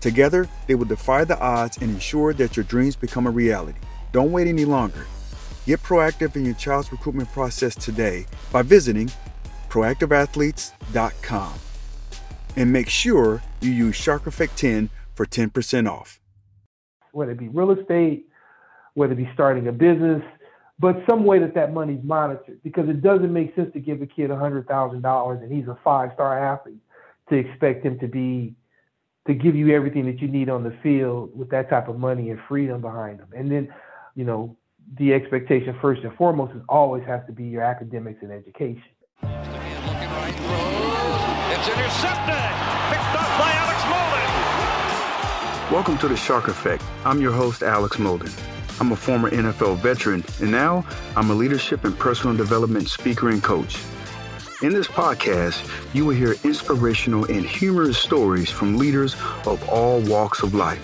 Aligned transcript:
Together, 0.00 0.48
they 0.66 0.74
will 0.74 0.84
defy 0.84 1.24
the 1.24 1.38
odds 1.40 1.78
and 1.78 1.90
ensure 1.90 2.32
that 2.34 2.56
your 2.56 2.64
dreams 2.64 2.96
become 2.96 3.26
a 3.26 3.30
reality. 3.30 3.78
Don't 4.12 4.32
wait 4.32 4.46
any 4.46 4.64
longer. 4.64 5.06
Get 5.66 5.82
proactive 5.82 6.36
in 6.36 6.44
your 6.44 6.54
child's 6.54 6.90
recruitment 6.92 7.30
process 7.32 7.74
today 7.74 8.26
by 8.52 8.62
visiting 8.62 9.10
proactiveathletes.com. 9.68 11.54
And 12.56 12.72
make 12.72 12.88
sure 12.88 13.42
you 13.60 13.70
use 13.70 13.94
Shark 13.94 14.26
Effect 14.26 14.56
10 14.56 14.90
for 15.14 15.26
10% 15.26 15.90
off. 15.90 16.20
Whether 17.12 17.32
it 17.32 17.38
be 17.38 17.48
real 17.48 17.72
estate, 17.72 18.28
whether 18.94 19.12
it 19.12 19.16
be 19.16 19.28
starting 19.34 19.68
a 19.68 19.72
business, 19.72 20.22
but 20.78 21.02
some 21.08 21.24
way 21.24 21.40
that 21.40 21.54
that 21.54 21.72
money's 21.72 22.02
monitored 22.02 22.62
because 22.62 22.88
it 22.88 23.02
doesn't 23.02 23.32
make 23.32 23.54
sense 23.54 23.72
to 23.72 23.80
give 23.80 24.00
a 24.00 24.06
kid 24.06 24.30
$100,000 24.30 25.42
and 25.42 25.52
he's 25.52 25.66
a 25.66 25.76
five 25.82 26.10
star 26.14 26.38
athlete 26.38 26.80
to 27.28 27.36
expect 27.36 27.84
him 27.84 27.98
to 27.98 28.08
be 28.08 28.54
to 29.28 29.34
give 29.34 29.54
you 29.54 29.76
everything 29.76 30.06
that 30.06 30.22
you 30.22 30.26
need 30.26 30.48
on 30.48 30.64
the 30.64 30.74
field 30.82 31.38
with 31.38 31.50
that 31.50 31.68
type 31.68 31.86
of 31.88 31.98
money 31.98 32.30
and 32.30 32.40
freedom 32.48 32.80
behind 32.80 33.18
them. 33.20 33.28
And 33.36 33.52
then, 33.52 33.68
you 34.14 34.24
know, 34.24 34.56
the 34.96 35.12
expectation 35.12 35.76
first 35.82 36.02
and 36.02 36.16
foremost 36.16 36.54
is 36.56 36.62
always 36.66 37.04
has 37.04 37.20
to 37.26 37.32
be 37.32 37.44
your 37.44 37.62
academics 37.62 38.22
and 38.22 38.32
education. 38.32 38.82
Welcome 45.70 45.98
to 45.98 46.08
the 46.08 46.16
Shark 46.16 46.48
Effect. 46.48 46.82
I'm 47.04 47.20
your 47.20 47.32
host, 47.32 47.62
Alex 47.62 47.98
Molden. 47.98 48.32
I'm 48.80 48.92
a 48.92 48.96
former 48.96 49.30
NFL 49.30 49.76
veteran, 49.76 50.24
and 50.40 50.50
now 50.50 50.86
I'm 51.16 51.30
a 51.30 51.34
leadership 51.34 51.84
and 51.84 51.98
personal 51.98 52.34
development 52.34 52.88
speaker 52.88 53.28
and 53.28 53.42
coach. 53.42 53.76
In 54.60 54.72
this 54.72 54.88
podcast, 54.88 55.64
you 55.94 56.04
will 56.04 56.16
hear 56.16 56.34
inspirational 56.42 57.26
and 57.26 57.46
humorous 57.46 57.96
stories 57.96 58.50
from 58.50 58.76
leaders 58.76 59.14
of 59.46 59.64
all 59.68 60.00
walks 60.00 60.42
of 60.42 60.52
life, 60.52 60.80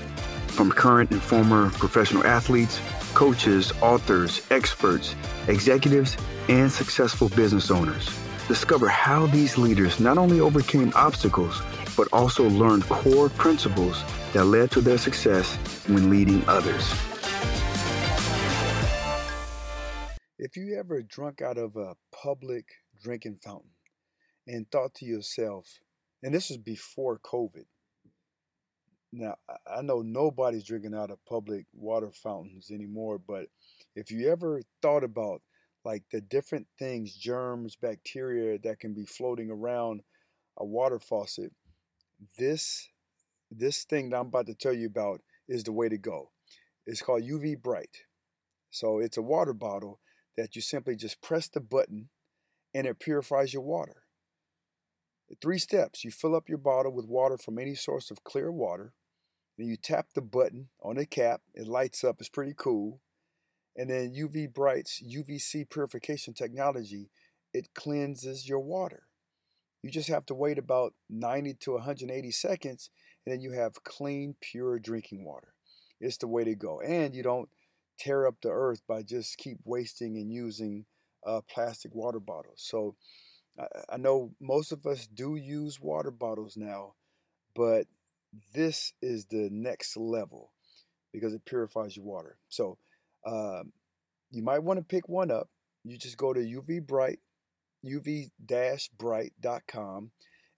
from 0.46 0.70
current 0.70 1.10
and 1.10 1.20
former 1.20 1.70
professional 1.70 2.24
athletes, 2.24 2.80
coaches, 3.14 3.72
authors, 3.82 4.46
experts, 4.52 5.16
executives, 5.48 6.16
and 6.48 6.70
successful 6.70 7.28
business 7.30 7.72
owners. 7.72 8.08
Discover 8.46 8.86
how 8.86 9.26
these 9.26 9.58
leaders 9.58 9.98
not 9.98 10.18
only 10.18 10.38
overcame 10.38 10.92
obstacles, 10.94 11.60
but 11.96 12.06
also 12.12 12.48
learned 12.48 12.84
core 12.84 13.28
principles 13.28 14.04
that 14.34 14.44
led 14.44 14.70
to 14.70 14.82
their 14.82 14.98
success 14.98 15.56
when 15.88 16.10
leading 16.10 16.48
others. 16.48 16.94
If 20.38 20.56
you 20.56 20.78
ever 20.78 21.02
drunk 21.02 21.42
out 21.42 21.58
of 21.58 21.74
a 21.74 21.96
public 22.12 22.66
drinking 23.04 23.38
fountain 23.44 23.70
and 24.47 24.69
thought 24.70 24.94
to 24.94 25.04
yourself, 25.04 25.78
and 26.22 26.34
this 26.34 26.48
was 26.48 26.59
before 26.59 27.19
COVID. 27.19 27.66
Now, 29.12 29.37
I 29.70 29.82
know 29.82 30.03
nobody's 30.03 30.65
drinking 30.65 30.94
out 30.94 31.10
of 31.10 31.25
public 31.25 31.66
water 31.72 32.10
fountains 32.10 32.70
anymore, 32.72 33.19
but 33.19 33.47
if 33.94 34.10
you 34.10 34.28
ever 34.28 34.62
thought 34.82 35.04
about 35.04 35.42
like 35.84 36.03
the 36.10 36.20
different 36.20 36.66
things, 36.78 37.15
germs, 37.15 37.76
bacteria 37.76 38.59
that 38.65 38.81
can 38.81 38.94
be 38.94 39.04
floating 39.04 39.50
around 39.50 40.00
a 40.56 40.65
water 40.65 40.98
faucet, 40.98 41.53
this 42.38 42.88
this 43.50 43.84
thing 43.84 44.10
that 44.10 44.16
I'm 44.16 44.26
about 44.26 44.47
to 44.47 44.54
tell 44.54 44.72
you 44.72 44.86
about 44.86 45.21
is 45.48 45.62
the 45.62 45.72
way 45.72 45.88
to 45.88 45.98
go. 45.98 46.31
It's 46.86 47.03
called 47.03 47.22
UV 47.22 47.62
Bright. 47.62 47.98
So 48.71 48.98
it's 48.98 49.16
a 49.16 49.22
water 49.22 49.53
bottle 49.53 50.00
that 50.36 50.56
you 50.56 50.62
simply 50.62 50.97
just 50.97 51.22
press 51.22 51.48
the 51.48 51.60
button 51.60 52.09
and 52.74 52.86
it 52.86 52.98
purifies 52.98 53.54
your 53.54 53.62
water. 53.62 54.02
Three 55.40 55.58
steps. 55.58 56.04
You 56.04 56.10
fill 56.10 56.34
up 56.34 56.48
your 56.48 56.58
bottle 56.58 56.92
with 56.92 57.06
water 57.06 57.38
from 57.38 57.58
any 57.58 57.74
source 57.74 58.10
of 58.10 58.24
clear 58.24 58.52
water. 58.52 58.92
Then 59.56 59.68
you 59.68 59.76
tap 59.76 60.08
the 60.14 60.20
button 60.20 60.68
on 60.82 60.96
the 60.96 61.06
cap. 61.06 61.42
It 61.54 61.66
lights 61.66 62.04
up. 62.04 62.16
It's 62.18 62.28
pretty 62.28 62.54
cool. 62.56 63.00
And 63.76 63.90
then 63.90 64.14
UV 64.14 64.52
Bright's 64.52 65.02
UVC 65.02 65.68
purification 65.68 66.34
technology, 66.34 67.10
it 67.52 67.74
cleanses 67.74 68.48
your 68.48 68.60
water. 68.60 69.04
You 69.82 69.91
just 69.91 70.08
have 70.08 70.26
to 70.26 70.34
wait 70.34 70.58
about 70.58 70.94
90 71.10 71.54
to 71.60 71.72
180 71.72 72.30
seconds, 72.30 72.91
and 73.24 73.32
then 73.32 73.41
you 73.41 73.52
have 73.52 73.84
clean, 73.84 74.34
pure 74.41 74.78
drinking 74.78 75.24
water. 75.24 75.54
It's 76.00 76.16
the 76.16 76.28
way 76.28 76.44
to 76.44 76.54
go. 76.54 76.80
And 76.80 77.14
you 77.14 77.22
don't 77.22 77.48
tear 77.98 78.26
up 78.26 78.36
the 78.42 78.50
earth 78.50 78.82
by 78.88 79.02
just 79.02 79.36
keep 79.36 79.58
wasting 79.64 80.16
and 80.16 80.32
using 80.32 80.86
uh, 81.26 81.40
plastic 81.48 81.94
water 81.94 82.20
bottles. 82.20 82.62
So 82.64 82.96
I, 83.58 83.66
I 83.94 83.96
know 83.96 84.32
most 84.40 84.72
of 84.72 84.86
us 84.86 85.06
do 85.06 85.36
use 85.36 85.80
water 85.80 86.10
bottles 86.10 86.56
now, 86.56 86.94
but 87.54 87.86
this 88.52 88.92
is 89.00 89.26
the 89.26 89.48
next 89.50 89.96
level 89.96 90.52
because 91.12 91.32
it 91.34 91.44
purifies 91.44 91.96
your 91.96 92.04
water. 92.04 92.38
So 92.48 92.78
um, 93.24 93.72
you 94.30 94.42
might 94.42 94.62
want 94.64 94.78
to 94.78 94.84
pick 94.84 95.08
one 95.08 95.30
up. 95.30 95.48
You 95.84 95.96
just 95.96 96.16
go 96.16 96.32
to 96.32 96.40
UV 96.40 96.86
Bright, 96.86 97.20
uv-bright.com. 97.84 98.91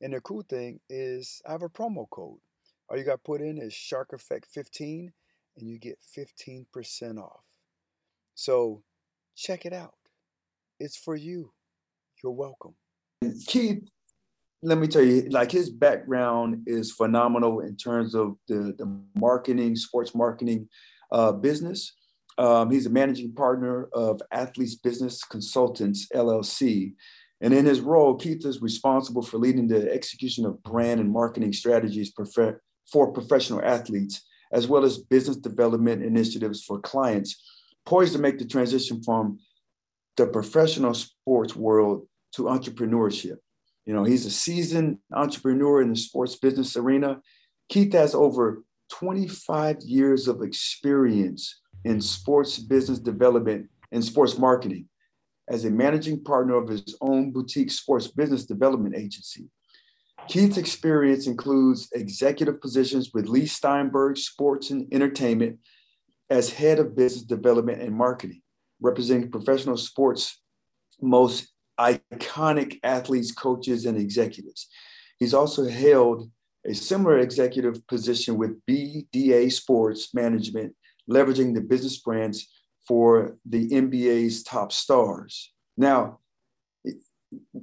And 0.00 0.12
the 0.12 0.20
cool 0.20 0.42
thing 0.42 0.80
is 0.88 1.42
I 1.46 1.52
have 1.52 1.62
a 1.62 1.68
promo 1.68 2.08
code. 2.10 2.38
All 2.88 2.96
you 2.96 3.04
got 3.04 3.12
to 3.12 3.18
put 3.18 3.40
in 3.40 3.58
is 3.58 3.74
Shark 3.74 4.12
Effect 4.12 4.46
15 4.52 5.12
and 5.56 5.68
you 5.68 5.78
get 5.78 5.98
15% 6.16 6.66
off. 7.18 7.44
So 8.34 8.82
check 9.34 9.66
it 9.66 9.72
out. 9.72 9.95
It's 10.78 10.96
for 10.96 11.16
you. 11.16 11.52
You're 12.22 12.32
welcome. 12.32 12.74
Keith, 13.46 13.82
let 14.62 14.78
me 14.78 14.86
tell 14.88 15.02
you, 15.02 15.28
like 15.30 15.50
his 15.50 15.70
background 15.70 16.64
is 16.66 16.92
phenomenal 16.92 17.60
in 17.60 17.76
terms 17.76 18.14
of 18.14 18.36
the, 18.48 18.74
the 18.76 19.00
marketing, 19.14 19.76
sports 19.76 20.14
marketing 20.14 20.68
uh, 21.12 21.32
business. 21.32 21.92
Um, 22.38 22.70
he's 22.70 22.86
a 22.86 22.90
managing 22.90 23.32
partner 23.32 23.88
of 23.94 24.20
Athletes 24.30 24.74
Business 24.74 25.24
Consultants, 25.24 26.08
LLC. 26.14 26.94
And 27.40 27.54
in 27.54 27.64
his 27.64 27.80
role, 27.80 28.16
Keith 28.16 28.44
is 28.44 28.62
responsible 28.62 29.22
for 29.22 29.38
leading 29.38 29.68
the 29.68 29.92
execution 29.92 30.44
of 30.44 30.62
brand 30.62 31.00
and 31.00 31.10
marketing 31.10 31.52
strategies 31.52 32.12
for 32.90 33.12
professional 33.12 33.62
athletes, 33.62 34.22
as 34.52 34.66
well 34.66 34.84
as 34.84 34.98
business 34.98 35.36
development 35.36 36.02
initiatives 36.02 36.64
for 36.64 36.80
clients, 36.80 37.42
poised 37.84 38.14
to 38.14 38.18
make 38.18 38.38
the 38.38 38.46
transition 38.46 39.02
from 39.02 39.38
the 40.16 40.26
professional 40.26 40.94
sports 40.94 41.54
world 41.54 42.06
to 42.32 42.44
entrepreneurship. 42.44 43.36
You 43.84 43.94
know, 43.94 44.04
he's 44.04 44.26
a 44.26 44.30
seasoned 44.30 44.98
entrepreneur 45.12 45.80
in 45.80 45.90
the 45.90 45.96
sports 45.96 46.36
business 46.36 46.76
arena. 46.76 47.20
Keith 47.68 47.92
has 47.92 48.14
over 48.14 48.64
25 48.90 49.80
years 49.82 50.28
of 50.28 50.42
experience 50.42 51.60
in 51.84 52.00
sports 52.00 52.58
business 52.58 52.98
development 52.98 53.68
and 53.92 54.04
sports 54.04 54.38
marketing. 54.38 54.88
as 55.48 55.64
a 55.64 55.70
managing 55.70 56.24
partner 56.24 56.56
of 56.56 56.68
his 56.68 56.96
own 57.00 57.30
boutique 57.30 57.70
sports 57.70 58.08
business 58.08 58.44
development 58.44 58.96
agency. 58.96 59.48
Keith's 60.26 60.56
experience 60.56 61.28
includes 61.28 61.88
executive 61.92 62.60
positions 62.60 63.12
with 63.14 63.28
Leigh 63.28 63.46
Steinberg 63.46 64.16
Sports 64.16 64.70
and 64.70 64.92
Entertainment 64.92 65.60
as 66.30 66.52
head 66.52 66.80
of 66.80 66.96
business 66.96 67.22
development 67.22 67.80
and 67.80 67.94
marketing, 67.94 68.42
representing 68.80 69.30
professional 69.30 69.76
sports 69.76 70.40
most 71.00 71.52
iconic 71.78 72.78
athletes, 72.82 73.32
coaches, 73.32 73.84
and 73.84 73.98
executives. 73.98 74.68
He's 75.18 75.34
also 75.34 75.68
held 75.68 76.30
a 76.66 76.74
similar 76.74 77.18
executive 77.18 77.86
position 77.86 78.36
with 78.36 78.60
BDA 78.66 79.52
Sports 79.52 80.12
Management, 80.14 80.74
leveraging 81.10 81.54
the 81.54 81.60
business 81.60 81.98
brands 81.98 82.48
for 82.86 83.36
the 83.44 83.68
NBA's 83.68 84.42
top 84.42 84.72
stars. 84.72 85.52
Now, 85.76 86.20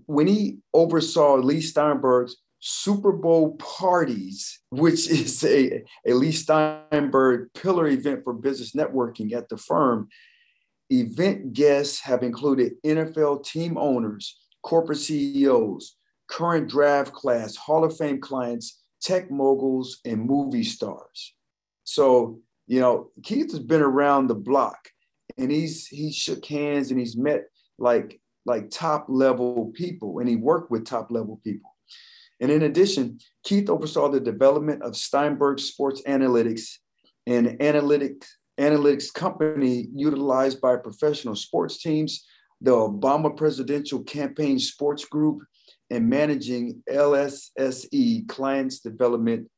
when 0.06 0.28
he 0.28 0.60
oversaw 0.74 1.36
Leigh 1.36 1.62
Steinberg's 1.62 2.38
Super 2.60 3.12
Bowl 3.12 3.56
parties, 3.58 4.60
which 4.70 5.10
is 5.10 5.44
a, 5.44 5.84
a 6.06 6.14
Leigh 6.14 6.32
Steinberg 6.32 7.50
pillar 7.54 7.88
event 7.88 8.24
for 8.24 8.34
business 8.34 8.72
networking 8.72 9.34
at 9.34 9.50
the 9.50 9.58
firm, 9.58 10.08
event 11.02 11.54
guests 11.54 12.00
have 12.02 12.24
included 12.24 12.74
NFL 12.86 13.46
team 13.46 13.78
owners, 13.78 14.40
corporate 14.64 15.00
CEOs, 15.00 15.96
current 16.28 16.70
draft 16.70 17.14
class, 17.14 17.56
Hall 17.56 17.84
of 17.84 17.96
Fame 17.96 18.20
clients, 18.20 18.82
tech 19.02 19.30
moguls, 19.30 20.00
and 20.06 20.26
movie 20.26 20.64
stars. 20.64 21.34
So, 21.84 22.40
you 22.68 22.80
know, 22.80 23.12
Keith 23.24 23.52
has 23.52 23.60
been 23.60 23.82
around 23.82 24.28
the 24.28 24.36
block 24.36 24.90
and 25.38 25.52
he's 25.52 25.88
he 25.88 26.12
shook 26.12 26.46
hands 26.46 26.92
and 26.92 27.00
he's 27.00 27.18
met 27.18 27.44
like 27.78 28.20
like 28.46 28.70
top 28.70 29.06
level 29.10 29.72
people 29.74 30.20
and 30.20 30.30
he 30.30 30.36
worked 30.36 30.72
with 30.72 30.86
top 30.86 31.12
level 31.12 31.40
people. 31.44 31.76
And 32.40 32.52
in 32.52 32.64
addition, 32.64 33.20
Keith 33.44 33.70
oversaw 33.70 34.10
the 34.10 34.20
development 34.20 34.82
of 34.82 34.98
Steinberg 34.98 35.60
Sports 35.60 36.02
Analytics, 36.08 36.78
and 37.26 37.62
analytic, 37.62 38.26
analytics 38.60 39.14
company 39.14 39.88
utilized 39.94 40.62
by 40.62 40.76
professional 40.78 41.36
sports 41.36 41.82
teams, 41.82 42.26
the 42.62 42.72
Obama 42.72 43.36
Presidential 43.36 44.04
Campaign 44.04 44.60
Sports 44.60 45.06
Group, 45.06 45.44
and 45.90 46.10
managing 46.10 46.82
LSSE 46.90 48.28
clients 48.28 48.80
development 48.80 49.50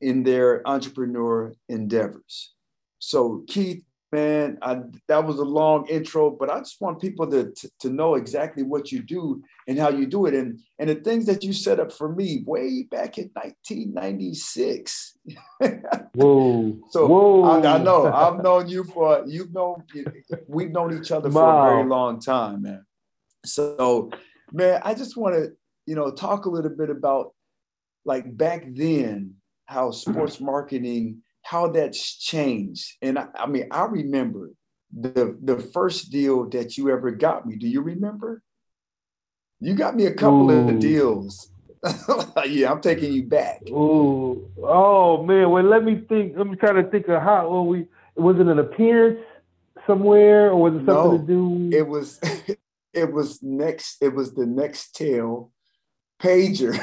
in 0.00 0.22
their 0.22 0.66
entrepreneur 0.68 1.52
endeavors. 1.68 2.54
So 2.98 3.44
Keith, 3.48 3.82
man, 4.16 4.56
I, 4.62 4.80
that 5.08 5.26
was 5.26 5.38
a 5.38 5.44
long 5.44 5.86
intro, 5.88 6.30
but 6.30 6.50
I 6.50 6.58
just 6.60 6.80
want 6.80 7.02
people 7.02 7.30
to, 7.30 7.52
to, 7.52 7.70
to, 7.80 7.90
know 7.90 8.14
exactly 8.14 8.62
what 8.62 8.90
you 8.90 9.02
do 9.02 9.42
and 9.68 9.78
how 9.78 9.90
you 9.90 10.06
do 10.06 10.24
it. 10.24 10.32
And, 10.32 10.58
and 10.78 10.88
the 10.88 10.94
things 10.94 11.26
that 11.26 11.44
you 11.44 11.52
set 11.52 11.78
up 11.78 11.92
for 11.92 12.08
me 12.14 12.42
way 12.46 12.84
back 12.90 13.18
in 13.18 13.30
1996. 13.34 15.18
Whoa. 16.14 16.78
so 16.88 17.06
Whoa. 17.06 17.42
I, 17.42 17.74
I, 17.74 17.78
know 17.78 18.10
I've 18.10 18.42
known 18.42 18.68
you 18.68 18.84
for, 18.84 19.22
you've 19.26 19.52
known, 19.52 19.82
we've 20.48 20.70
known 20.70 20.98
each 20.98 21.12
other 21.12 21.30
for 21.30 21.66
a 21.66 21.70
very 21.70 21.84
long 21.86 22.18
time, 22.18 22.62
man. 22.62 22.86
So 23.44 24.10
man, 24.50 24.80
I 24.82 24.94
just 24.94 25.18
want 25.18 25.34
to, 25.34 25.52
you 25.84 25.94
know, 25.94 26.10
talk 26.10 26.46
a 26.46 26.50
little 26.50 26.70
bit 26.70 26.88
about 26.88 27.34
like 28.06 28.34
back 28.34 28.64
then, 28.66 29.34
how 29.66 29.90
sports 29.90 30.40
marketing, 30.40 31.22
how 31.46 31.68
that's 31.68 32.16
changed. 32.16 32.96
And 33.02 33.18
I, 33.18 33.26
I 33.34 33.46
mean, 33.46 33.68
I 33.70 33.84
remember 33.84 34.50
the 34.92 35.36
the 35.42 35.58
first 35.58 36.10
deal 36.10 36.48
that 36.50 36.76
you 36.76 36.90
ever 36.90 37.10
got 37.10 37.46
me. 37.46 37.56
Do 37.56 37.68
you 37.68 37.80
remember? 37.80 38.42
You 39.60 39.74
got 39.74 39.96
me 39.96 40.06
a 40.06 40.14
couple 40.14 40.50
Ooh. 40.50 40.68
of 40.68 40.78
deals. 40.78 41.50
yeah, 42.46 42.70
I'm 42.70 42.80
taking 42.80 43.12
you 43.12 43.24
back. 43.24 43.62
Ooh, 43.68 44.50
oh 44.62 45.22
man. 45.22 45.50
Well, 45.50 45.64
let 45.64 45.84
me 45.84 46.02
think. 46.08 46.36
Let 46.36 46.46
me 46.46 46.56
try 46.56 46.72
to 46.72 46.82
think 46.84 47.08
of 47.08 47.22
how. 47.22 47.48
Well, 47.48 47.66
we 47.66 47.86
was 48.16 48.38
it 48.40 48.46
an 48.46 48.58
appearance 48.58 49.20
somewhere, 49.86 50.50
or 50.50 50.60
was 50.60 50.74
it 50.74 50.86
something 50.86 50.94
no, 50.94 51.18
to 51.18 51.26
do? 51.26 51.70
It 51.76 51.86
was. 51.86 52.20
it 52.92 53.12
was 53.12 53.42
next. 53.42 54.02
It 54.02 54.14
was 54.14 54.34
the 54.34 54.44
Nextel 54.44 55.50
pager. 56.20 56.76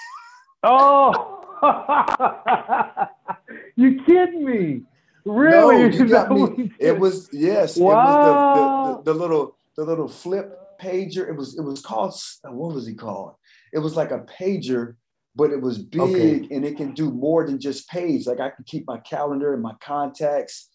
oh, 0.62 1.39
you 3.76 4.02
kidding 4.04 4.44
me? 4.44 4.82
Really? 5.24 5.78
No, 5.78 5.84
you 5.96 6.08
got 6.08 6.30
me. 6.30 6.72
It 6.78 6.98
was 6.98 7.28
yes. 7.32 7.76
Wow. 7.76 7.92
It 7.92 7.96
was 7.96 8.26
the, 8.26 8.60
the, 8.60 8.96
the, 8.96 9.02
the, 9.12 9.18
little 9.18 9.56
the 9.76 9.84
little 9.84 10.08
flip 10.08 10.58
pager. 10.80 11.28
It 11.28 11.36
was 11.36 11.58
it 11.58 11.62
was 11.62 11.80
called 11.80 12.14
what 12.44 12.74
was 12.74 12.86
he 12.86 12.94
called? 12.94 13.34
It 13.72 13.78
was 13.78 13.96
like 13.96 14.10
a 14.10 14.20
pager, 14.20 14.96
but 15.36 15.50
it 15.50 15.60
was 15.60 15.78
big 15.78 16.00
okay. 16.00 16.48
and 16.50 16.64
it 16.64 16.76
can 16.76 16.92
do 16.92 17.10
more 17.10 17.46
than 17.46 17.60
just 17.60 17.88
page. 17.88 18.26
Like 18.26 18.40
I 18.40 18.50
can 18.50 18.64
keep 18.64 18.86
my 18.86 18.98
calendar 18.98 19.54
and 19.54 19.62
my 19.62 19.74
contacts 19.80 20.68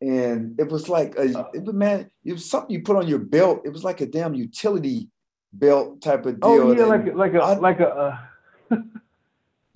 and 0.00 0.58
it 0.60 0.68
was 0.68 0.88
like 0.88 1.16
a 1.16 1.38
uh. 1.38 1.48
it 1.52 1.64
was 1.64 1.74
man 1.74 2.08
it 2.24 2.32
was 2.32 2.48
something 2.48 2.70
you 2.70 2.82
put 2.82 2.96
on 2.96 3.08
your 3.08 3.18
belt 3.18 3.62
it 3.64 3.70
was 3.70 3.82
like 3.82 4.00
a 4.00 4.06
damn 4.06 4.34
utility 4.34 5.08
belt 5.52 6.00
type 6.00 6.24
of 6.26 6.38
oh, 6.42 6.56
deal 6.56 6.68
oh 6.68 6.72
yeah 6.72 6.84
like 6.84 7.06
a, 7.06 7.16
like 7.16 7.34
a 7.34 7.38
I, 7.38 7.56
like 7.56 7.80
a 7.80 8.28
uh... 8.70 8.76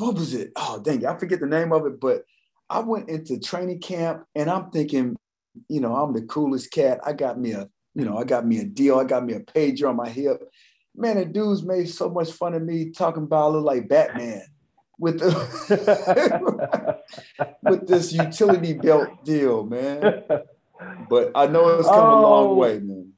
what 0.02 0.14
was 0.14 0.34
it 0.34 0.52
oh 0.56 0.80
dang 0.82 1.02
it, 1.02 1.06
i 1.06 1.16
forget 1.16 1.40
the 1.40 1.46
name 1.46 1.72
of 1.72 1.86
it 1.86 2.00
but 2.00 2.24
i 2.70 2.78
went 2.78 3.08
into 3.08 3.38
training 3.38 3.80
camp 3.80 4.24
and 4.34 4.50
i'm 4.50 4.70
thinking 4.70 5.16
you 5.68 5.80
know 5.80 5.94
i'm 5.94 6.12
the 6.12 6.22
coolest 6.22 6.70
cat 6.70 7.00
i 7.04 7.12
got 7.12 7.38
me 7.38 7.52
a 7.52 7.68
you 7.94 8.04
know 8.04 8.16
i 8.16 8.24
got 8.24 8.46
me 8.46 8.58
a 8.58 8.64
deal 8.64 8.98
i 8.98 9.04
got 9.04 9.24
me 9.24 9.34
a 9.34 9.40
pager 9.40 9.88
on 9.88 9.96
my 9.96 10.08
hip 10.08 10.42
man 10.94 11.16
the 11.16 11.24
dudes 11.24 11.62
made 11.62 11.88
so 11.88 12.08
much 12.10 12.30
fun 12.32 12.54
of 12.54 12.62
me 12.62 12.90
talking 12.90 13.24
about 13.24 13.46
I 13.46 13.48
look 13.48 13.64
like 13.64 13.88
batman 13.88 14.42
with 15.02 15.18
the 15.18 16.98
with 17.62 17.88
this 17.88 18.12
utility 18.12 18.72
belt 18.74 19.24
deal, 19.24 19.64
man. 19.64 20.22
But 21.10 21.32
I 21.34 21.46
know 21.46 21.68
it's 21.70 21.88
come 21.88 21.98
oh, 21.98 22.18
a 22.18 22.22
long 22.22 22.50
oh. 22.50 22.54
way, 22.54 22.78
man. 22.78 23.12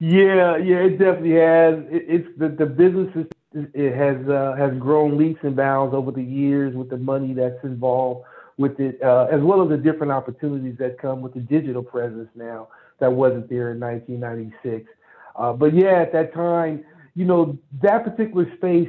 Yeah, 0.00 0.56
yeah, 0.56 0.76
it 0.76 0.98
definitely 0.98 1.32
has. 1.32 1.74
It, 1.90 2.04
it's 2.08 2.28
the 2.38 2.48
the 2.48 2.66
business 2.66 3.14
is, 3.14 3.26
it 3.74 3.96
has 3.96 4.28
uh, 4.28 4.54
has 4.56 4.78
grown 4.78 5.16
leaps 5.16 5.40
and 5.42 5.56
bounds 5.56 5.94
over 5.94 6.10
the 6.10 6.22
years 6.22 6.74
with 6.74 6.90
the 6.90 6.96
money 6.96 7.32
that's 7.32 7.62
involved 7.64 8.24
with 8.58 8.78
it, 8.80 9.00
uh, 9.02 9.26
as 9.30 9.40
well 9.42 9.62
as 9.62 9.68
the 9.68 9.76
different 9.76 10.12
opportunities 10.12 10.76
that 10.78 10.98
come 10.98 11.20
with 11.20 11.34
the 11.34 11.40
digital 11.40 11.82
presence 11.82 12.28
now 12.34 12.68
that 12.98 13.12
wasn't 13.12 13.48
there 13.48 13.72
in 13.72 13.80
1996. 13.80 14.90
Uh, 15.36 15.52
but 15.52 15.74
yeah, 15.74 16.00
at 16.00 16.12
that 16.12 16.32
time, 16.32 16.84
you 17.14 17.24
know, 17.24 17.58
that 17.82 18.04
particular 18.04 18.50
space 18.56 18.88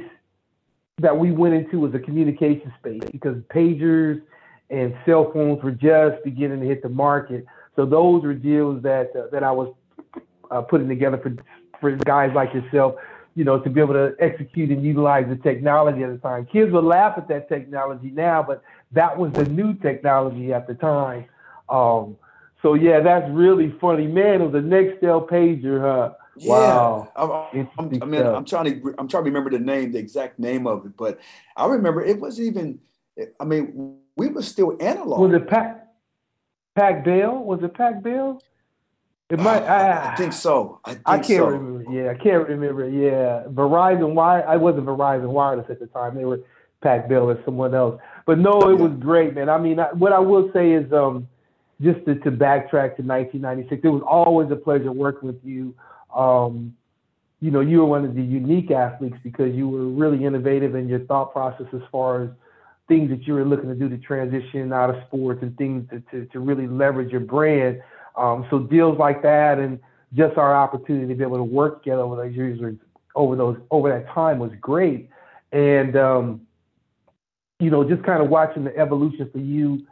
that 1.00 1.16
we 1.16 1.30
went 1.30 1.54
into 1.54 1.78
was 1.80 1.94
a 1.94 1.98
communication 1.98 2.72
space 2.78 3.02
because 3.12 3.36
pagers 3.54 4.20
and 4.70 4.94
cell 5.06 5.30
phones 5.32 5.62
were 5.62 5.70
just 5.70 6.22
beginning 6.24 6.60
to 6.60 6.66
hit 6.66 6.82
the 6.82 6.88
market. 6.88 7.44
So 7.76 7.86
those 7.86 8.22
were 8.22 8.34
deals 8.34 8.82
that 8.82 9.10
uh, 9.16 9.28
that 9.32 9.42
I 9.42 9.52
was 9.52 9.74
uh, 10.50 10.62
putting 10.62 10.88
together 10.88 11.18
for 11.18 11.34
for 11.80 11.94
guys 11.96 12.32
like 12.34 12.52
yourself, 12.52 12.96
you 13.38 13.44
know, 13.44 13.60
to 13.60 13.70
be 13.70 13.80
able 13.80 13.94
to 13.94 14.16
execute 14.18 14.68
and 14.70 14.82
utilize 14.82 15.26
the 15.28 15.36
technology 15.36 16.02
at 16.02 16.10
the 16.10 16.18
time. 16.18 16.44
Kids 16.46 16.72
would 16.72 16.82
laugh 16.82 17.14
at 17.16 17.28
that 17.28 17.48
technology 17.48 18.10
now, 18.10 18.42
but 18.42 18.64
that 18.90 19.16
was 19.16 19.32
the 19.32 19.44
new 19.44 19.74
technology 19.74 20.52
at 20.52 20.66
the 20.66 20.74
time. 20.74 21.24
Um, 21.68 22.16
so 22.62 22.74
yeah, 22.74 22.98
that's 22.98 23.30
really 23.30 23.72
funny, 23.80 24.08
man. 24.08 24.42
It 24.42 24.50
was 24.50 24.54
a 24.56 24.66
Nextel 24.66 25.28
pager, 25.28 25.80
huh? 25.80 26.14
Yeah. 26.36 26.50
Wow. 26.50 27.12
I'm, 27.14 27.68
I'm, 27.78 28.02
i 28.02 28.06
mean, 28.06 28.26
I'm 28.26 28.44
trying 28.44 28.64
to 28.64 28.94
I'm 28.98 29.06
trying 29.06 29.22
to 29.22 29.30
remember 29.30 29.50
the 29.50 29.60
name, 29.60 29.92
the 29.92 30.00
exact 30.00 30.40
name 30.40 30.66
of 30.66 30.84
it, 30.86 30.96
but 30.96 31.20
I 31.56 31.66
remember 31.66 32.04
it 32.04 32.20
wasn't 32.20 32.48
even. 32.48 32.80
I 33.38 33.44
mean, 33.44 33.98
we 34.16 34.26
were 34.26 34.42
still 34.42 34.76
analog. 34.80 35.20
Was 35.20 35.32
it 35.32 35.48
Pac 35.48 35.86
Pac 36.74 37.04
Bell? 37.04 37.38
Was 37.38 37.62
it 37.62 37.72
Pac 37.74 38.02
Bell? 38.02 38.42
It 39.30 39.38
might. 39.38 39.62
I, 39.62 40.12
I, 40.12 40.16
think 40.16 40.32
so. 40.32 40.80
I, 40.84 40.94
think 40.94 41.02
I 41.06 41.16
can't 41.18 41.26
so. 41.26 41.46
remember. 41.46 41.77
Yeah, 42.02 42.10
I 42.10 42.14
can't 42.14 42.48
remember. 42.48 42.88
Yeah, 42.88 43.44
Verizon 43.50 44.14
Wire. 44.14 44.46
I 44.48 44.56
wasn't 44.56 44.86
Verizon 44.86 45.28
Wireless 45.28 45.66
at 45.68 45.80
the 45.80 45.86
time. 45.86 46.16
They 46.16 46.24
were 46.24 46.40
Pac 46.82 47.08
Bell 47.08 47.30
or 47.30 47.42
someone 47.44 47.74
else. 47.74 48.00
But 48.26 48.38
no, 48.38 48.70
it 48.70 48.78
was 48.78 48.92
great, 48.98 49.34
man. 49.34 49.48
I 49.48 49.58
mean, 49.58 49.78
I, 49.80 49.92
what 49.92 50.12
I 50.12 50.18
will 50.18 50.50
say 50.52 50.72
is, 50.72 50.92
um, 50.92 51.28
just 51.80 52.04
to, 52.06 52.14
to 52.16 52.30
backtrack 52.30 52.96
to 52.96 53.02
1996, 53.02 53.82
it 53.84 53.88
was 53.88 54.02
always 54.06 54.50
a 54.50 54.56
pleasure 54.56 54.92
working 54.92 55.28
with 55.28 55.40
you 55.44 55.74
um, 56.14 56.74
you 57.40 57.50
know, 57.50 57.60
you 57.60 57.78
were 57.78 57.86
one 57.86 58.04
of 58.04 58.14
the 58.14 58.22
unique 58.22 58.70
athletes 58.70 59.16
because 59.22 59.54
you 59.54 59.68
were 59.68 59.86
really 59.86 60.24
innovative 60.24 60.74
in 60.74 60.88
your 60.88 61.00
thought 61.00 61.32
process 61.32 61.66
as 61.72 61.82
far 61.92 62.24
as 62.24 62.30
things 62.88 63.10
that 63.10 63.26
you 63.26 63.34
were 63.34 63.44
looking 63.44 63.68
to 63.68 63.74
do 63.74 63.88
to 63.88 63.98
transition 63.98 64.72
out 64.72 64.90
of 64.90 64.96
sports 65.06 65.40
and 65.42 65.56
things 65.56 65.88
to, 65.90 66.00
to, 66.10 66.26
to 66.32 66.40
really 66.40 66.66
leverage 66.66 67.12
your 67.12 67.20
brand. 67.20 67.80
Um, 68.16 68.46
so 68.50 68.58
deals 68.58 68.98
like 68.98 69.22
that 69.22 69.58
and 69.58 69.78
just 70.14 70.36
our 70.38 70.54
opportunity 70.54 71.06
to 71.08 71.14
be 71.14 71.22
able 71.22 71.36
to 71.36 71.42
work 71.42 71.82
together 71.82 72.06
with 72.06 72.18
those 72.18 72.34
users 72.34 72.76
over 73.14 73.36
those 73.36 73.56
over 73.70 73.88
that 73.88 74.12
time 74.12 74.38
was 74.38 74.52
great. 74.60 75.08
And 75.52 75.96
um, 75.96 76.40
you 77.60 77.70
know, 77.70 77.88
just 77.88 78.02
kind 78.04 78.22
of 78.22 78.28
watching 78.30 78.64
the 78.64 78.76
evolution 78.76 79.28
for 79.32 79.38
you 79.38 79.86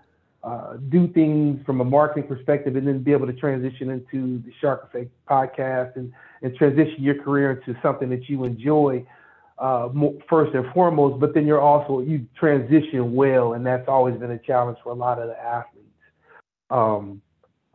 uh, 0.46 0.76
do 0.90 1.08
things 1.08 1.61
from 1.66 1.80
a 1.80 1.85
marketing 1.85 2.28
perspective 2.28 2.76
and 2.76 2.87
then 2.87 3.02
be 3.02 3.12
able 3.12 3.26
to 3.26 3.32
transition 3.32 3.90
into 3.90 4.38
the 4.44 4.52
Shark 4.61 4.85
Effect 4.85 5.11
podcast 5.28 5.96
and, 5.96 6.12
and 6.42 6.54
transition 6.54 7.02
your 7.02 7.20
career 7.20 7.50
into 7.50 7.78
something 7.82 8.08
that 8.11 8.28
you 8.28 8.44
enjoy 8.44 9.04
uh, 9.58 9.88
first 10.28 10.54
and 10.54 10.73
foremost, 10.73 11.18
but 11.18 11.35
then 11.35 11.46
you're 11.46 11.61
also, 11.61 12.00
you 12.00 12.26
transition 12.38 13.14
well, 13.14 13.54
and 13.54 13.66
that's 13.66 13.88
always 13.88 14.16
been 14.18 14.30
a 14.30 14.38
challenge 14.38 14.78
for 14.85 14.90
a 14.90 14.94
lot 14.94 15.18
of 15.18 15.28
the 15.28 15.38
athletes. 15.40 15.88
Um, 16.70 17.23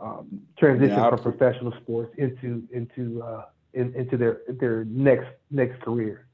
um, 0.02 0.42
transition 0.58 0.98
yeah, 0.98 1.10
from 1.10 1.20
professional 1.20 1.74
sports 1.82 2.14
into 2.18 2.64
into 2.72 3.22
uh, 3.22 3.46
in, 3.74 3.94
into 3.96 4.18
their 4.18 4.42
their 4.48 4.86
next 4.86 5.28
next 5.52 5.82
career. 5.82 6.28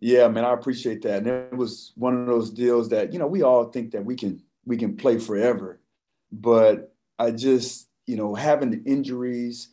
Yeah, 0.00 0.28
man, 0.28 0.46
I 0.46 0.54
appreciate 0.54 1.02
that. 1.02 1.18
And 1.18 1.26
it 1.26 1.56
was 1.56 1.92
one 1.94 2.18
of 2.18 2.26
those 2.26 2.50
deals 2.50 2.88
that 2.88 3.12
you 3.12 3.18
know 3.18 3.26
we 3.26 3.42
all 3.42 3.64
think 3.66 3.92
that 3.92 4.04
we 4.04 4.16
can 4.16 4.42
we 4.64 4.76
can 4.76 4.96
play 4.96 5.18
forever, 5.18 5.80
but 6.32 6.94
I 7.18 7.32
just 7.32 7.88
you 8.06 8.16
know 8.16 8.34
having 8.34 8.70
the 8.70 8.82
injuries 8.90 9.68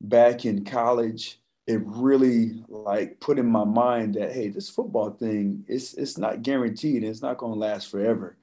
back 0.00 0.46
in 0.46 0.64
college, 0.64 1.40
it 1.66 1.82
really 1.84 2.64
like 2.68 3.20
put 3.20 3.38
in 3.38 3.46
my 3.46 3.64
mind 3.64 4.14
that 4.14 4.32
hey, 4.32 4.48
this 4.48 4.70
football 4.70 5.10
thing 5.10 5.64
it's 5.68 5.92
it's 5.94 6.16
not 6.16 6.42
guaranteed. 6.42 7.04
It's 7.04 7.22
not 7.22 7.36
going 7.36 7.52
to 7.52 7.58
last 7.58 7.90
forever. 7.90 8.37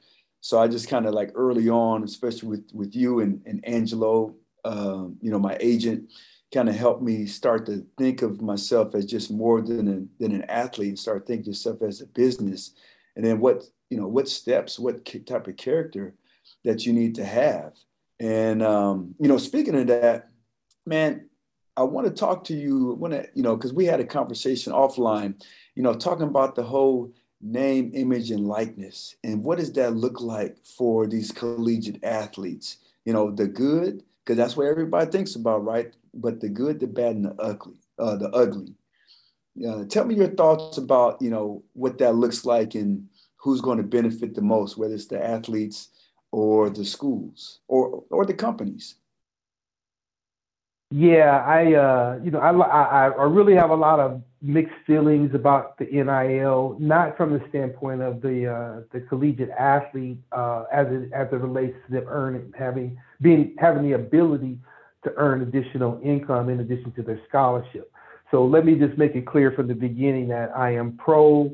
So 0.45 0.59
I 0.59 0.67
just 0.67 0.89
kind 0.89 1.07
of 1.07 1.15
like 1.15 1.31
early 1.33 1.69
on, 1.69 2.03
especially 2.03 2.49
with 2.49 2.69
with 2.71 2.95
you 2.95 3.21
and, 3.21 3.41
and 3.47 3.67
Angelo, 3.67 4.35
um, 4.63 5.17
you 5.19 5.31
know, 5.31 5.39
my 5.39 5.57
agent, 5.59 6.11
kind 6.53 6.69
of 6.69 6.75
helped 6.75 7.01
me 7.01 7.25
start 7.25 7.65
to 7.65 7.83
think 7.97 8.21
of 8.21 8.43
myself 8.43 8.93
as 8.93 9.07
just 9.07 9.31
more 9.31 9.59
than 9.63 9.87
a, 9.87 10.21
than 10.21 10.35
an 10.35 10.43
athlete 10.43 10.89
and 10.89 10.99
start 10.99 11.25
thinking 11.25 11.45
of 11.45 11.47
yourself 11.47 11.81
as 11.81 11.99
a 11.99 12.05
business. 12.05 12.75
And 13.15 13.25
then 13.25 13.39
what, 13.39 13.63
you 13.89 13.97
know, 13.97 14.07
what 14.07 14.29
steps, 14.29 14.77
what 14.77 15.03
type 15.25 15.47
of 15.47 15.57
character 15.57 16.13
that 16.63 16.85
you 16.85 16.93
need 16.93 17.15
to 17.15 17.25
have. 17.25 17.73
And, 18.19 18.61
um, 18.61 19.15
you 19.19 19.27
know, 19.27 19.39
speaking 19.39 19.73
of 19.73 19.87
that, 19.87 20.29
man, 20.85 21.27
I 21.75 21.81
want 21.85 22.05
to 22.05 22.13
talk 22.13 22.43
to 22.45 22.53
you 22.53 22.93
when, 22.99 23.13
you 23.33 23.41
know, 23.41 23.55
because 23.55 23.73
we 23.73 23.85
had 23.85 23.99
a 23.99 24.05
conversation 24.05 24.73
offline, 24.73 25.43
you 25.73 25.81
know, 25.81 25.95
talking 25.95 26.27
about 26.27 26.53
the 26.53 26.61
whole 26.61 27.15
name, 27.45 27.91
image, 27.93 28.31
and 28.31 28.47
likeness. 28.47 29.15
And 29.23 29.43
what 29.43 29.59
does 29.59 29.71
that 29.73 29.95
look 29.95 30.19
like 30.19 30.57
for 30.65 31.07
these 31.07 31.31
collegiate 31.31 32.03
athletes? 32.03 32.77
You 33.05 33.13
know, 33.13 33.31
the 33.31 33.47
good, 33.47 34.03
because 34.23 34.37
that's 34.37 34.57
what 34.57 34.67
everybody 34.67 35.09
thinks 35.11 35.35
about, 35.35 35.63
right? 35.63 35.93
But 36.13 36.39
the 36.39 36.49
good, 36.49 36.79
the 36.79 36.87
bad, 36.87 37.15
and 37.15 37.25
the 37.25 37.35
ugly. 37.39 37.75
Uh, 37.99 38.15
the 38.15 38.29
ugly. 38.31 38.73
Uh, 39.65 39.85
tell 39.85 40.03
me 40.03 40.15
your 40.15 40.27
thoughts 40.27 40.77
about 40.77 41.21
you 41.21 41.29
know 41.29 41.63
what 41.73 41.97
that 41.99 42.15
looks 42.15 42.43
like 42.43 42.75
and 42.75 43.07
who's 43.37 43.61
going 43.61 43.77
to 43.77 43.83
benefit 43.83 44.35
the 44.35 44.41
most, 44.41 44.77
whether 44.77 44.95
it's 44.95 45.05
the 45.05 45.23
athletes 45.23 45.89
or 46.31 46.69
the 46.69 46.83
schools 46.83 47.59
or 47.67 48.03
or 48.09 48.25
the 48.25 48.33
companies. 48.33 48.95
Yeah, 50.97 51.43
I 51.45 51.73
uh, 51.73 52.19
you 52.23 52.31
know 52.31 52.39
I, 52.39 52.51
I 52.51 53.07
I 53.09 53.23
really 53.23 53.53
have 53.53 53.69
a 53.69 53.75
lot 53.75 53.99
of 53.99 54.21
mixed 54.41 54.77
feelings 54.87 55.35
about 55.35 55.77
the 55.77 55.83
NIL, 55.87 56.77
not 56.79 57.17
from 57.17 57.33
the 57.33 57.41
standpoint 57.49 58.01
of 58.01 58.21
the 58.21 58.47
uh, 58.49 58.81
the 58.93 59.01
collegiate 59.01 59.49
athlete 59.49 60.19
uh, 60.31 60.63
as 60.71 60.87
it 60.89 61.11
as 61.11 61.27
it 61.33 61.35
relates 61.35 61.75
to 61.87 61.95
them 61.95 62.05
earning 62.07 62.53
having 62.57 62.97
being 63.21 63.57
having 63.59 63.83
the 63.83 63.91
ability 63.91 64.57
to 65.03 65.11
earn 65.17 65.41
additional 65.41 65.99
income 66.01 66.47
in 66.47 66.61
addition 66.61 66.93
to 66.93 67.01
their 67.01 67.19
scholarship. 67.27 67.91
So 68.31 68.45
let 68.45 68.65
me 68.65 68.75
just 68.75 68.97
make 68.97 69.15
it 69.15 69.27
clear 69.27 69.51
from 69.51 69.67
the 69.67 69.75
beginning 69.75 70.29
that 70.29 70.55
I 70.55 70.75
am 70.75 70.95
pro 70.95 71.51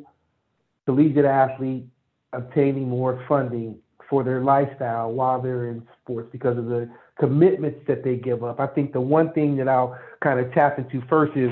collegiate 0.86 1.25
athlete 1.25 1.86
obtaining 2.31 2.88
more 2.88 3.25
funding 3.27 3.79
for 4.07 4.24
their 4.24 4.43
lifestyle 4.43 5.12
while 5.12 5.41
they're 5.41 5.69
in 5.71 5.81
sports 6.03 6.29
because 6.31 6.60
of 6.60 6.65
the 6.65 6.88
commitments 7.22 7.80
that 7.88 8.04
they 8.04 8.16
give 8.16 8.44
up. 8.44 8.60
I 8.60 8.66
think 8.66 8.94
the 8.94 9.00
one 9.00 9.32
thing 9.34 9.56
that 9.58 9.68
I'll 9.68 9.96
kind 10.24 10.40
of 10.40 10.51
tap 10.54 10.80
into 10.80 11.06
first 11.08 11.38
is 11.38 11.51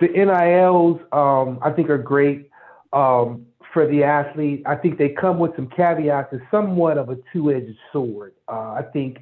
the 0.00 0.06
NILs. 0.06 1.00
Um, 1.12 1.58
I 1.60 1.72
think 1.72 1.90
are 1.90 1.98
great 1.98 2.48
um, 2.92 3.44
for 3.74 3.88
the 3.88 4.04
athlete. 4.04 4.62
I 4.64 4.76
think 4.76 4.98
they 4.98 5.08
come 5.08 5.40
with 5.40 5.56
some 5.56 5.66
caveats. 5.66 6.28
It's 6.32 6.44
somewhat 6.52 6.98
of 6.98 7.08
a 7.08 7.18
two-edged 7.32 7.76
sword. 7.92 8.34
Uh, 8.46 8.74
I 8.74 8.82
think 8.92 9.18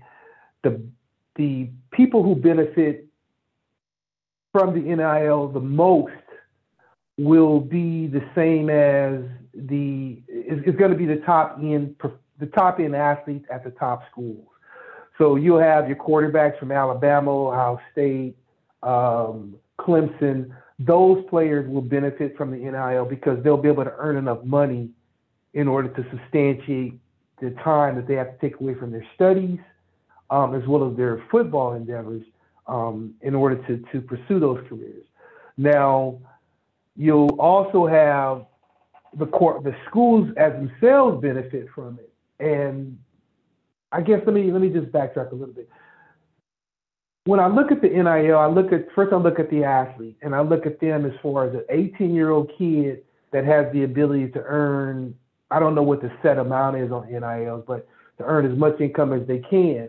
the 0.62 0.82
the 1.36 1.70
people 1.92 2.22
who 2.22 2.34
benefit 2.34 3.06
from 4.52 4.74
the 4.74 4.80
NIL 4.80 5.48
the 5.48 5.60
most 5.60 6.12
will 7.16 7.58
be 7.58 8.06
the 8.06 8.22
same 8.34 8.68
as 8.68 9.22
the 9.54 10.20
is, 10.28 10.62
is 10.66 10.76
going 10.76 10.90
to 10.90 10.96
be 10.96 11.06
the 11.06 11.22
top 11.24 11.58
end 11.58 11.96
the 12.38 12.46
top 12.46 12.80
end 12.80 12.94
athletes 12.94 13.46
at 13.50 13.64
the 13.64 13.70
top 13.70 14.02
schools. 14.10 14.46
So 15.20 15.36
you'll 15.36 15.60
have 15.60 15.86
your 15.86 15.98
quarterbacks 15.98 16.58
from 16.58 16.72
Alabama, 16.72 17.30
Ohio 17.30 17.78
State, 17.92 18.36
um, 18.82 19.54
Clemson. 19.78 20.50
Those 20.78 21.22
players 21.28 21.68
will 21.68 21.82
benefit 21.82 22.38
from 22.38 22.50
the 22.50 22.56
NIL 22.56 23.04
because 23.04 23.42
they'll 23.44 23.58
be 23.58 23.68
able 23.68 23.84
to 23.84 23.92
earn 23.98 24.16
enough 24.16 24.42
money 24.44 24.88
in 25.52 25.68
order 25.68 25.88
to 25.88 26.06
substantiate 26.10 26.98
the 27.38 27.50
time 27.62 27.96
that 27.96 28.08
they 28.08 28.14
have 28.14 28.32
to 28.32 28.38
take 28.40 28.58
away 28.60 28.74
from 28.74 28.90
their 28.90 29.06
studies, 29.14 29.58
um, 30.30 30.54
as 30.54 30.66
well 30.66 30.90
as 30.90 30.96
their 30.96 31.22
football 31.30 31.74
endeavors, 31.74 32.22
um, 32.66 33.12
in 33.20 33.34
order 33.34 33.56
to 33.66 33.76
to 33.92 34.00
pursue 34.00 34.40
those 34.40 34.64
careers. 34.70 35.04
Now, 35.58 36.18
you'll 36.96 37.38
also 37.38 37.86
have 37.86 38.46
the 39.18 39.26
court, 39.26 39.64
the 39.64 39.74
schools 39.86 40.30
as 40.38 40.52
themselves 40.54 41.20
benefit 41.20 41.68
from 41.74 41.98
it, 41.98 42.10
and 42.42 42.98
I 43.92 44.00
guess 44.00 44.20
let 44.24 44.34
me 44.34 44.50
let 44.50 44.60
me 44.60 44.68
just 44.68 44.92
backtrack 44.92 45.32
a 45.32 45.34
little 45.34 45.54
bit. 45.54 45.68
When 47.24 47.40
I 47.40 47.48
look 47.48 47.70
at 47.70 47.82
the 47.82 47.88
NIL, 47.88 48.38
I 48.38 48.46
look 48.46 48.72
at 48.72 48.86
first 48.94 49.12
I 49.12 49.16
look 49.16 49.38
at 49.38 49.50
the 49.50 49.64
athlete 49.64 50.16
and 50.22 50.34
I 50.34 50.40
look 50.40 50.66
at 50.66 50.80
them 50.80 51.04
as 51.04 51.12
far 51.22 51.46
as 51.46 51.54
an 51.54 51.64
18 51.68 52.14
year 52.14 52.30
old 52.30 52.50
kid 52.56 53.02
that 53.32 53.44
has 53.44 53.72
the 53.72 53.84
ability 53.84 54.28
to 54.30 54.42
earn 54.42 55.14
I 55.50 55.58
don't 55.58 55.74
know 55.74 55.82
what 55.82 56.00
the 56.00 56.12
set 56.22 56.38
amount 56.38 56.76
is 56.76 56.92
on 56.92 57.10
NILs, 57.10 57.64
but 57.66 57.88
to 58.18 58.24
earn 58.24 58.50
as 58.50 58.56
much 58.56 58.80
income 58.80 59.12
as 59.12 59.26
they 59.26 59.38
can. 59.38 59.88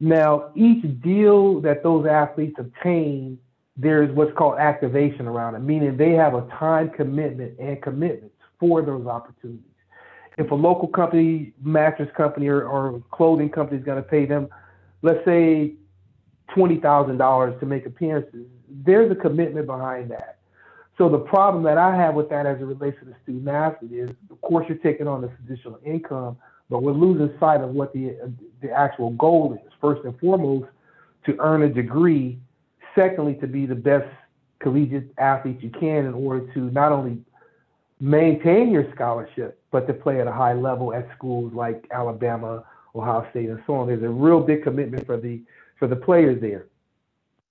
Now, 0.00 0.50
each 0.54 0.82
deal 1.02 1.60
that 1.60 1.82
those 1.82 2.06
athletes 2.06 2.56
obtain, 2.58 3.38
there's 3.76 4.10
what's 4.14 4.34
called 4.38 4.58
activation 4.58 5.26
around 5.26 5.54
it, 5.54 5.58
meaning 5.58 5.98
they 5.98 6.12
have 6.12 6.34
a 6.34 6.48
time 6.58 6.88
commitment 6.88 7.58
and 7.58 7.82
commitments 7.82 8.34
for 8.58 8.80
those 8.80 9.06
opportunities 9.06 9.69
if 10.38 10.50
a 10.50 10.54
local 10.54 10.88
company, 10.88 11.52
mattress 11.62 12.08
company, 12.16 12.48
or, 12.48 12.62
or 12.64 13.02
clothing 13.10 13.50
company 13.50 13.78
is 13.78 13.84
going 13.84 14.02
to 14.02 14.08
pay 14.08 14.26
them, 14.26 14.48
let's 15.02 15.24
say 15.24 15.74
twenty 16.54 16.76
thousand 16.76 17.18
dollars 17.18 17.58
to 17.60 17.66
make 17.66 17.86
appearances, 17.86 18.46
there's 18.68 19.10
a 19.10 19.14
commitment 19.14 19.66
behind 19.66 20.10
that. 20.10 20.38
So 20.98 21.08
the 21.08 21.18
problem 21.18 21.62
that 21.64 21.78
I 21.78 21.96
have 21.96 22.14
with 22.14 22.28
that 22.30 22.46
as 22.46 22.60
it 22.60 22.64
relates 22.64 22.98
to 23.00 23.06
the 23.06 23.14
student 23.22 23.48
athlete 23.48 23.92
is, 23.92 24.10
of 24.30 24.40
course, 24.42 24.66
you're 24.68 24.78
taking 24.78 25.08
on 25.08 25.22
this 25.22 25.30
additional 25.44 25.78
income, 25.84 26.36
but 26.68 26.82
we're 26.82 26.92
losing 26.92 27.36
sight 27.40 27.60
of 27.60 27.70
what 27.70 27.92
the 27.92 28.16
the 28.60 28.70
actual 28.70 29.10
goal 29.10 29.54
is. 29.54 29.72
First 29.80 30.04
and 30.04 30.18
foremost, 30.20 30.66
to 31.26 31.36
earn 31.38 31.62
a 31.62 31.68
degree. 31.68 32.38
Secondly, 32.94 33.34
to 33.40 33.46
be 33.46 33.66
the 33.66 33.74
best 33.74 34.08
collegiate 34.58 35.12
athlete 35.16 35.62
you 35.62 35.70
can 35.70 36.04
in 36.04 36.12
order 36.12 36.52
to 36.52 36.70
not 36.70 36.92
only 36.92 37.18
maintain 38.00 38.70
your 38.70 38.90
scholarship, 38.94 39.60
but 39.70 39.86
to 39.86 39.92
play 39.92 40.20
at 40.20 40.26
a 40.26 40.32
high 40.32 40.54
level 40.54 40.94
at 40.94 41.06
schools 41.14 41.52
like 41.52 41.86
Alabama, 41.92 42.64
Ohio 42.94 43.26
State, 43.30 43.50
and 43.50 43.62
so 43.66 43.74
on. 43.74 43.88
There's 43.88 44.02
a 44.02 44.08
real 44.08 44.40
big 44.40 44.62
commitment 44.62 45.06
for 45.06 45.16
the 45.16 45.42
for 45.78 45.86
the 45.86 45.96
players 45.96 46.40
there. 46.40 46.66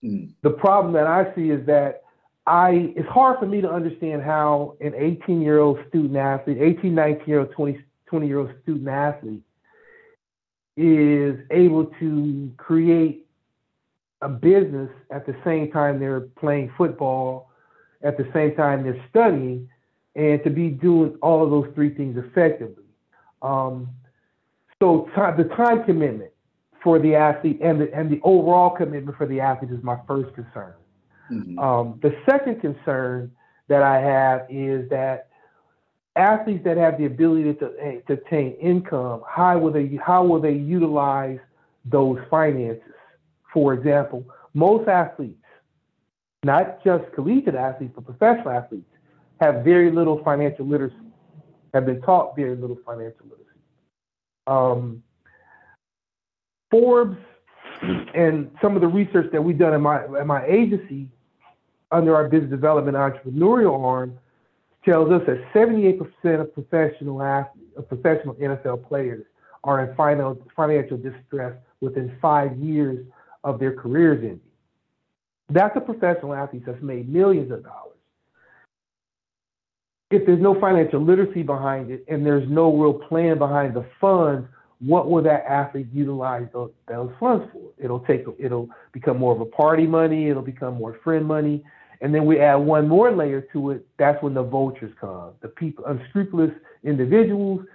Mm. 0.03 0.31
The 0.41 0.49
problem 0.49 0.93
that 0.93 1.07
I 1.07 1.33
see 1.35 1.49
is 1.51 1.65
that 1.67 2.03
I 2.47 2.93
it's 2.95 3.07
hard 3.09 3.39
for 3.39 3.45
me 3.45 3.61
to 3.61 3.69
understand 3.69 4.23
how 4.23 4.75
an 4.81 4.93
18 4.95 5.41
year 5.41 5.59
old 5.59 5.79
student 5.87 6.17
athlete, 6.17 6.57
18, 6.59 6.93
19 6.93 7.23
year 7.27 7.39
old, 7.41 7.51
20, 7.51 7.79
20 8.07 8.27
year 8.27 8.39
old 8.39 8.51
student 8.63 8.87
athlete 8.87 9.43
is 10.75 11.37
able 11.51 11.85
to 11.99 12.51
create 12.57 13.27
a 14.21 14.29
business 14.29 14.89
at 15.11 15.25
the 15.25 15.35
same 15.43 15.71
time 15.71 15.99
they're 15.99 16.21
playing 16.21 16.71
football, 16.77 17.51
at 18.01 18.17
the 18.17 18.27
same 18.33 18.55
time 18.55 18.83
they're 18.83 19.05
studying, 19.09 19.69
and 20.19 20.43
to 20.43 20.49
be 20.49 20.69
doing 20.69 21.17
all 21.21 21.43
of 21.43 21.49
those 21.49 21.73
three 21.73 21.93
things 21.95 22.17
effectively. 22.17 22.83
Um, 23.41 23.89
so 24.81 25.09
the 25.15 25.45
time 25.55 25.85
commitment 25.85 26.31
for 26.83 26.99
the 26.99 27.15
athlete 27.15 27.59
and 27.61 27.79
the, 27.79 27.93
and 27.93 28.09
the 28.09 28.19
overall 28.23 28.69
commitment 28.75 29.17
for 29.17 29.25
the 29.25 29.39
athlete 29.39 29.71
is 29.71 29.81
my 29.81 29.97
first 30.05 30.35
concern. 30.35 30.73
Mm-hmm. 31.31 31.57
Um, 31.57 31.99
the 32.01 32.13
second 32.29 32.59
concern 32.59 33.31
that 33.69 33.81
I 33.81 33.99
have 34.01 34.45
is 34.49 34.89
that 34.89 35.29
athletes 36.17 36.65
that 36.65 36.75
have 36.75 36.97
the 36.97 37.05
ability 37.05 37.53
to, 37.53 37.73
eh, 37.79 37.99
to 38.07 38.13
obtain 38.13 38.53
income, 38.53 39.23
how 39.29 39.57
will 39.57 39.71
they 39.71 39.97
how 40.03 40.25
will 40.25 40.41
they 40.41 40.53
utilize 40.53 41.39
those 41.85 42.19
finances? 42.29 42.83
For 43.53 43.73
example, 43.73 44.25
most 44.53 44.89
athletes, 44.89 45.45
not 46.43 46.83
just 46.83 47.05
collegiate 47.13 47.55
athletes, 47.55 47.93
but 47.95 48.05
professional 48.05 48.49
athletes, 48.49 48.88
have 49.39 49.63
very 49.63 49.91
little 49.91 50.23
financial 50.23 50.65
literacy, 50.65 50.95
have 51.73 51.85
been 51.85 52.01
taught 52.01 52.35
very 52.35 52.55
little 52.55 52.77
financial 52.85 53.25
literacy. 53.25 53.59
Um, 54.47 55.03
Forbes 56.71 57.17
and 57.81 58.51
some 58.61 58.75
of 58.75 58.81
the 58.81 58.87
research 58.87 59.31
that 59.31 59.43
we've 59.43 59.57
done 59.57 59.73
in 59.73 59.81
my 59.81 60.05
in 60.05 60.27
my 60.27 60.45
agency 60.45 61.07
under 61.91 62.15
our 62.15 62.27
business 62.27 62.51
development 62.51 62.95
entrepreneurial 62.95 63.83
arm 63.83 64.17
tells 64.85 65.11
us 65.11 65.21
that 65.25 65.43
78% 65.53 65.99
of 66.39 66.53
professional 66.53 67.21
athletes, 67.21 67.67
of 67.77 67.87
professional 67.87 68.35
NFL 68.35 68.87
players 68.87 69.25
are 69.63 69.83
in 69.83 69.95
financial 69.95 70.41
financial 70.55 70.97
distress 70.97 71.53
within 71.81 72.15
five 72.21 72.55
years 72.57 73.05
of 73.43 73.59
their 73.59 73.73
careers 73.73 74.19
ending. 74.21 74.41
That's 75.49 75.75
a 75.75 75.81
professional 75.81 76.33
athlete 76.33 76.63
that's 76.65 76.81
made 76.81 77.09
millions 77.09 77.51
of 77.51 77.63
dollars. 77.63 77.88
If 80.11 80.25
there's 80.25 80.41
no 80.41 80.59
financial 80.59 81.03
literacy 81.03 81.43
behind 81.43 81.91
it 81.91 82.03
and 82.07 82.25
there's 82.25 82.49
no 82.49 82.75
real 82.75 82.93
plan 82.93 83.37
behind 83.37 83.75
the 83.75 83.85
funds, 84.01 84.47
what 84.79 85.09
will 85.09 85.21
that 85.23 85.45
athlete 85.47 85.87
utilize 85.93 86.47
those, 86.51 86.71
those 86.87 87.11
funds 87.19 87.47
for? 87.51 87.71
It'll 87.77 87.99
take 87.99 88.25
it'll 88.39 88.69
become 88.91 89.17
more 89.17 89.35
of 89.35 89.41
a 89.41 89.45
party 89.45 89.85
money, 89.85 90.29
it'll 90.29 90.41
become 90.41 90.75
more 90.75 90.97
friend 91.03 91.25
money, 91.25 91.63
and 92.01 92.15
then 92.15 92.25
we 92.25 92.39
add 92.39 92.55
one 92.55 92.87
more 92.87 93.11
layer 93.11 93.41
to 93.53 93.71
it. 93.71 93.85
That's 93.97 94.21
when 94.23 94.33
the 94.33 94.41
vultures 94.43 94.93
come, 94.99 95.33
the 95.41 95.49
people, 95.49 95.85
unscrupulous 95.85 96.51
individuals 96.83 97.65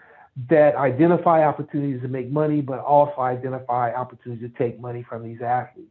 that 0.48 0.74
identify 0.74 1.44
opportunities 1.46 2.02
to 2.02 2.08
make 2.08 2.30
money, 2.30 2.60
but 2.60 2.80
also 2.80 3.20
identify 3.20 3.92
opportunities 3.94 4.50
to 4.50 4.58
take 4.58 4.80
money 4.80 5.04
from 5.08 5.22
these 5.22 5.40
athletes. 5.40 5.90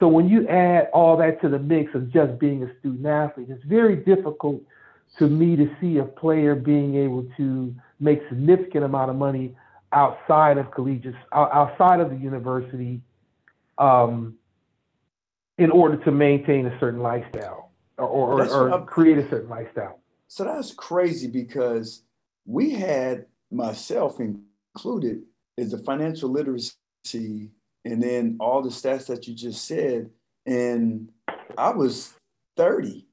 So 0.00 0.08
when 0.08 0.28
you 0.28 0.48
add 0.48 0.88
all 0.92 1.16
that 1.18 1.40
to 1.42 1.48
the 1.48 1.58
mix 1.58 1.94
of 1.94 2.10
just 2.10 2.40
being 2.40 2.64
a 2.64 2.78
student 2.80 3.06
athlete, 3.06 3.48
it's 3.50 3.62
very 3.64 3.96
difficult 3.96 4.62
to 5.18 5.28
me 5.28 5.56
to 5.56 5.68
see 5.80 5.98
a 5.98 6.04
player 6.04 6.54
being 6.54 6.96
able 6.96 7.26
to 7.36 7.74
make 7.98 8.20
significant 8.28 8.84
amount 8.84 9.10
of 9.10 9.16
money 9.16 9.56
outside 9.92 10.56
of 10.56 10.70
collegiate, 10.70 11.14
outside 11.32 12.00
of 12.00 12.10
the 12.10 12.16
university, 12.16 13.00
um, 13.78 14.34
in 15.58 15.70
order 15.70 15.96
to 16.04 16.10
maintain 16.10 16.66
a 16.66 16.78
certain 16.80 17.00
lifestyle 17.00 17.70
or, 17.98 18.42
or, 18.42 18.70
or 18.70 18.86
create 18.86 19.18
a 19.18 19.28
certain 19.28 19.48
lifestyle. 19.48 20.00
So 20.28 20.44
that's 20.44 20.72
crazy 20.72 21.26
because 21.26 22.02
we 22.46 22.70
had 22.70 23.26
myself 23.50 24.18
included 24.20 25.22
is 25.56 25.72
the 25.72 25.78
financial 25.78 26.30
literacy 26.30 27.50
and 27.84 28.02
then 28.02 28.36
all 28.40 28.62
the 28.62 28.70
stats 28.70 29.06
that 29.06 29.26
you 29.26 29.34
just 29.34 29.64
said 29.66 30.10
and 30.46 31.10
i 31.58 31.70
was 31.70 32.14
30 32.56 33.06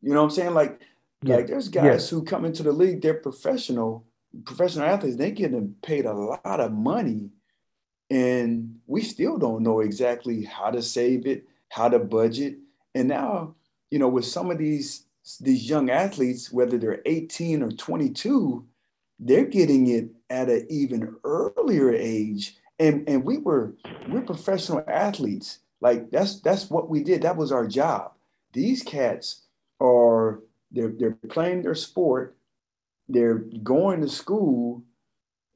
you 0.00 0.14
know 0.14 0.20
what 0.20 0.24
i'm 0.24 0.30
saying 0.30 0.54
like 0.54 0.80
yeah. 1.22 1.36
like 1.36 1.46
there's 1.46 1.68
guys 1.68 2.10
yeah. 2.10 2.18
who 2.18 2.24
come 2.24 2.44
into 2.44 2.62
the 2.62 2.72
league 2.72 3.00
they're 3.02 3.14
professional 3.14 4.04
professional 4.44 4.86
athletes 4.86 5.16
they 5.16 5.30
getting 5.30 5.74
paid 5.82 6.06
a 6.06 6.12
lot 6.12 6.60
of 6.60 6.72
money 6.72 7.30
and 8.10 8.76
we 8.86 9.02
still 9.02 9.38
don't 9.38 9.62
know 9.62 9.80
exactly 9.80 10.44
how 10.44 10.70
to 10.70 10.82
save 10.82 11.26
it 11.26 11.46
how 11.68 11.88
to 11.88 11.98
budget 11.98 12.58
and 12.94 13.08
now 13.08 13.54
you 13.90 13.98
know 13.98 14.08
with 14.08 14.24
some 14.24 14.50
of 14.50 14.58
these 14.58 15.04
these 15.40 15.68
young 15.68 15.90
athletes 15.90 16.52
whether 16.52 16.78
they're 16.78 17.02
18 17.04 17.62
or 17.62 17.70
22 17.70 18.66
they're 19.20 19.44
getting 19.44 19.86
it 19.88 20.08
at 20.30 20.48
an 20.48 20.66
even 20.70 21.16
earlier 21.24 21.92
age. 21.92 22.56
And, 22.78 23.06
and 23.08 23.24
we 23.24 23.36
were 23.36 23.74
we're 24.08 24.22
professional 24.22 24.82
athletes. 24.88 25.58
Like 25.82 26.10
that's 26.10 26.40
that's 26.40 26.70
what 26.70 26.88
we 26.88 27.02
did. 27.02 27.22
That 27.22 27.36
was 27.36 27.52
our 27.52 27.66
job. 27.66 28.12
These 28.52 28.82
cats 28.82 29.42
are 29.80 30.40
they're 30.70 30.92
they're 30.98 31.18
playing 31.28 31.62
their 31.62 31.74
sport, 31.74 32.36
they're 33.08 33.38
going 33.62 34.00
to 34.00 34.08
school, 34.08 34.82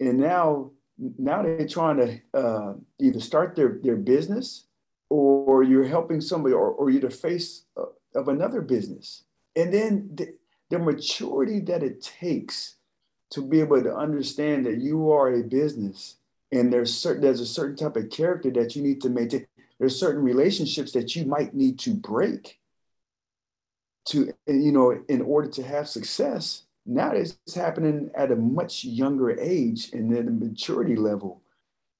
and 0.01 0.19
now 0.19 0.71
now 1.19 1.43
they're 1.43 1.67
trying 1.67 1.97
to 1.97 2.39
uh, 2.39 2.75
either 3.01 3.21
start 3.21 3.57
their, 3.57 3.81
their 3.83 3.97
business 3.97 4.67
or 5.11 5.63
you're 5.63 5.87
helping 5.87 6.21
somebody 6.21 6.55
or, 6.55 6.71
or 6.71 6.91
you're 6.91 7.01
the 7.01 7.11
face 7.11 7.65
of 8.15 8.29
another 8.29 8.61
business. 8.61 9.25
And 9.57 9.73
then 9.73 10.11
the, 10.15 10.35
the 10.71 10.79
maturity 10.79 11.61
that 11.61 11.83
it 11.83 12.03
takes 12.03 12.77
to 13.31 13.43
be 13.43 13.61
able 13.61 13.83
to 13.83 13.95
understand 13.95 14.67
that 14.67 14.79
you 14.79 15.11
are 15.11 15.35
a 15.35 15.43
business 15.43 16.17
and 16.53 16.73
there's 16.73 16.95
certain 16.95 17.23
there's 17.23 17.41
a 17.41 17.47
certain 17.47 17.77
type 17.77 17.97
of 17.97 18.11
character 18.11 18.51
that 18.51 18.77
you 18.77 18.83
need 18.83 19.01
to 19.01 19.09
maintain 19.09 19.47
there's 19.79 19.99
certain 19.99 20.23
relationships 20.23 20.93
that 20.93 21.17
you 21.17 21.25
might 21.25 21.53
need 21.55 21.79
to 21.81 21.95
break 21.95 22.61
to 24.07 24.33
you 24.47 24.73
know 24.73 25.03
in 25.09 25.23
order 25.23 25.49
to 25.49 25.63
have 25.63 25.89
success 25.89 26.63
now 26.87 27.11
it's 27.13 27.37
happening 27.55 28.11
at 28.15 28.31
a 28.31 28.37
much 28.37 28.85
younger 28.85 29.39
age 29.39 29.91
and 29.93 30.15
then 30.15 30.27
the 30.27 30.47
maturity 30.47 30.97
level 30.97 31.41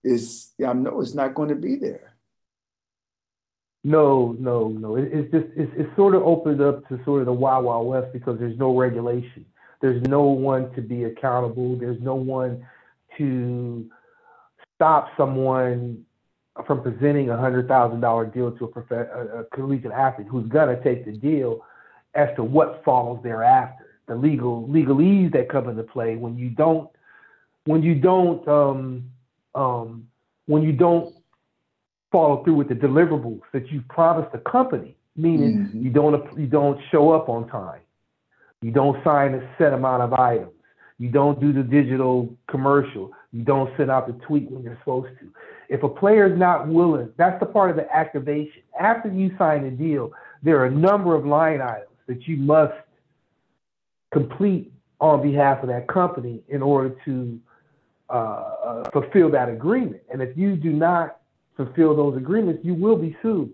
is 0.05 0.53
i 0.67 0.73
know 0.73 1.01
it's 1.01 1.15
not 1.15 1.35
going 1.35 1.49
to 1.49 1.55
be 1.55 1.77
there. 1.77 2.13
No 3.83 4.35
no 4.39 4.69
no. 4.69 4.97
It, 4.97 5.11
it's 5.13 5.31
just 5.31 5.47
it's, 5.57 5.73
it's 5.77 5.97
sort 5.97 6.15
of 6.15 6.23
opened 6.23 6.61
up 6.61 6.87
to 6.89 7.03
sort 7.05 7.21
of 7.21 7.27
the 7.27 7.33
wild 7.33 7.65
wild 7.65 7.87
west 7.87 8.13
because 8.13 8.39
there's 8.39 8.59
no 8.59 8.77
regulation. 8.77 9.45
There's 9.81 10.03
no 10.03 10.23
one 10.23 10.73
to 10.75 10.81
be 10.81 11.05
accountable. 11.05 11.77
There's 11.77 12.01
no 12.01 12.15
one 12.15 12.67
to 13.19 13.91
stop 14.75 15.11
someone 15.17 16.05
from 16.67 16.83
presenting 16.83 17.29
a 17.29 17.37
hundred 17.37 17.69
thousand 17.69 18.01
dollar 18.01 18.25
deal 18.25 18.53
to 18.53 18.65
a, 18.65 18.69
prof- 18.69 18.91
a, 18.91 19.41
a 19.41 19.45
collegiate 19.55 19.93
athlete 19.93 20.29
who's 20.31 20.49
gonna 20.49 20.83
take 20.83 21.05
the 21.05 21.13
deal 21.13 21.63
as 22.15 22.29
to 22.37 22.45
what 22.45 22.83
follows 22.85 23.21
thereafter. 23.23 24.01
The 24.07 24.15
legal 24.15 24.69
legalese 24.69 25.33
that 25.33 25.49
come 25.49 25.69
into 25.69 25.83
play 25.83 26.17
when 26.17 26.37
you 26.37 26.51
don't 26.51 26.91
when 27.65 27.83
you 27.83 27.95
don't 27.95 28.47
um, 28.47 29.11
um, 29.55 30.07
when 30.47 30.63
you 30.63 30.73
don't 30.73 31.15
follow 32.13 32.45
through 32.45 32.55
with 32.55 32.69
the 32.69 32.75
deliverables 32.75 33.41
that 33.53 33.71
you 33.71 33.83
promised 33.89 34.31
the 34.33 34.39
company, 34.39 34.95
meaning 35.17 35.69
mm-hmm. 35.69 35.83
you 35.83 35.91
don't 35.91 36.39
you 36.39 36.47
don't 36.47 36.79
show 36.91 37.13
up 37.13 37.29
on 37.29 37.49
time, 37.49 37.81
you 38.61 38.71
don't 38.71 39.03
sign 39.03 39.35
a 39.35 39.55
set 39.59 39.73
amount 39.73 40.03
of 40.03 40.13
items. 40.13 40.51
You 40.99 41.09
don't 41.09 41.41
do 41.41 41.53
the 41.53 41.63
digital 41.63 42.33
commercial. 42.49 43.11
You 43.33 43.43
don't 43.43 43.75
send 43.77 43.91
out 43.91 44.07
the 44.07 44.13
tweet 44.25 44.49
when 44.51 44.63
you're 44.63 44.79
supposed 44.79 45.19
to. 45.19 45.29
If 45.69 45.83
a 45.83 45.89
player 45.89 46.33
is 46.33 46.39
not 46.39 46.69
willing, 46.69 47.11
that's 47.17 47.41
the 47.41 47.47
part 47.47 47.71
of 47.71 47.77
the 47.77 47.93
activation. 47.93 48.63
After 48.79 49.11
you 49.11 49.35
sign 49.37 49.65
a 49.65 49.71
deal, 49.73 50.13
there 50.43 50.59
are 50.61 50.67
a 50.67 50.71
number 50.71 51.17
of 51.17 51.27
line 51.27 51.61
items 51.61 51.89
that 52.07 52.27
you 52.27 52.37
must 52.37 52.75
complete 54.13 54.73
on 55.01 55.23
behalf 55.23 55.63
of 55.63 55.69
that 55.69 55.89
company 55.89 56.43
in 56.49 56.63
order 56.63 56.97
to 57.05 57.41
uh, 58.11 58.13
uh, 58.13 58.91
fulfill 58.91 59.31
that 59.31 59.49
agreement. 59.49 60.03
And 60.13 60.23
if 60.23 60.37
you 60.37 60.57
do 60.57 60.71
not 60.71 61.19
fulfill 61.57 61.97
those 61.97 62.17
agreements, 62.17 62.65
you 62.65 62.75
will 62.75 62.97
be 62.97 63.17
sued. 63.23 63.53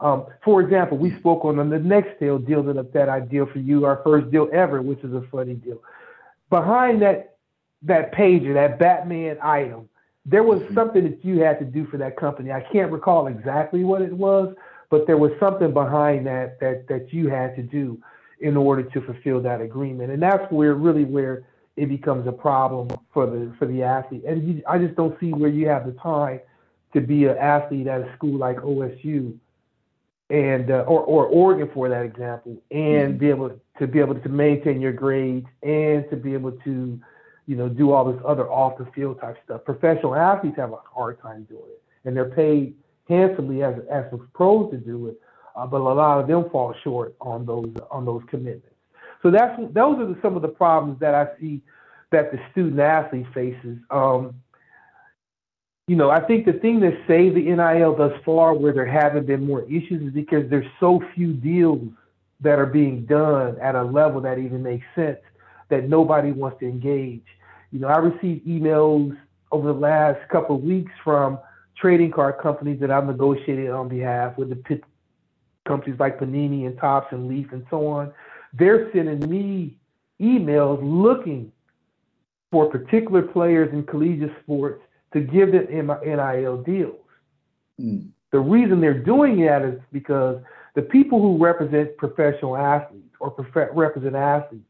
Um, 0.00 0.26
for 0.44 0.60
example, 0.60 0.98
we 0.98 1.16
spoke 1.18 1.44
on 1.44 1.56
the 1.56 1.76
Nextel 1.76 2.18
deal, 2.18 2.38
deal 2.38 2.62
that, 2.64 2.92
that 2.92 3.08
I 3.08 3.20
deal 3.20 3.46
for 3.46 3.60
you, 3.60 3.84
our 3.84 4.00
first 4.02 4.30
deal 4.32 4.48
ever, 4.52 4.82
which 4.82 4.98
is 5.04 5.12
a 5.14 5.22
funny 5.30 5.54
deal. 5.54 5.80
Behind 6.50 7.00
that 7.02 7.36
that 7.82 8.12
page 8.12 8.44
or 8.44 8.54
that 8.54 8.78
Batman 8.78 9.38
item, 9.42 9.88
there 10.26 10.42
was 10.42 10.60
mm-hmm. 10.60 10.74
something 10.74 11.04
that 11.04 11.24
you 11.24 11.40
had 11.40 11.58
to 11.60 11.64
do 11.64 11.86
for 11.86 11.96
that 11.98 12.16
company. 12.16 12.50
I 12.52 12.60
can't 12.72 12.92
recall 12.92 13.26
exactly 13.26 13.84
what 13.84 14.02
it 14.02 14.12
was, 14.12 14.54
but 14.92 15.06
there 15.06 15.16
was 15.16 15.32
something 15.40 15.72
behind 15.72 16.26
that 16.26 16.60
that 16.60 16.86
that 16.86 17.14
you 17.14 17.30
had 17.30 17.56
to 17.56 17.62
do 17.62 17.98
in 18.40 18.58
order 18.58 18.82
to 18.82 19.00
fulfill 19.00 19.40
that 19.40 19.62
agreement, 19.62 20.12
and 20.12 20.22
that's 20.22 20.44
where 20.52 20.74
really 20.74 21.06
where 21.06 21.46
it 21.76 21.88
becomes 21.88 22.28
a 22.28 22.32
problem 22.32 22.88
for 23.10 23.24
the 23.24 23.50
for 23.58 23.64
the 23.64 23.82
athlete. 23.82 24.22
And 24.28 24.46
you, 24.46 24.62
I 24.68 24.76
just 24.76 24.94
don't 24.94 25.18
see 25.18 25.30
where 25.30 25.48
you 25.48 25.66
have 25.66 25.86
the 25.86 25.92
time 25.92 26.40
to 26.92 27.00
be 27.00 27.24
an 27.24 27.38
athlete 27.38 27.86
at 27.86 28.02
a 28.02 28.12
school 28.16 28.38
like 28.38 28.58
OSU 28.58 29.34
and 30.28 30.70
uh, 30.70 30.84
or 30.86 31.00
or 31.00 31.24
Oregon 31.24 31.70
for 31.72 31.88
that 31.88 32.04
example, 32.04 32.62
and 32.70 33.14
mm-hmm. 33.14 33.16
be 33.16 33.30
able 33.30 33.58
to 33.78 33.86
be 33.86 33.98
able 33.98 34.16
to 34.16 34.28
maintain 34.28 34.82
your 34.82 34.92
grades 34.92 35.46
and 35.62 36.04
to 36.10 36.16
be 36.16 36.34
able 36.34 36.52
to, 36.52 37.00
you 37.46 37.56
know, 37.56 37.70
do 37.70 37.92
all 37.92 38.12
this 38.12 38.20
other 38.26 38.46
off 38.50 38.76
the 38.76 38.84
field 38.94 39.22
type 39.22 39.38
stuff. 39.42 39.64
Professional 39.64 40.14
athletes 40.14 40.58
have 40.58 40.74
a 40.74 40.80
hard 40.84 41.18
time 41.22 41.44
doing 41.44 41.62
it, 41.64 41.82
and 42.04 42.14
they're 42.14 42.28
paid 42.28 42.74
handsomely 43.12 43.62
as 43.62 43.74
as 43.90 44.04
pros 44.34 44.70
to 44.70 44.78
do 44.78 45.08
it, 45.08 45.20
uh, 45.56 45.66
but 45.66 45.80
a 45.80 45.82
lot 45.82 46.20
of 46.20 46.26
them 46.26 46.48
fall 46.50 46.74
short 46.82 47.14
on 47.20 47.44
those 47.46 47.74
on 47.90 48.04
those 48.04 48.22
commitments. 48.28 48.66
So 49.22 49.30
that's 49.30 49.56
those 49.72 49.98
are 49.98 50.06
the, 50.06 50.18
some 50.22 50.36
of 50.36 50.42
the 50.42 50.48
problems 50.48 50.98
that 51.00 51.14
I 51.14 51.26
see 51.40 51.60
that 52.10 52.32
the 52.32 52.38
student 52.52 52.80
athlete 52.80 53.26
faces. 53.34 53.78
Um, 53.90 54.34
you 55.88 55.96
know, 55.96 56.10
I 56.10 56.20
think 56.20 56.46
the 56.46 56.52
thing 56.54 56.80
that 56.80 56.94
saved 57.08 57.36
the 57.36 57.42
NIL 57.42 57.96
thus 57.96 58.12
far, 58.24 58.54
where 58.54 58.72
there 58.72 58.86
haven't 58.86 59.26
been 59.26 59.44
more 59.46 59.62
issues, 59.62 60.02
is 60.06 60.12
because 60.12 60.48
there's 60.48 60.70
so 60.78 61.02
few 61.14 61.32
deals 61.32 61.88
that 62.40 62.58
are 62.58 62.66
being 62.66 63.04
done 63.06 63.58
at 63.60 63.74
a 63.74 63.82
level 63.82 64.20
that 64.20 64.38
even 64.38 64.62
makes 64.62 64.84
sense 64.94 65.18
that 65.70 65.88
nobody 65.88 66.30
wants 66.30 66.58
to 66.60 66.66
engage. 66.66 67.24
You 67.72 67.80
know, 67.80 67.88
I 67.88 67.98
received 67.98 68.46
emails 68.46 69.16
over 69.50 69.72
the 69.72 69.78
last 69.78 70.28
couple 70.28 70.56
of 70.56 70.62
weeks 70.62 70.92
from 71.02 71.38
trading 71.82 72.12
card 72.12 72.38
companies 72.40 72.78
that 72.80 72.92
I've 72.92 73.06
negotiated 73.06 73.70
on 73.70 73.88
behalf 73.88 74.38
with 74.38 74.48
the 74.48 74.56
pit 74.56 74.84
companies 75.66 75.98
like 75.98 76.18
Panini 76.18 76.64
and 76.66 76.78
Topps 76.78 77.12
and 77.12 77.28
Leaf 77.28 77.48
and 77.52 77.66
so 77.68 77.86
on. 77.88 78.12
They're 78.52 78.90
sending 78.92 79.28
me 79.28 79.76
emails 80.20 80.78
looking 80.80 81.50
for 82.52 82.70
particular 82.70 83.22
players 83.22 83.72
in 83.72 83.82
collegiate 83.84 84.32
sports 84.42 84.82
to 85.12 85.20
give 85.20 85.50
them 85.50 85.90
NIL 86.04 86.62
deals. 86.62 87.00
Mm. 87.80 88.10
The 88.30 88.38
reason 88.38 88.80
they're 88.80 88.94
doing 89.02 89.44
that 89.44 89.62
is 89.62 89.80
because 89.90 90.40
the 90.74 90.82
people 90.82 91.20
who 91.20 91.36
represent 91.36 91.96
professional 91.96 92.56
athletes 92.56 93.14
or 93.18 93.30
prof- 93.30 93.70
represent 93.72 94.14
athletes 94.14 94.64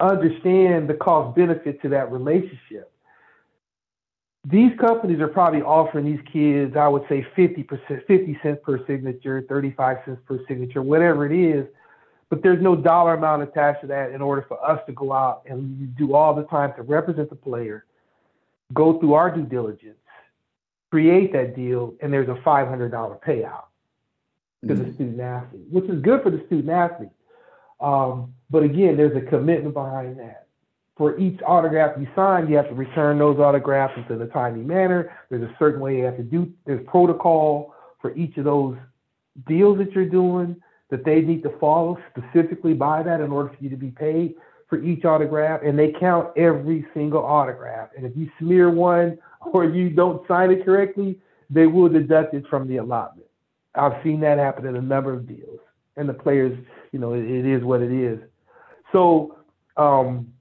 understand 0.00 0.88
the 0.88 0.94
cost 0.94 1.36
benefit 1.36 1.80
to 1.82 1.88
that 1.90 2.10
relationship. 2.10 2.91
These 4.44 4.72
companies 4.80 5.20
are 5.20 5.28
probably 5.28 5.62
offering 5.62 6.04
these 6.04 6.20
kids, 6.32 6.76
I 6.76 6.88
would 6.88 7.04
say 7.08 7.24
50%, 7.36 8.06
50 8.06 8.38
cents 8.42 8.60
per 8.64 8.84
signature, 8.86 9.44
35 9.48 9.98
cents 10.04 10.20
per 10.26 10.40
signature, 10.48 10.82
whatever 10.82 11.26
it 11.26 11.32
is. 11.32 11.66
But 12.28 12.42
there's 12.42 12.62
no 12.62 12.74
dollar 12.74 13.14
amount 13.14 13.42
attached 13.42 13.82
to 13.82 13.86
that 13.88 14.10
in 14.10 14.20
order 14.20 14.44
for 14.48 14.58
us 14.68 14.80
to 14.86 14.92
go 14.92 15.12
out 15.12 15.42
and 15.46 15.94
do 15.96 16.14
all 16.14 16.34
the 16.34 16.44
time 16.44 16.72
to 16.76 16.82
represent 16.82 17.28
the 17.30 17.36
player, 17.36 17.84
go 18.72 18.98
through 18.98 19.12
our 19.12 19.30
due 19.30 19.44
diligence, 19.44 19.98
create 20.90 21.32
that 21.34 21.54
deal, 21.54 21.94
and 22.00 22.12
there's 22.12 22.28
a 22.28 22.40
$500 22.42 22.90
payout 23.22 23.64
to 24.66 24.74
mm-hmm. 24.74 24.82
the 24.82 24.94
student 24.94 25.20
athlete, 25.20 25.66
which 25.70 25.84
is 25.84 26.00
good 26.00 26.22
for 26.22 26.30
the 26.30 26.42
student 26.46 26.70
athlete. 26.70 27.10
Um, 27.80 28.34
but 28.50 28.62
again, 28.62 28.96
there's 28.96 29.16
a 29.16 29.20
commitment 29.20 29.74
behind 29.74 30.18
that. 30.18 30.41
For 31.02 31.18
each 31.18 31.40
autograph 31.44 31.98
you 31.98 32.06
sign, 32.14 32.48
you 32.48 32.54
have 32.54 32.68
to 32.68 32.76
return 32.76 33.18
those 33.18 33.40
autographs 33.40 33.94
in 34.08 34.22
a 34.22 34.26
timely 34.28 34.62
manner. 34.62 35.10
There's 35.30 35.42
a 35.42 35.52
certain 35.58 35.80
way 35.80 35.96
you 35.96 36.04
have 36.04 36.16
to 36.16 36.22
do. 36.22 36.52
There's 36.64 36.80
protocol 36.86 37.74
for 38.00 38.14
each 38.14 38.36
of 38.36 38.44
those 38.44 38.76
deals 39.48 39.78
that 39.78 39.90
you're 39.96 40.08
doing 40.08 40.54
that 40.90 41.04
they 41.04 41.20
need 41.20 41.42
to 41.42 41.58
follow 41.58 41.98
specifically 42.10 42.72
by 42.72 43.02
that 43.02 43.20
in 43.20 43.32
order 43.32 43.48
for 43.48 43.56
you 43.58 43.68
to 43.70 43.76
be 43.76 43.90
paid 43.90 44.36
for 44.68 44.80
each 44.80 45.04
autograph. 45.04 45.62
And 45.64 45.76
they 45.76 45.90
count 45.90 46.30
every 46.36 46.86
single 46.94 47.24
autograph. 47.26 47.88
And 47.96 48.06
if 48.06 48.12
you 48.16 48.30
smear 48.38 48.70
one 48.70 49.18
or 49.52 49.64
you 49.64 49.90
don't 49.90 50.24
sign 50.28 50.52
it 50.52 50.64
correctly, 50.64 51.18
they 51.50 51.66
will 51.66 51.88
deduct 51.88 52.32
it 52.34 52.46
from 52.48 52.68
the 52.68 52.76
allotment. 52.76 53.26
I've 53.74 54.00
seen 54.04 54.20
that 54.20 54.38
happen 54.38 54.66
in 54.66 54.76
a 54.76 54.80
number 54.80 55.12
of 55.12 55.26
deals. 55.26 55.58
And 55.96 56.08
the 56.08 56.14
players, 56.14 56.56
you 56.92 57.00
know, 57.00 57.12
it, 57.14 57.28
it 57.28 57.44
is 57.44 57.64
what 57.64 57.82
it 57.82 57.90
is. 57.90 58.20
So 58.92 59.38
um, 59.76 60.32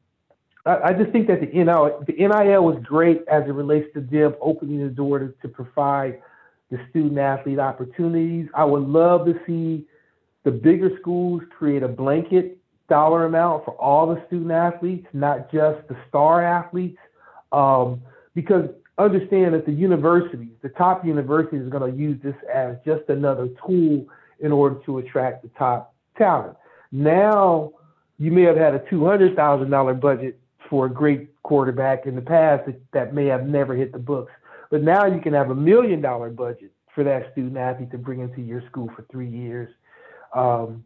I, 0.65 0.93
just 0.93 1.12
think 1.12 1.28
that 1.28 1.39
the 1.39 1.47
NIL, 1.47 2.04
the 2.06 2.13
NIL 2.13 2.63
was 2.63 2.78
great 2.84 3.24
as 3.28 3.43
it 3.47 3.52
relates 3.52 3.91
to 3.95 4.02
them 4.02 4.36
opening 4.41 4.84
the 4.84 4.93
door 4.93 5.17
to, 5.17 5.34
to 5.41 5.47
provide 5.47 6.21
the 6.69 6.80
student 6.89 7.17
athlete 7.17 7.58
opportunities. 7.58 8.47
I 8.54 8.63
would 8.65 8.84
love 8.84 9.26
to 9.26 9.39
see 9.47 9.86
the 10.43 10.52
bigger 10.52 10.91
schools 11.00 11.41
create 11.58 11.82
a 11.84 11.88
blanket 11.88 12.60
dollar 12.89 13.26
amount 13.26 13.65
for 13.65 13.71
all 13.71 14.13
the 14.13 14.21
student 14.28 14.52
athletes, 14.52 15.08
not 15.13 15.52
just 15.52 15.88
the 15.88 15.97
star 16.10 16.43
athletes. 16.43 17.00
Um, 17.52 18.02
because 18.36 18.69
understand 18.97 19.54
that 19.54 19.65
the 19.65 19.71
universities, 19.71 20.54
the 20.62 20.69
top 20.69 21.06
universities, 21.06 21.62
are 21.62 21.69
going 21.69 21.91
to 21.91 21.97
use 21.97 22.21
this 22.24 22.36
as 22.54 22.76
just 22.86 23.10
another 23.10 23.50
tool 23.65 24.06
in 24.39 24.52
order 24.52 24.80
to 24.86 25.00
attract 25.00 25.43
the 25.43 25.50
top 25.58 25.93
talent. 26.17 26.56
Now, 26.91 27.71
you 28.17 28.32
may 28.32 28.43
have 28.43 28.58
had 28.58 28.76
a 28.76 28.80
$200,000 28.80 30.00
budget 30.00 30.39
for 30.71 30.86
a 30.86 30.89
great 30.89 31.29
quarterback 31.43 32.07
in 32.07 32.15
the 32.15 32.21
past 32.21 32.65
that, 32.65 32.79
that 32.93 33.13
may 33.13 33.25
have 33.25 33.45
never 33.45 33.75
hit 33.75 33.91
the 33.91 33.99
books. 33.99 34.31
But 34.71 34.84
now 34.84 35.05
you 35.05 35.19
can 35.19 35.34
have 35.34 35.51
a 35.51 35.55
million 35.55 35.99
dollar 35.99 36.29
budget 36.29 36.71
for 36.95 37.03
that 37.03 37.34
student 37.34 37.57
athlete 37.57 37.91
to 37.91 37.97
bring 37.97 38.21
into 38.21 38.41
your 38.41 38.63
school 38.69 38.89
for 38.95 39.05
three 39.12 39.27
years 39.27 39.69
um, 40.34 40.86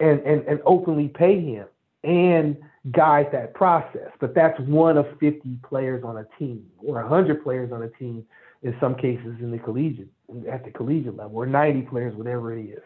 and, 0.00 0.20
and, 0.20 0.46
and 0.46 0.60
openly 0.66 1.08
pay 1.08 1.40
him 1.40 1.66
and 2.04 2.58
guide 2.92 3.28
that 3.32 3.54
process. 3.54 4.10
But 4.20 4.34
that's 4.34 4.60
one 4.60 4.98
of 4.98 5.06
50 5.18 5.40
players 5.66 6.04
on 6.04 6.18
a 6.18 6.26
team 6.38 6.66
or 6.78 6.96
100 6.96 7.42
players 7.42 7.72
on 7.72 7.82
a 7.82 7.88
team 7.88 8.26
in 8.62 8.76
some 8.80 8.94
cases 8.94 9.34
in 9.40 9.50
the 9.50 9.58
collegiate, 9.58 10.10
at 10.50 10.62
the 10.66 10.70
collegiate 10.70 11.16
level, 11.16 11.36
or 11.36 11.46
90 11.46 11.82
players, 11.82 12.14
whatever 12.14 12.54
it 12.54 12.66
is. 12.66 12.82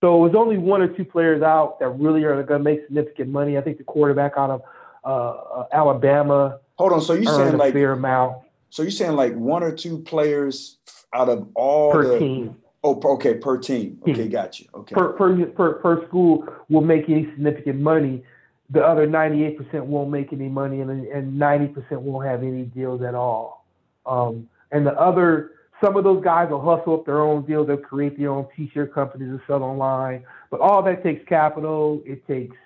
So 0.00 0.16
it 0.16 0.20
was 0.20 0.34
only 0.36 0.58
one 0.58 0.82
or 0.82 0.88
two 0.88 1.04
players 1.04 1.42
out 1.42 1.80
that 1.80 1.88
really 1.88 2.22
are 2.22 2.40
going 2.44 2.60
to 2.60 2.64
make 2.64 2.84
significant 2.86 3.28
money. 3.28 3.58
I 3.58 3.60
think 3.60 3.78
the 3.78 3.84
quarterback 3.84 4.34
out 4.36 4.50
of 4.50 4.62
uh, 5.04 5.08
uh 5.08 5.66
Alabama. 5.72 6.58
Hold 6.76 6.92
on, 6.92 7.00
so 7.00 7.14
you 7.14 7.26
saying 7.26 7.56
like 7.56 7.72
fair 7.72 7.92
amount? 7.92 8.38
So 8.70 8.82
you're 8.82 8.90
saying 8.90 9.16
like 9.16 9.34
one 9.34 9.62
or 9.62 9.72
two 9.72 9.98
players 9.98 10.78
out 11.12 11.28
of 11.28 11.48
all 11.54 11.92
per 11.92 12.04
the, 12.04 12.18
team. 12.18 12.56
Oh, 12.84 13.00
okay, 13.14 13.34
per 13.34 13.58
team. 13.58 14.00
Okay, 14.08 14.28
got 14.28 14.58
you. 14.58 14.66
Okay. 14.74 14.94
Per, 14.94 15.12
per 15.12 15.46
per 15.46 15.72
per 15.74 16.06
school 16.08 16.46
will 16.68 16.80
make 16.80 17.08
any 17.08 17.26
significant 17.26 17.80
money. 17.80 18.24
The 18.70 18.82
other 18.82 19.06
98% 19.06 19.84
won't 19.84 20.10
make 20.10 20.32
any 20.32 20.48
money, 20.48 20.80
and 20.80 20.90
and 20.90 21.40
90% 21.40 21.92
won't 22.00 22.26
have 22.26 22.42
any 22.42 22.62
deals 22.62 23.02
at 23.02 23.14
all. 23.14 23.66
Um, 24.06 24.48
and 24.72 24.86
the 24.86 24.98
other, 24.98 25.52
some 25.84 25.96
of 25.96 26.04
those 26.04 26.24
guys 26.24 26.50
will 26.50 26.62
hustle 26.62 26.94
up 26.94 27.06
their 27.06 27.20
own 27.20 27.44
deals. 27.44 27.66
They'll 27.66 27.76
create 27.76 28.18
their 28.18 28.30
own 28.30 28.48
T-shirt 28.56 28.94
companies 28.94 29.38
to 29.38 29.42
sell 29.46 29.62
online. 29.62 30.24
But 30.50 30.60
all 30.60 30.82
that 30.82 31.02
takes 31.02 31.28
capital. 31.28 32.02
It 32.06 32.26
takes 32.26 32.56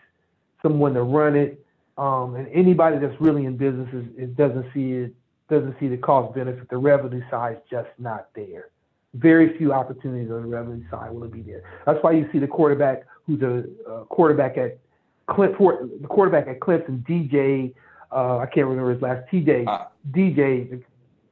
someone 0.63 0.95
to 0.95 1.03
run 1.03 1.35
it. 1.35 1.66
Um, 1.99 2.35
and 2.37 2.49
anybody 2.49 2.99
that's 2.99 3.19
really 3.21 3.47
in 3.47 3.57
business 3.57 3.89
is, 3.93 4.05
it 4.17 4.37
doesn't 4.37 4.67
see 4.75 4.93
it 4.93 5.15
doesn't 5.49 5.77
see 5.81 5.89
the 5.89 5.97
cost 5.97 6.35
benefit. 6.35 6.69
The 6.69 6.77
revenue 6.77 7.23
side 7.31 7.57
is 7.57 7.63
just 7.71 7.89
not 7.99 8.29
there 8.35 8.71
very 9.17 9.57
few 9.57 9.73
opportunities 9.73 10.31
on 10.31 10.43
the 10.43 10.49
revenue 10.49 10.85
side 10.91 11.11
will 11.11 11.29
be 11.29 11.43
there. 11.43 11.63
That's 11.87 11.99
why 12.03 12.13
you 12.13 12.29
see 12.33 12.39
the 12.39 12.47
quarterback 12.47 13.05
who's 13.27 13.43
a 13.43 13.65
uh, 13.89 14.05
quarterback 14.05 14.57
at 14.57 14.79
for, 15.35 15.89
the 16.01 16.07
quarterback 16.07 16.47
at 16.47 16.61
Clemson, 16.61 17.05
DJ. 17.05 17.75
Uh, 18.13 18.39
I 18.39 18.47
can't 18.47 18.67
remember 18.67 18.93
his 18.93 19.03
last 19.03 19.29
TJ. 19.33 19.67
Uh, 19.67 19.87
DJ, 20.13 20.71
the, 20.71 20.83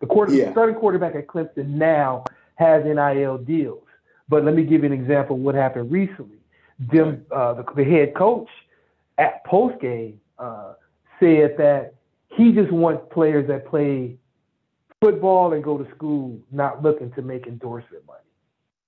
the 0.01 0.07
quarter, 0.07 0.33
yeah. 0.33 0.51
starting 0.51 0.75
quarterback 0.75 1.15
at 1.15 1.29
Clemson 1.29 1.69
now 1.69 2.25
has 2.57 2.85
NIL 2.85 3.39
deals. 3.39 3.85
But 4.29 4.45
let 4.45 4.55
me 4.55 4.65
give 4.65 4.83
you 4.83 4.93
an 4.93 4.93
example 4.93 5.37
of 5.37 5.43
what 5.43 5.55
happened 5.55 5.93
recently. 5.93 6.39
Them, 6.79 7.25
uh, 7.31 7.55
the, 7.55 7.65
the, 7.77 7.85
head 7.85 8.15
coach 8.17 8.49
at 9.19 9.45
post 9.45 9.81
game 9.81 10.21
uh, 10.39 10.75
said 11.21 11.57
that 11.59 11.95
he 12.37 12.53
just 12.53 12.73
wants 12.73 13.03
players 13.13 13.47
that 13.49 13.67
play 13.67 14.17
football 15.01 15.53
and 15.53 15.63
go 15.63 15.79
to 15.79 15.89
school 15.95 16.39
not 16.51 16.83
looking 16.83 17.13
to 17.13 17.23
make 17.23 17.47
endorsement 17.47 18.05
money. 18.07 18.19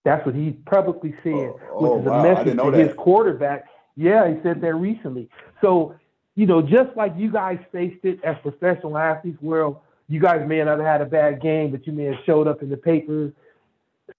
That's 0.05 0.25
what 0.25 0.35
he 0.35 0.53
publicly 0.67 1.15
said, 1.23 1.33
oh, 1.33 1.61
oh, 1.73 1.97
which 1.97 2.03
is 2.03 2.07
a 2.07 2.23
message 2.23 2.57
to 2.59 2.71
his 2.73 2.95
quarterback. 2.97 3.67
Yeah, 3.97 4.29
he 4.33 4.41
said 4.43 4.61
that 4.61 4.75
recently. 4.75 5.29
So, 5.61 5.97
you 6.35 6.47
know, 6.47 6.63
just 6.63 6.97
like 6.97 7.13
you 7.17 7.31
guys 7.31 7.59
faced 7.73 8.05
it 8.05 8.23
as 8.23 8.37
professional 8.43 8.97
athletes, 8.97 9.39
where 9.41 9.71
you 10.09 10.21
guys 10.21 10.47
may 10.47 10.63
not 10.63 10.79
have 10.79 10.87
had 10.87 11.01
a 11.01 11.07
bad 11.07 11.43
game, 11.43 11.71
but 11.71 11.87
you 11.87 11.93
may 11.93 12.05
have 12.05 12.19
showed 12.25 12.47
up 12.47 12.63
in 12.63 12.69
the 12.69 12.77
paper 12.77 13.33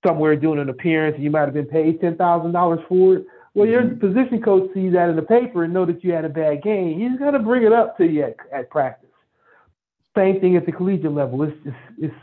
somewhere 0.05 0.35
doing 0.35 0.59
an 0.59 0.69
appearance 0.69 1.15
and 1.15 1.23
you 1.23 1.31
might 1.31 1.45
have 1.45 1.53
been 1.53 1.65
paid 1.65 2.01
ten 2.01 2.17
thousand 2.17 2.51
dollars 2.51 2.79
for 2.89 3.15
it. 3.15 3.25
Well, 3.57 3.67
your 3.67 3.81
mm-hmm. 3.81 3.99
position 3.99 4.39
coach 4.39 4.69
sees 4.75 4.93
that 4.93 5.09
in 5.09 5.15
the 5.15 5.23
paper 5.23 5.63
and 5.63 5.73
know 5.73 5.83
that 5.83 6.03
you 6.03 6.13
had 6.13 6.25
a 6.25 6.29
bad 6.29 6.61
game. 6.61 6.99
He's 6.99 7.17
gonna 7.17 7.39
bring 7.39 7.63
it 7.63 7.73
up 7.73 7.97
to 7.97 8.05
you 8.05 8.25
at, 8.25 8.35
at 8.53 8.69
practice. 8.69 9.09
Same 10.15 10.39
thing 10.39 10.55
at 10.55 10.67
the 10.67 10.71
collegiate 10.71 11.11
level. 11.11 11.41
It's 11.41 11.57
just 11.63 11.75
it's 11.97 12.13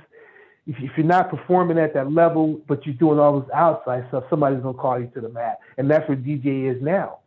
if, 0.68 0.76
if 0.78 0.92
you're 0.96 1.04
not 1.04 1.30
performing 1.30 1.76
at 1.76 1.92
that 1.94 2.12
level, 2.12 2.60
but 2.68 2.86
you're 2.86 2.94
doing 2.94 3.18
all 3.18 3.40
this 3.40 3.50
outside 3.52 4.04
stuff, 4.10 4.22
somebody's 4.30 4.60
gonna 4.60 4.78
call 4.78 5.00
you 5.00 5.08
to 5.08 5.20
the 5.20 5.28
mat, 5.28 5.58
and 5.76 5.90
that's 5.90 6.08
where 6.08 6.16
DJ 6.16 6.72
is 6.72 6.80
now. 6.80 7.18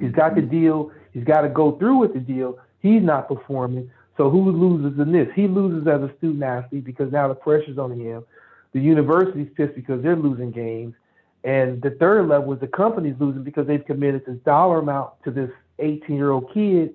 He's 0.00 0.12
got 0.12 0.36
the 0.36 0.42
deal. 0.42 0.92
He's 1.12 1.24
got 1.24 1.40
to 1.40 1.48
go 1.48 1.72
through 1.72 1.98
with 1.98 2.14
the 2.14 2.20
deal. 2.20 2.58
He's 2.78 3.02
not 3.02 3.26
performing. 3.26 3.90
So 4.16 4.30
who 4.30 4.52
loses 4.52 4.98
in 5.00 5.10
this? 5.10 5.26
He 5.34 5.48
loses 5.48 5.86
as 5.88 6.00
a 6.00 6.14
student 6.18 6.44
athlete 6.44 6.84
because 6.84 7.10
now 7.10 7.26
the 7.26 7.34
pressure's 7.34 7.76
on 7.76 7.98
him. 7.98 8.24
The 8.72 8.80
university's 8.80 9.48
pissed 9.56 9.74
because 9.74 10.00
they're 10.02 10.16
losing 10.16 10.52
games. 10.52 10.94
And 11.44 11.82
the 11.82 11.90
third 11.90 12.28
level 12.28 12.52
is 12.52 12.60
the 12.60 12.68
company's 12.68 13.16
losing 13.18 13.42
because 13.42 13.66
they've 13.66 13.84
committed 13.84 14.24
this 14.26 14.38
dollar 14.44 14.78
amount 14.78 15.10
to 15.24 15.30
this 15.30 15.50
18 15.78 16.16
year 16.16 16.30
old 16.30 16.52
kid 16.54 16.94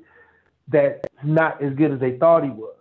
that's 0.69 1.01
not 1.23 1.61
as 1.61 1.73
good 1.73 1.91
as 1.91 1.99
they 1.99 2.17
thought 2.17 2.43
he 2.43 2.49
was. 2.49 2.75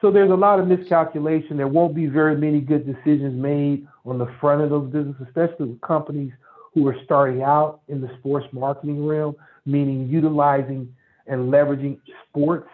So 0.00 0.12
there's 0.12 0.30
a 0.30 0.34
lot 0.34 0.60
of 0.60 0.68
miscalculation. 0.68 1.56
There 1.56 1.66
won't 1.66 1.94
be 1.94 2.06
very 2.06 2.36
many 2.36 2.60
good 2.60 2.86
decisions 2.86 3.40
made 3.40 3.86
on 4.04 4.18
the 4.18 4.32
front 4.40 4.62
of 4.62 4.70
those 4.70 4.90
businesses, 4.92 5.26
especially 5.26 5.70
with 5.70 5.80
companies 5.80 6.32
who 6.74 6.86
are 6.86 6.96
starting 7.04 7.42
out 7.42 7.80
in 7.88 8.00
the 8.00 8.10
sports 8.18 8.46
marketing 8.52 9.04
realm, 9.04 9.34
meaning 9.66 10.06
utilizing 10.08 10.94
and 11.26 11.52
leveraging 11.52 11.98
sports 12.28 12.68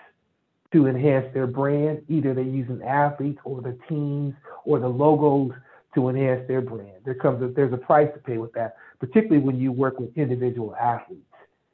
to 0.73 0.87
enhance 0.87 1.33
their 1.33 1.47
brand. 1.47 2.03
Either 2.09 2.35
they're 2.35 2.45
using 2.45 2.83
athletes 2.83 3.39
or 3.45 3.63
the 3.63 3.79
teams 3.89 4.35
or 4.65 4.79
the 4.79 4.89
logos 4.89 5.53
to 5.95 6.09
enhance 6.09 6.47
their 6.49 6.61
brand. 6.61 7.03
There 7.05 7.15
comes 7.15 7.43
a, 7.43 7.49
there's 7.49 7.73
a 7.73 7.79
price 7.79 8.09
to 8.15 8.21
pay 8.21 8.39
with 8.39 8.53
that, 8.55 8.77
particularly 9.01 9.43
when 9.43 9.59
you 9.59 9.73
work 9.73 9.99
with 9.99 10.17
individual 10.17 10.75
athletes, 10.77 11.23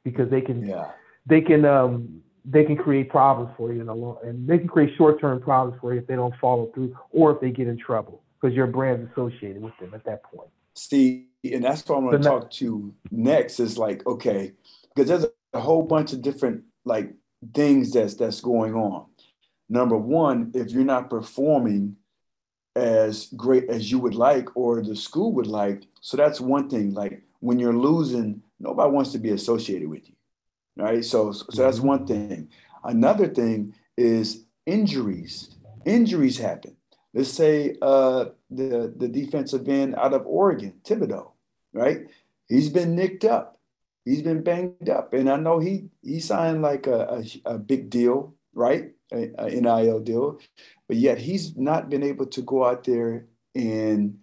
because 0.03 0.29
they 0.29 0.41
can 0.41 0.65
yeah. 0.65 0.91
they 1.25 1.41
can 1.41 1.65
um, 1.65 2.21
they 2.45 2.63
can 2.63 2.75
create 2.75 3.09
problems 3.09 3.51
for 3.57 3.73
you 3.73 3.81
in 3.81 3.87
long, 3.87 4.17
and 4.23 4.47
they 4.47 4.57
can 4.57 4.67
create 4.67 4.95
short-term 4.97 5.41
problems 5.41 5.79
for 5.79 5.93
you 5.93 5.99
if 5.99 6.07
they 6.07 6.15
don't 6.15 6.33
follow 6.41 6.71
through 6.73 6.95
or 7.11 7.31
if 7.31 7.41
they 7.41 7.51
get 7.51 7.67
in 7.67 7.77
trouble 7.77 8.23
because 8.39 8.55
your 8.55 8.67
brand's 8.67 9.09
associated 9.11 9.61
with 9.61 9.77
them 9.79 9.93
at 9.93 10.03
that 10.05 10.23
point. 10.23 10.49
See, 10.75 11.27
and 11.43 11.63
that's 11.63 11.87
what 11.87 11.97
I'm 11.97 12.05
going 12.05 12.21
to 12.21 12.27
talk 12.27 12.51
to 12.51 12.93
next. 13.11 13.59
Is 13.59 13.77
like, 13.77 14.05
okay, 14.07 14.53
because 14.95 15.09
there's 15.09 15.25
a 15.53 15.59
whole 15.59 15.83
bunch 15.83 16.13
of 16.13 16.21
different 16.21 16.63
like 16.85 17.13
things 17.53 17.93
that's 17.93 18.15
that's 18.15 18.41
going 18.41 18.73
on. 18.73 19.05
Number 19.69 19.97
one, 19.97 20.51
if 20.53 20.71
you're 20.71 20.83
not 20.83 21.09
performing, 21.09 21.95
as 22.75 23.27
great 23.35 23.69
as 23.69 23.91
you 23.91 23.99
would 23.99 24.15
like 24.15 24.55
or 24.55 24.81
the 24.81 24.95
school 24.95 25.33
would 25.33 25.47
like. 25.47 25.83
So 25.99 26.17
that's 26.17 26.39
one 26.39 26.69
thing. 26.69 26.93
Like 26.93 27.21
when 27.39 27.59
you're 27.59 27.75
losing, 27.75 28.41
nobody 28.59 28.91
wants 28.91 29.11
to 29.11 29.19
be 29.19 29.31
associated 29.31 29.89
with 29.89 30.07
you. 30.07 30.15
Right. 30.77 31.03
So 31.03 31.31
so 31.31 31.61
that's 31.61 31.77
mm-hmm. 31.77 31.87
one 31.87 32.07
thing. 32.07 32.49
Another 32.83 33.27
thing 33.27 33.73
is 33.97 34.45
injuries. 34.65 35.55
Injuries 35.85 36.37
happen. 36.37 36.75
Let's 37.13 37.31
say 37.31 37.75
uh, 37.81 38.25
the 38.49 38.93
the 38.95 39.07
defensive 39.07 39.67
end 39.67 39.95
out 39.95 40.13
of 40.13 40.25
Oregon, 40.25 40.73
Thibodeaux, 40.83 41.31
right? 41.73 42.07
He's 42.47 42.69
been 42.69 42.95
nicked 42.95 43.25
up. 43.25 43.59
He's 44.05 44.21
been 44.21 44.43
banged 44.43 44.89
up, 44.89 45.13
and 45.13 45.29
I 45.29 45.35
know 45.35 45.59
he 45.59 45.89
he 46.01 46.19
signed 46.19 46.61
like 46.61 46.87
a, 46.87 47.21
a, 47.45 47.53
a 47.53 47.57
big 47.57 47.89
deal, 47.89 48.33
right? 48.53 48.91
A, 49.11 49.29
a 49.37 49.49
NIL 49.49 49.99
deal, 49.99 50.39
but 50.91 50.97
yet 50.97 51.19
he's 51.19 51.55
not 51.55 51.89
been 51.89 52.03
able 52.03 52.25
to 52.25 52.41
go 52.41 52.65
out 52.65 52.83
there 52.83 53.25
and 53.55 54.19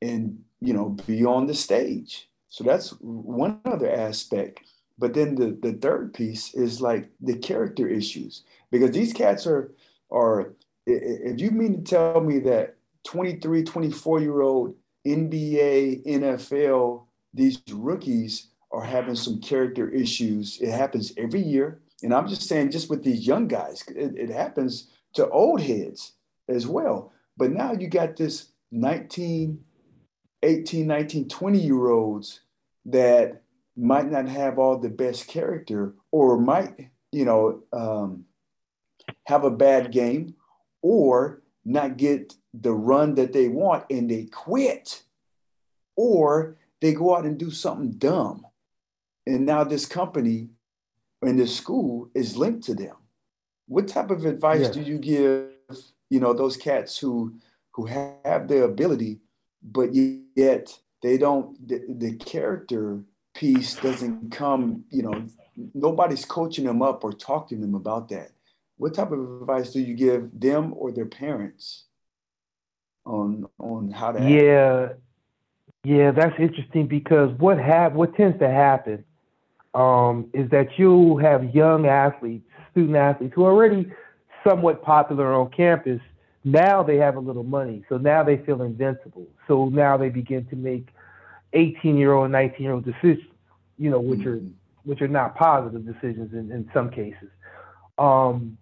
and 0.00 0.38
you 0.60 0.72
know 0.72 0.90
be 0.90 1.24
on 1.24 1.48
the 1.48 1.54
stage. 1.54 2.30
So 2.48 2.62
that's 2.62 2.90
one 3.00 3.58
other 3.64 3.90
aspect. 3.90 4.60
But 4.96 5.14
then 5.14 5.34
the, 5.34 5.58
the 5.60 5.72
third 5.72 6.14
piece 6.14 6.54
is 6.54 6.80
like 6.80 7.10
the 7.20 7.34
character 7.34 7.88
issues 7.88 8.44
because 8.70 8.92
these 8.92 9.12
cats 9.12 9.48
are 9.48 9.74
are 10.12 10.54
if 10.86 11.40
you 11.40 11.50
mean 11.50 11.82
to 11.82 11.90
tell 11.90 12.20
me 12.20 12.38
that 12.38 12.76
23, 13.02 13.64
24 13.64 14.20
year 14.20 14.42
old 14.42 14.76
NBA, 15.04 16.06
NFL, 16.06 17.02
these 17.34 17.60
rookies 17.72 18.46
are 18.70 18.84
having 18.84 19.16
some 19.16 19.40
character 19.40 19.88
issues. 19.88 20.60
It 20.60 20.70
happens 20.70 21.12
every 21.16 21.42
year. 21.42 21.80
And 22.04 22.14
I'm 22.14 22.28
just 22.28 22.48
saying, 22.48 22.70
just 22.70 22.90
with 22.90 23.02
these 23.02 23.26
young 23.26 23.48
guys, 23.48 23.82
it, 23.88 24.16
it 24.16 24.30
happens 24.30 24.88
to 25.14 25.28
old 25.28 25.60
heads 25.60 26.12
as 26.48 26.66
well. 26.66 27.12
But 27.36 27.52
now 27.52 27.72
you 27.72 27.88
got 27.88 28.16
this 28.16 28.50
19, 28.70 29.62
18, 30.42 30.86
19, 30.86 31.28
20 31.28 31.58
year 31.58 31.88
olds 31.88 32.40
that 32.86 33.42
might 33.76 34.10
not 34.10 34.28
have 34.28 34.58
all 34.58 34.78
the 34.78 34.88
best 34.88 35.28
character 35.28 35.94
or 36.10 36.38
might, 36.38 36.90
you 37.10 37.24
know, 37.24 37.62
um, 37.72 38.24
have 39.24 39.44
a 39.44 39.50
bad 39.50 39.92
game 39.92 40.34
or 40.82 41.42
not 41.64 41.96
get 41.96 42.34
the 42.52 42.72
run 42.72 43.14
that 43.14 43.32
they 43.32 43.48
want 43.48 43.84
and 43.90 44.10
they 44.10 44.24
quit 44.24 45.02
or 45.96 46.56
they 46.80 46.92
go 46.92 47.16
out 47.16 47.24
and 47.24 47.38
do 47.38 47.50
something 47.50 47.92
dumb 47.92 48.44
and 49.26 49.46
now 49.46 49.64
this 49.64 49.86
company 49.86 50.48
and 51.22 51.38
this 51.38 51.56
school 51.56 52.10
is 52.14 52.36
linked 52.36 52.64
to 52.64 52.74
them 52.74 52.96
what 53.72 53.88
type 53.88 54.10
of 54.10 54.24
advice 54.24 54.68
do 54.68 54.80
you 54.80 54.98
give 54.98 55.50
you 56.10 56.20
know 56.20 56.32
those 56.32 56.56
cats 56.56 56.98
who 56.98 57.34
who 57.72 57.86
have 57.86 58.48
the 58.48 58.62
ability 58.62 59.20
but 59.62 59.90
yet 59.94 60.78
they 61.02 61.16
don't 61.16 61.68
the, 61.68 61.80
the 61.88 62.16
character 62.16 63.02
piece 63.34 63.74
doesn't 63.76 64.30
come 64.30 64.84
you 64.90 65.02
know 65.02 65.26
nobody's 65.74 66.24
coaching 66.24 66.64
them 66.64 66.82
up 66.82 67.04
or 67.04 67.12
talking 67.12 67.58
to 67.60 67.66
them 67.66 67.74
about 67.74 68.08
that. 68.10 68.30
What 68.76 68.94
type 68.94 69.12
of 69.12 69.42
advice 69.42 69.72
do 69.72 69.80
you 69.80 69.94
give 69.94 70.28
them 70.38 70.74
or 70.76 70.92
their 70.92 71.06
parents 71.06 71.84
on 73.04 73.46
on 73.58 73.90
how 73.90 74.12
to 74.12 74.28
yeah 74.28 74.88
act? 74.90 75.00
yeah. 75.84 76.10
That's 76.10 76.34
interesting 76.38 76.86
because 76.86 77.30
what 77.38 77.58
have 77.58 77.94
what 77.94 78.14
tends 78.16 78.38
to 78.40 78.48
happen 78.48 79.04
um, 79.74 80.30
is 80.32 80.50
that 80.50 80.78
you 80.78 81.16
have 81.18 81.54
young 81.54 81.86
athletes 81.86 82.48
student 82.72 82.96
athletes 82.96 83.32
who 83.34 83.44
are 83.44 83.52
already 83.52 83.90
somewhat 84.46 84.82
popular 84.82 85.32
on 85.32 85.50
campus 85.50 86.00
now 86.44 86.82
they 86.82 86.96
have 86.96 87.16
a 87.16 87.20
little 87.20 87.44
money 87.44 87.84
so 87.88 87.96
now 87.96 88.24
they 88.24 88.36
feel 88.38 88.62
invincible 88.62 89.26
so 89.46 89.68
now 89.68 89.96
they 89.96 90.08
begin 90.08 90.44
to 90.46 90.56
make 90.56 90.88
18 91.52 91.96
year 91.96 92.12
old 92.12 92.30
19 92.30 92.62
year 92.62 92.72
old 92.72 92.84
decisions 92.84 93.28
you 93.78 93.90
know 93.90 94.00
which 94.00 94.20
mm-hmm. 94.20 94.46
are 94.46 94.50
which 94.84 95.00
are 95.00 95.08
not 95.08 95.36
positive 95.36 95.86
decisions 95.86 96.32
in, 96.32 96.50
in 96.50 96.68
some 96.74 96.90
cases 96.90 97.28
um, 97.98 98.58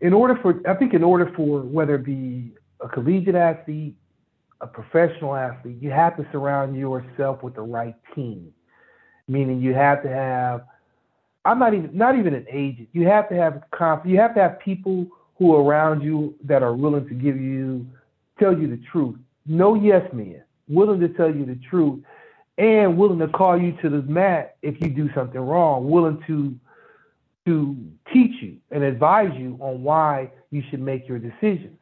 in 0.00 0.12
order 0.12 0.38
for, 0.42 0.60
I 0.68 0.74
think, 0.74 0.94
in 0.94 1.02
order 1.02 1.32
for 1.34 1.62
whether 1.62 1.94
it 1.94 2.04
be 2.04 2.52
a 2.80 2.88
collegiate 2.88 3.34
athlete, 3.34 3.94
a 4.60 4.66
professional 4.66 5.34
athlete, 5.34 5.78
you 5.80 5.90
have 5.90 6.16
to 6.16 6.26
surround 6.30 6.76
yourself 6.76 7.42
with 7.42 7.54
the 7.54 7.62
right 7.62 7.94
team. 8.14 8.52
Meaning, 9.28 9.62
you 9.62 9.72
have 9.72 10.02
to 10.02 10.08
have. 10.08 10.66
I'm 11.44 11.58
not 11.58 11.74
even 11.74 11.90
not 11.96 12.18
even 12.18 12.34
an 12.34 12.46
agent. 12.50 12.88
You 12.92 13.06
have 13.06 13.28
to 13.28 13.34
have 13.34 13.62
conf- 13.70 14.06
You 14.06 14.18
have 14.18 14.34
to 14.34 14.40
have 14.40 14.58
people 14.60 15.06
who 15.38 15.54
are 15.54 15.62
around 15.62 16.02
you 16.02 16.34
that 16.44 16.62
are 16.62 16.74
willing 16.74 17.06
to 17.08 17.14
give 17.14 17.36
you, 17.36 17.86
tell 18.38 18.56
you 18.56 18.68
the 18.68 18.80
truth. 18.90 19.16
No 19.46 19.74
yes 19.74 20.02
men, 20.12 20.42
willing 20.68 21.00
to 21.00 21.08
tell 21.08 21.34
you 21.34 21.44
the 21.44 21.58
truth, 21.68 22.02
and 22.56 22.96
willing 22.96 23.18
to 23.18 23.28
call 23.28 23.60
you 23.60 23.72
to 23.82 23.90
the 23.90 24.02
mat 24.02 24.56
if 24.62 24.80
you 24.80 24.88
do 24.88 25.10
something 25.14 25.40
wrong. 25.40 25.88
Willing 25.90 26.22
to 26.26 26.54
to 27.46 27.76
teach 28.12 28.42
you 28.42 28.56
and 28.70 28.82
advise 28.82 29.32
you 29.36 29.58
on 29.60 29.82
why 29.82 30.30
you 30.50 30.62
should 30.70 30.80
make 30.80 31.06
your 31.06 31.18
decisions. 31.18 31.76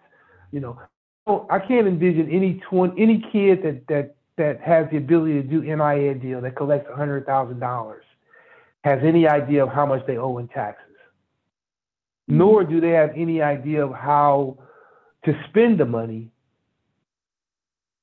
You 0.51 0.61
know, 0.61 1.47
I 1.49 1.61
can't 1.61 1.87
envision 1.87 2.29
any 2.31 2.61
twin, 2.69 2.93
any 2.99 3.25
kid 3.31 3.63
that 3.63 3.87
that 3.89 4.17
that 4.39 4.61
has 4.61 4.91
the 4.91 4.97
ability 4.97 5.35
to 5.35 5.43
do 5.43 5.61
NIL 5.63 6.15
deal 6.15 6.41
that 6.41 6.57
collects 6.57 6.91
hundred 6.93 7.27
thousand 7.27 7.61
dollars 7.61 8.05
has 8.85 9.01
any 9.03 9.29
idea 9.29 9.65
of 9.65 9.71
how 9.71 9.87
much 9.87 10.07
they 10.07 10.19
owe 10.19 10.39
in 10.39 10.49
taxes. 10.49 10.87
Mm-hmm. 12.29 12.39
Nor 12.39 12.65
do 12.65 12.81
they 12.81 12.91
have 12.91 13.11
any 13.17 13.43
idea 13.43 13.85
of 13.85 13.93
how 13.93 14.59
to 15.25 15.41
spend 15.49 15.79
the 15.79 15.85
money 15.85 16.31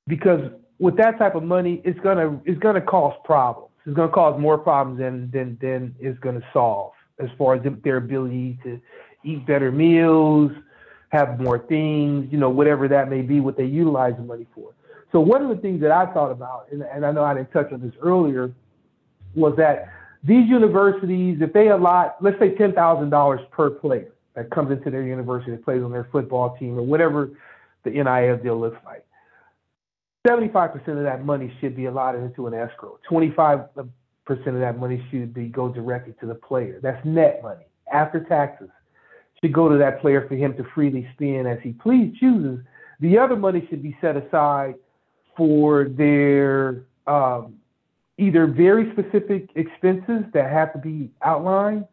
because 0.06 0.40
with 0.78 0.96
that 0.96 1.18
type 1.18 1.34
of 1.34 1.42
money, 1.42 1.80
it's 1.84 2.00
gonna 2.00 2.40
it's 2.44 2.58
gonna 2.58 2.80
cause 2.80 3.14
problems. 3.24 3.70
It's 3.86 3.94
gonna 3.94 4.10
cause 4.10 4.40
more 4.40 4.58
problems 4.58 4.98
than 4.98 5.30
than 5.30 5.58
than 5.60 5.94
it's 6.00 6.18
gonna 6.20 6.42
solve 6.52 6.92
as 7.18 7.28
far 7.38 7.54
as 7.54 7.62
their 7.84 7.98
ability 7.98 8.58
to 8.64 8.80
eat 9.24 9.46
better 9.46 9.70
meals, 9.70 10.50
have 11.10 11.38
more 11.38 11.58
things, 11.58 12.26
you 12.32 12.38
know, 12.38 12.48
whatever 12.48 12.88
that 12.88 13.10
may 13.10 13.20
be, 13.20 13.40
what 13.40 13.56
they 13.56 13.64
utilize 13.64 14.14
the 14.16 14.22
money 14.22 14.46
for. 14.54 14.72
So 15.12 15.20
one 15.20 15.42
of 15.42 15.48
the 15.48 15.56
things 15.56 15.80
that 15.82 15.90
I 15.90 16.06
thought 16.12 16.30
about, 16.30 16.66
and, 16.72 16.82
and 16.82 17.04
I 17.04 17.12
know 17.12 17.24
I 17.24 17.34
didn't 17.34 17.52
touch 17.52 17.72
on 17.72 17.80
this 17.80 17.92
earlier, 18.00 18.52
was 19.34 19.54
that 19.58 19.88
these 20.22 20.48
universities, 20.48 21.38
if 21.40 21.52
they 21.52 21.68
allot, 21.68 22.16
let's 22.20 22.38
say 22.38 22.54
ten 22.54 22.72
thousand 22.72 23.10
dollars 23.10 23.40
per 23.50 23.70
player 23.70 24.12
that 24.34 24.50
comes 24.50 24.70
into 24.70 24.90
their 24.90 25.02
university, 25.02 25.52
that 25.52 25.64
plays 25.64 25.82
on 25.82 25.90
their 25.92 26.08
football 26.12 26.56
team 26.58 26.78
or 26.78 26.82
whatever 26.82 27.30
the 27.84 27.90
NIL 27.90 28.36
deal 28.36 28.60
looks 28.60 28.76
like, 28.84 29.04
75% 30.26 30.74
of 30.88 31.02
that 31.04 31.24
money 31.24 31.50
should 31.60 31.74
be 31.74 31.86
allotted 31.86 32.22
into 32.22 32.46
an 32.46 32.54
escrow. 32.54 32.98
25 33.08 33.60
percent 34.26 34.54
of 34.54 34.60
that 34.60 34.78
money 34.78 35.04
should 35.10 35.34
be 35.34 35.46
go 35.46 35.68
directly 35.68 36.14
to 36.20 36.26
the 36.26 36.34
player. 36.34 36.78
That's 36.82 37.04
net 37.04 37.40
money 37.42 37.64
after 37.92 38.22
taxes. 38.22 38.68
Should 39.42 39.54
go 39.54 39.70
to 39.70 39.78
that 39.78 40.02
player 40.02 40.28
for 40.28 40.36
him 40.36 40.54
to 40.58 40.64
freely 40.74 41.08
spend 41.14 41.48
as 41.48 41.58
he 41.62 41.72
please 41.72 42.14
chooses. 42.20 42.64
The 43.00 43.18
other 43.18 43.36
money 43.36 43.66
should 43.70 43.82
be 43.82 43.96
set 44.00 44.16
aside 44.16 44.74
for 45.34 45.88
their 45.88 46.84
um, 47.06 47.54
either 48.20 48.46
very 48.46 48.92
specific 48.92 49.50
expenses 49.56 50.24
that 50.34 50.50
have 50.50 50.72
to 50.74 50.78
be 50.78 51.10
outlined, 51.24 51.86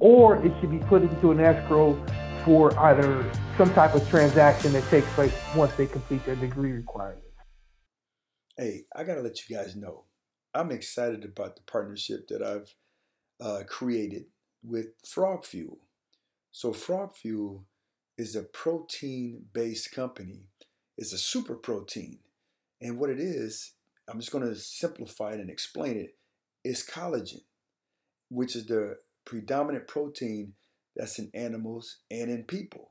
or 0.00 0.36
it 0.44 0.52
should 0.60 0.70
be 0.70 0.78
put 0.78 1.02
into 1.02 1.30
an 1.30 1.40
escrow 1.40 1.94
for 2.44 2.76
either 2.80 3.30
some 3.58 3.72
type 3.74 3.94
of 3.94 4.08
transaction 4.08 4.72
that 4.72 4.84
takes 4.84 5.06
place 5.12 5.34
once 5.54 5.72
they 5.74 5.86
complete 5.86 6.24
their 6.24 6.36
degree 6.36 6.72
requirements. 6.72 7.26
Hey, 8.56 8.86
I 8.96 9.04
gotta 9.04 9.20
let 9.20 9.48
you 9.48 9.56
guys 9.56 9.76
know 9.76 10.04
I'm 10.54 10.72
excited 10.72 11.24
about 11.24 11.56
the 11.56 11.62
partnership 11.62 12.28
that 12.28 12.42
I've 12.42 12.74
uh, 13.40 13.62
created 13.68 14.24
with 14.64 14.86
Frog 15.06 15.44
Fuel. 15.44 15.78
So, 16.50 16.72
Frog 16.72 17.14
Fuel 17.14 17.66
is 18.16 18.34
a 18.34 18.42
protein 18.42 19.44
based 19.52 19.92
company, 19.92 20.46
it's 20.96 21.12
a 21.12 21.18
super 21.18 21.54
protein. 21.54 22.18
And 22.80 22.98
what 22.98 23.10
it 23.10 23.20
is, 23.20 23.74
I'm 24.08 24.20
just 24.20 24.32
going 24.32 24.44
to 24.44 24.54
simplify 24.54 25.32
it 25.32 25.40
and 25.40 25.50
explain 25.50 25.96
it. 25.96 26.14
it, 26.64 26.68
is 26.68 26.86
collagen, 26.86 27.42
which 28.30 28.56
is 28.56 28.66
the 28.66 28.96
predominant 29.24 29.86
protein 29.86 30.54
that's 30.96 31.18
in 31.18 31.30
animals 31.34 31.98
and 32.10 32.30
in 32.30 32.44
people. 32.44 32.90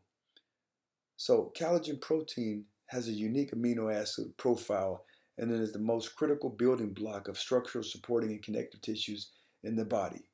So, 1.17 1.51
collagen 1.57 1.99
protein 1.99 2.65
has 2.87 3.07
a 3.07 3.11
unique 3.11 3.51
amino 3.51 3.93
acid 3.93 4.37
profile 4.37 5.03
and 5.37 5.51
it 5.51 5.59
is 5.59 5.73
the 5.73 5.79
most 5.79 6.15
critical 6.15 6.49
building 6.49 6.93
block 6.93 7.27
of 7.27 7.37
structural 7.37 7.83
supporting 7.83 8.31
and 8.31 8.41
connective 8.41 8.81
tissues 8.81 9.31
in 9.63 9.75
the 9.75 9.85
body. 9.85 10.29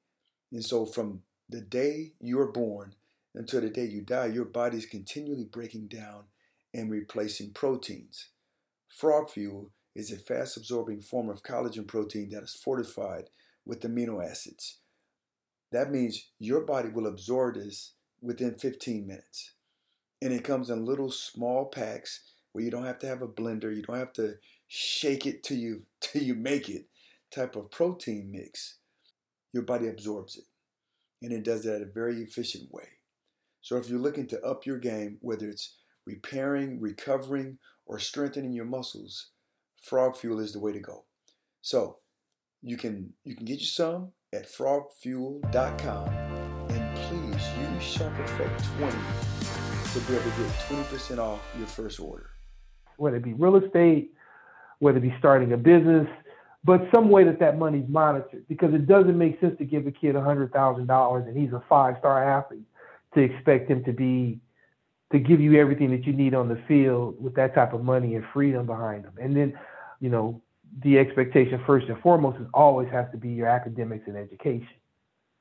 And 0.51 0.63
so, 0.63 0.85
from 0.85 1.23
the 1.49 1.61
day 1.61 2.13
you 2.19 2.39
are 2.39 2.51
born 2.51 2.93
until 3.35 3.61
the 3.61 3.69
day 3.69 3.85
you 3.85 4.01
die, 4.01 4.27
your 4.27 4.45
body 4.45 4.77
is 4.77 4.85
continually 4.85 5.45
breaking 5.45 5.87
down 5.87 6.25
and 6.73 6.91
replacing 6.91 7.51
proteins. 7.51 8.29
Frog 8.89 9.29
fuel 9.29 9.71
is 9.95 10.11
a 10.11 10.17
fast 10.17 10.57
absorbing 10.57 11.01
form 11.01 11.29
of 11.29 11.43
collagen 11.43 11.87
protein 11.87 12.29
that 12.29 12.43
is 12.43 12.53
fortified 12.53 13.29
with 13.65 13.81
amino 13.81 14.23
acids. 14.23 14.77
That 15.71 15.91
means 15.91 16.29
your 16.39 16.61
body 16.61 16.89
will 16.89 17.07
absorb 17.07 17.55
this 17.55 17.93
within 18.21 18.55
15 18.55 19.05
minutes. 19.05 19.51
And 20.21 20.31
it 20.31 20.43
comes 20.43 20.69
in 20.69 20.85
little 20.85 21.11
small 21.11 21.65
packs 21.65 22.21
where 22.51 22.63
you 22.63 22.71
don't 22.71 22.85
have 22.85 22.99
to 22.99 23.07
have 23.07 23.21
a 23.21 23.27
blender, 23.27 23.75
you 23.75 23.81
don't 23.81 23.97
have 23.97 24.13
to 24.13 24.35
shake 24.67 25.25
it 25.25 25.43
till 25.43 25.57
you 25.57 25.83
till 25.99 26.23
you 26.23 26.35
make 26.35 26.69
it 26.69 26.87
type 27.31 27.55
of 27.55 27.71
protein 27.71 28.31
mix, 28.31 28.77
your 29.51 29.63
body 29.63 29.87
absorbs 29.87 30.37
it. 30.37 30.45
And 31.21 31.31
it 31.31 31.43
does 31.43 31.63
that 31.63 31.77
in 31.77 31.83
a 31.83 31.85
very 31.85 32.21
efficient 32.21 32.71
way. 32.71 32.87
So 33.61 33.77
if 33.77 33.89
you're 33.89 33.99
looking 33.99 34.27
to 34.27 34.41
up 34.41 34.65
your 34.65 34.77
game, 34.77 35.17
whether 35.21 35.49
it's 35.49 35.75
repairing, 36.05 36.79
recovering, 36.79 37.57
or 37.85 37.97
strengthening 37.97 38.53
your 38.53 38.65
muscles, 38.65 39.29
frog 39.83 40.15
fuel 40.15 40.39
is 40.39 40.53
the 40.53 40.59
way 40.59 40.71
to 40.71 40.79
go. 40.79 41.03
So 41.61 41.97
you 42.61 42.77
can 42.77 43.13
you 43.23 43.35
can 43.35 43.45
get 43.45 43.59
you 43.59 43.65
some 43.65 44.11
at 44.33 44.51
frogfuel.com 44.51 46.07
and 46.69 46.97
please 46.97 47.43
use 47.59 47.83
Shark 47.83 48.17
Effect 48.19 48.63
20 48.77 48.91
to 49.93 49.99
be 49.99 50.15
able 50.15 50.23
to 50.23 50.37
get 50.37 50.49
20% 50.89 51.19
off 51.19 51.41
your 51.57 51.67
first 51.67 51.99
order. 51.99 52.29
Whether 52.97 53.17
it 53.17 53.23
be 53.23 53.33
real 53.33 53.57
estate, 53.57 54.13
whether 54.79 54.97
it 54.97 55.01
be 55.01 55.13
starting 55.19 55.51
a 55.53 55.57
business, 55.57 56.07
but 56.63 56.87
some 56.93 57.09
way 57.09 57.25
that 57.25 57.39
that 57.39 57.59
money's 57.59 57.87
monitored 57.87 58.47
because 58.47 58.73
it 58.73 58.87
doesn't 58.87 59.17
make 59.17 59.39
sense 59.41 59.57
to 59.57 59.65
give 59.65 59.85
a 59.85 59.91
kid 59.91 60.15
$100,000 60.15 61.27
and 61.27 61.37
he's 61.37 61.51
a 61.51 61.61
five-star 61.67 62.39
athlete 62.39 62.65
to 63.13 63.21
expect 63.21 63.69
him 63.69 63.83
to 63.83 63.91
be 63.91 64.39
to 65.11 65.19
give 65.19 65.39
you 65.39 65.59
everything 65.59 65.91
that 65.91 66.07
you 66.07 66.13
need 66.13 66.33
on 66.33 66.49
the 66.49 66.59
field 66.67 67.21
with 67.23 67.35
that 67.35 67.53
type 67.53 67.73
of 67.73 67.83
money 67.83 68.15
and 68.15 68.25
freedom 68.33 68.65
behind 68.65 69.05
him. 69.05 69.13
And 69.21 69.37
then, 69.37 69.53
you 70.03 70.09
know, 70.09 70.41
the 70.83 70.99
expectation 70.99 71.63
first 71.65 71.87
and 71.87 71.97
foremost 72.01 72.37
is 72.41 72.47
always 72.53 72.89
has 72.91 73.05
to 73.13 73.17
be 73.17 73.29
your 73.29 73.47
academics 73.47 74.03
and 74.07 74.17
education. 74.17 74.67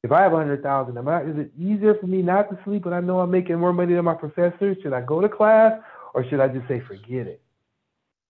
If 0.04 0.12
I 0.12 0.22
have 0.22 0.32
a 0.32 0.36
hundred 0.36 0.62
thousand, 0.62 0.96
am 0.96 1.08
I, 1.08 1.22
is 1.22 1.36
it 1.36 1.50
easier 1.58 1.96
for 1.96 2.06
me 2.06 2.22
not 2.22 2.48
to 2.50 2.58
sleep 2.64 2.84
when 2.84 2.94
I 2.94 3.00
know 3.00 3.18
I'm 3.18 3.30
making 3.32 3.58
more 3.58 3.72
money 3.72 3.94
than 3.94 4.04
my 4.04 4.14
professors? 4.14 4.76
Should 4.80 4.92
I 4.92 5.00
go 5.00 5.20
to 5.20 5.28
class 5.28 5.72
or 6.14 6.24
should 6.28 6.38
I 6.38 6.46
just 6.46 6.68
say 6.68 6.80
forget 6.86 7.26
it? 7.26 7.42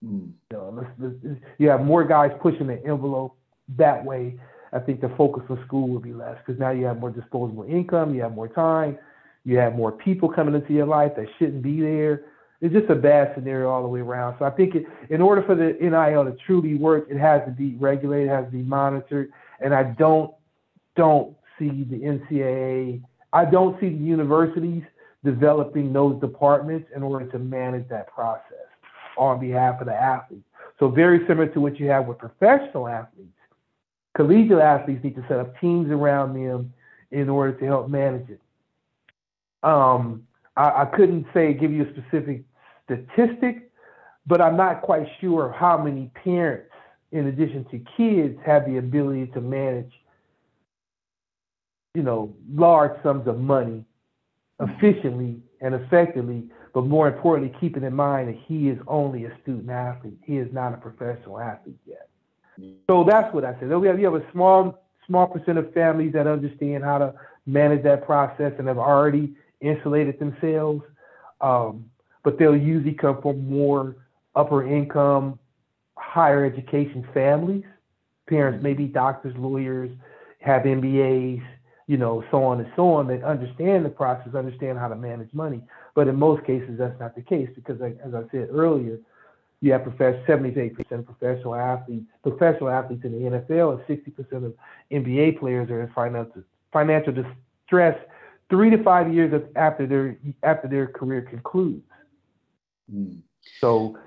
Mm. 0.03 0.31
You, 0.49 0.57
know, 0.57 0.73
let's, 0.75 0.89
let's, 1.23 1.39
you 1.59 1.69
have 1.69 1.81
more 1.81 2.03
guys 2.03 2.31
pushing 2.41 2.65
the 2.65 2.83
envelope 2.83 3.37
that 3.77 4.03
way. 4.03 4.39
I 4.71 4.79
think 4.79 5.01
the 5.01 5.13
focus 5.15 5.43
of 5.49 5.59
school 5.67 5.87
will 5.87 5.99
be 5.99 6.13
less 6.13 6.37
because 6.43 6.59
now 6.59 6.71
you 6.71 6.85
have 6.85 6.99
more 6.99 7.11
disposable 7.11 7.63
income, 7.65 8.15
you 8.15 8.23
have 8.23 8.33
more 8.33 8.47
time, 8.47 8.97
you 9.45 9.57
have 9.57 9.75
more 9.75 9.91
people 9.91 10.29
coming 10.29 10.55
into 10.55 10.73
your 10.73 10.87
life 10.87 11.11
that 11.15 11.27
shouldn't 11.37 11.61
be 11.61 11.79
there. 11.79 12.23
It's 12.63 12.73
just 12.73 12.89
a 12.89 12.95
bad 12.95 13.33
scenario 13.35 13.69
all 13.69 13.81
the 13.81 13.89
way 13.89 13.99
around. 13.99 14.37
So 14.39 14.45
I 14.45 14.49
think 14.49 14.73
it, 14.73 14.85
in 15.09 15.21
order 15.21 15.43
for 15.43 15.53
the 15.53 15.75
NIL 15.81 16.23
to 16.23 16.33
truly 16.45 16.75
work, 16.75 17.07
it 17.09 17.17
has 17.17 17.41
to 17.45 17.51
be 17.51 17.75
regulated, 17.75 18.29
has 18.29 18.45
to 18.45 18.51
be 18.51 18.63
monitored, 18.63 19.33
and 19.59 19.75
I 19.75 19.83
don't 19.83 20.33
don't 20.95 21.35
see 21.59 21.83
the 21.83 21.99
NCAA, 21.99 23.03
I 23.33 23.43
don't 23.43 23.77
see 23.81 23.89
the 23.89 23.97
universities 23.97 24.83
developing 25.25 25.91
those 25.91 26.21
departments 26.21 26.89
in 26.95 27.03
order 27.03 27.25
to 27.31 27.39
manage 27.39 27.89
that 27.89 28.07
process 28.07 28.67
on 29.17 29.41
behalf 29.41 29.81
of 29.81 29.87
the 29.87 29.93
athletes. 29.93 30.45
So 30.79 30.87
very 30.87 31.19
similar 31.27 31.47
to 31.47 31.59
what 31.59 31.81
you 31.81 31.89
have 31.89 32.05
with 32.05 32.17
professional 32.17 32.87
athletes. 32.87 33.29
Collegiate 34.15 34.59
athletes 34.59 35.03
need 35.03 35.15
to 35.15 35.25
set 35.27 35.39
up 35.39 35.59
teams 35.59 35.91
around 35.91 36.33
them 36.33 36.71
in 37.11 37.27
order 37.27 37.51
to 37.59 37.65
help 37.65 37.89
manage 37.89 38.29
it. 38.29 38.39
Um, 39.63 40.25
I, 40.55 40.83
I 40.83 40.85
couldn't 40.85 41.25
say 41.33 41.53
give 41.53 41.73
you 41.73 41.83
a 41.83 41.89
specific 41.91 42.43
statistic, 42.85 43.71
but 44.25 44.41
I'm 44.41 44.57
not 44.57 44.81
quite 44.81 45.07
sure 45.19 45.51
how 45.57 45.77
many 45.77 46.11
parents, 46.23 46.71
in 47.11 47.27
addition 47.27 47.65
to 47.71 47.79
kids, 47.97 48.37
have 48.45 48.65
the 48.65 48.77
ability 48.77 49.27
to 49.33 49.41
manage, 49.41 49.91
you 51.93 52.03
know, 52.03 52.33
large 52.53 52.91
sums 53.03 53.27
of 53.27 53.39
money 53.39 53.85
efficiently 54.59 55.41
and 55.61 55.75
effectively, 55.75 56.43
but 56.73 56.85
more 56.85 57.07
importantly, 57.07 57.55
keeping 57.59 57.83
in 57.83 57.93
mind 57.93 58.29
that 58.29 58.37
he 58.47 58.69
is 58.69 58.79
only 58.87 59.25
a 59.25 59.37
student 59.41 59.69
athlete. 59.69 60.17
He 60.23 60.37
is 60.37 60.51
not 60.51 60.73
a 60.73 60.77
professional 60.77 61.39
athlete 61.39 61.79
yet. 61.85 62.09
So 62.89 63.03
that's 63.03 63.33
what 63.33 63.45
I 63.45 63.59
said. 63.59 63.69
We 63.69 63.87
have, 63.87 63.99
you 63.99 64.05
have 64.05 64.21
a 64.21 64.31
small 64.31 64.79
small 65.07 65.27
percent 65.27 65.57
of 65.57 65.73
families 65.73 66.13
that 66.13 66.27
understand 66.27 66.83
how 66.83 66.97
to 66.97 67.13
manage 67.45 67.83
that 67.83 68.05
process 68.05 68.53
and 68.57 68.67
have 68.67 68.77
already 68.77 69.35
insulated 69.59 70.17
themselves. 70.19 70.81
Um, 71.41 71.85
but 72.23 72.37
they'll 72.37 72.55
usually 72.55 72.93
come 72.93 73.21
from 73.21 73.49
more 73.49 73.95
upper 74.35 74.67
income, 74.67 75.37
higher 75.95 76.45
education 76.45 77.07
families. 77.13 77.63
Parents 78.27 78.57
mm-hmm. 78.57 78.63
may 78.63 78.73
be 78.73 78.85
doctors, 78.85 79.35
lawyers, 79.37 79.91
have 80.39 80.63
MBAs, 80.63 81.43
you 81.87 81.97
know, 81.97 82.23
so 82.31 82.43
on 82.43 82.59
and 82.59 82.71
so 82.75 82.93
on, 82.93 83.07
that 83.07 83.23
understand 83.23 83.85
the 83.85 83.89
process, 83.89 84.33
understand 84.35 84.79
how 84.79 84.87
to 84.87 84.95
manage 84.95 85.29
money. 85.33 85.61
But 85.95 86.07
in 86.07 86.15
most 86.15 86.45
cases, 86.45 86.77
that's 86.77 86.97
not 86.99 87.15
the 87.15 87.21
case 87.21 87.49
because, 87.55 87.79
as 87.81 88.13
I 88.13 88.23
said 88.31 88.49
earlier, 88.51 88.99
you 89.61 89.71
have 89.71 89.81
78% 89.81 90.91
of 90.91 91.05
professional 91.05 91.55
athletes, 91.55 92.05
professional 92.21 92.69
athletes 92.69 93.05
in 93.05 93.11
the 93.13 93.37
NFL, 93.37 93.79
and 93.87 93.97
60% 93.97 94.45
of 94.45 94.53
NBA 94.91 95.39
players 95.39 95.69
are 95.69 95.81
in 95.81 95.89
financial 95.93 96.43
financial 96.73 97.13
distress 97.13 97.97
three 98.49 98.69
to 98.69 98.83
five 98.83 99.13
years 99.13 99.41
after 99.55 99.87
their 99.87 100.17
after 100.43 100.67
their 100.67 100.87
career 100.87 101.21
concludes. 101.21 101.83
Mm. 102.91 103.21
So 103.59 103.97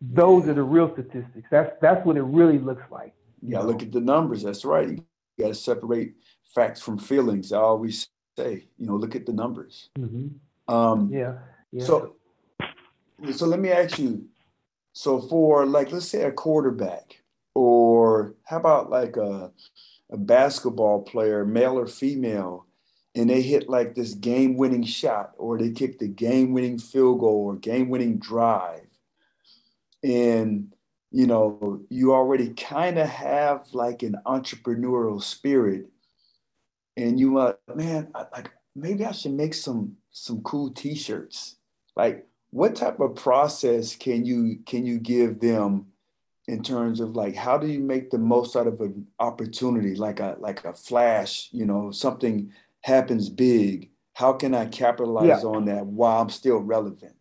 those 0.00 0.44
yeah. 0.44 0.52
are 0.52 0.54
the 0.54 0.62
real 0.62 0.92
statistics. 0.92 1.48
That's 1.50 1.72
that's 1.80 2.04
what 2.06 2.16
it 2.16 2.22
really 2.22 2.58
looks 2.58 2.84
like. 2.90 3.14
Yeah, 3.42 3.60
look 3.60 3.82
at 3.82 3.92
the 3.92 4.00
numbers. 4.00 4.42
That's 4.42 4.64
right. 4.64 4.88
You 4.88 5.04
got 5.38 5.48
to 5.48 5.54
separate 5.54 6.14
facts 6.54 6.80
from 6.80 6.98
feelings. 6.98 7.52
I 7.52 7.58
always 7.58 8.08
say, 8.36 8.66
you 8.78 8.86
know, 8.86 8.96
look 8.96 9.14
at 9.14 9.26
the 9.26 9.32
numbers. 9.32 9.90
Mm-hmm. 9.98 10.74
Um, 10.74 11.10
yeah, 11.12 11.38
yeah. 11.72 11.84
So, 11.84 12.16
so 13.32 13.46
let 13.46 13.60
me 13.60 13.70
ask 13.70 13.98
you. 13.98 14.26
So 14.92 15.20
for 15.20 15.66
like, 15.66 15.92
let's 15.92 16.08
say 16.08 16.22
a 16.22 16.32
quarterback, 16.32 17.22
or 17.54 18.34
how 18.44 18.58
about 18.58 18.90
like 18.90 19.16
a 19.16 19.52
a 20.10 20.16
basketball 20.16 21.02
player, 21.02 21.44
male 21.44 21.78
or 21.78 21.86
female, 21.86 22.66
and 23.14 23.30
they 23.30 23.42
hit 23.42 23.68
like 23.68 23.94
this 23.94 24.14
game-winning 24.14 24.84
shot, 24.84 25.32
or 25.38 25.58
they 25.58 25.70
kick 25.70 25.98
the 25.98 26.08
game-winning 26.08 26.78
field 26.78 27.20
goal 27.20 27.46
or 27.46 27.56
game-winning 27.56 28.18
drive, 28.18 28.88
and 30.02 30.72
you 31.10 31.26
know, 31.26 31.80
you 31.88 32.12
already 32.12 32.50
kind 32.50 32.98
of 32.98 33.08
have 33.08 33.66
like 33.72 34.02
an 34.02 34.16
entrepreneurial 34.26 35.22
spirit. 35.22 35.86
And 36.96 37.18
you 37.18 37.38
uh 37.38 37.54
man 37.74 38.08
I, 38.14 38.26
like 38.32 38.50
maybe 38.74 39.04
i 39.04 39.12
should 39.12 39.32
make 39.32 39.54
some 39.54 39.96
some 40.10 40.42
cool 40.42 40.70
t-shirts. 40.70 41.56
Like 41.96 42.26
what 42.50 42.76
type 42.76 43.00
of 43.00 43.14
process 43.14 43.94
can 43.96 44.24
you 44.24 44.58
can 44.66 44.84
you 44.84 44.98
give 44.98 45.40
them 45.40 45.86
in 46.46 46.62
terms 46.62 47.00
of 47.00 47.14
like 47.14 47.36
how 47.36 47.58
do 47.58 47.66
you 47.66 47.78
make 47.78 48.10
the 48.10 48.18
most 48.18 48.56
out 48.56 48.66
of 48.66 48.80
an 48.80 49.06
opportunity 49.20 49.94
like 49.94 50.18
a 50.18 50.36
like 50.40 50.64
a 50.64 50.72
flash 50.72 51.48
you 51.52 51.66
know 51.66 51.90
something 51.90 52.50
happens 52.82 53.28
big 53.28 53.90
how 54.14 54.32
can 54.32 54.54
i 54.54 54.66
capitalize 54.66 55.26
yeah. 55.26 55.48
on 55.48 55.64
that 55.64 55.86
while 55.86 56.20
i'm 56.20 56.30
still 56.30 56.58
relevant 56.58 57.14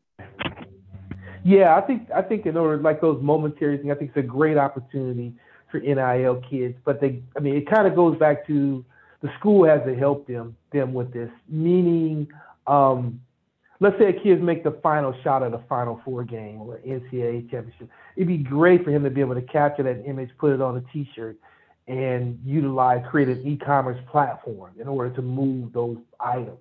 yeah 1.43 1.75
i 1.75 1.81
think 1.81 2.09
i 2.15 2.21
think 2.21 2.45
in 2.45 2.55
order 2.57 2.81
like 2.81 3.01
those 3.01 3.21
momentary 3.21 3.77
things 3.77 3.91
i 3.91 3.95
think 3.95 4.11
it's 4.15 4.25
a 4.25 4.27
great 4.27 4.57
opportunity 4.57 5.33
for 5.71 5.79
nil 5.79 6.41
kids 6.49 6.75
but 6.85 7.01
they 7.01 7.21
i 7.35 7.39
mean 7.39 7.55
it 7.55 7.69
kind 7.69 7.87
of 7.87 7.95
goes 7.95 8.17
back 8.17 8.45
to 8.47 8.85
the 9.21 9.29
school 9.39 9.65
has 9.67 9.81
to 9.85 9.95
help 9.95 10.27
them 10.27 10.55
them 10.71 10.93
with 10.93 11.11
this. 11.13 11.29
Meaning, 11.47 12.27
um, 12.65 13.21
let's 13.79 13.97
say 13.97 14.09
a 14.09 14.13
kid 14.13 14.41
make 14.41 14.63
the 14.63 14.79
final 14.83 15.13
shot 15.23 15.43
of 15.43 15.51
the 15.51 15.61
Final 15.69 16.01
Four 16.05 16.23
game 16.23 16.61
or 16.61 16.79
NCAA 16.85 17.49
championship. 17.49 17.89
It'd 18.15 18.27
be 18.27 18.37
great 18.37 18.83
for 18.83 18.91
him 18.91 19.03
to 19.03 19.09
be 19.09 19.21
able 19.21 19.35
to 19.35 19.41
capture 19.41 19.83
that 19.83 20.05
image, 20.05 20.29
put 20.37 20.53
it 20.53 20.61
on 20.61 20.77
a 20.77 20.81
T-shirt, 20.93 21.37
and 21.87 22.39
utilize 22.45 23.03
create 23.09 23.29
an 23.29 23.45
e-commerce 23.47 23.99
platform 24.11 24.73
in 24.79 24.87
order 24.87 25.13
to 25.15 25.21
move 25.21 25.71
those 25.73 25.97
items. 26.19 26.57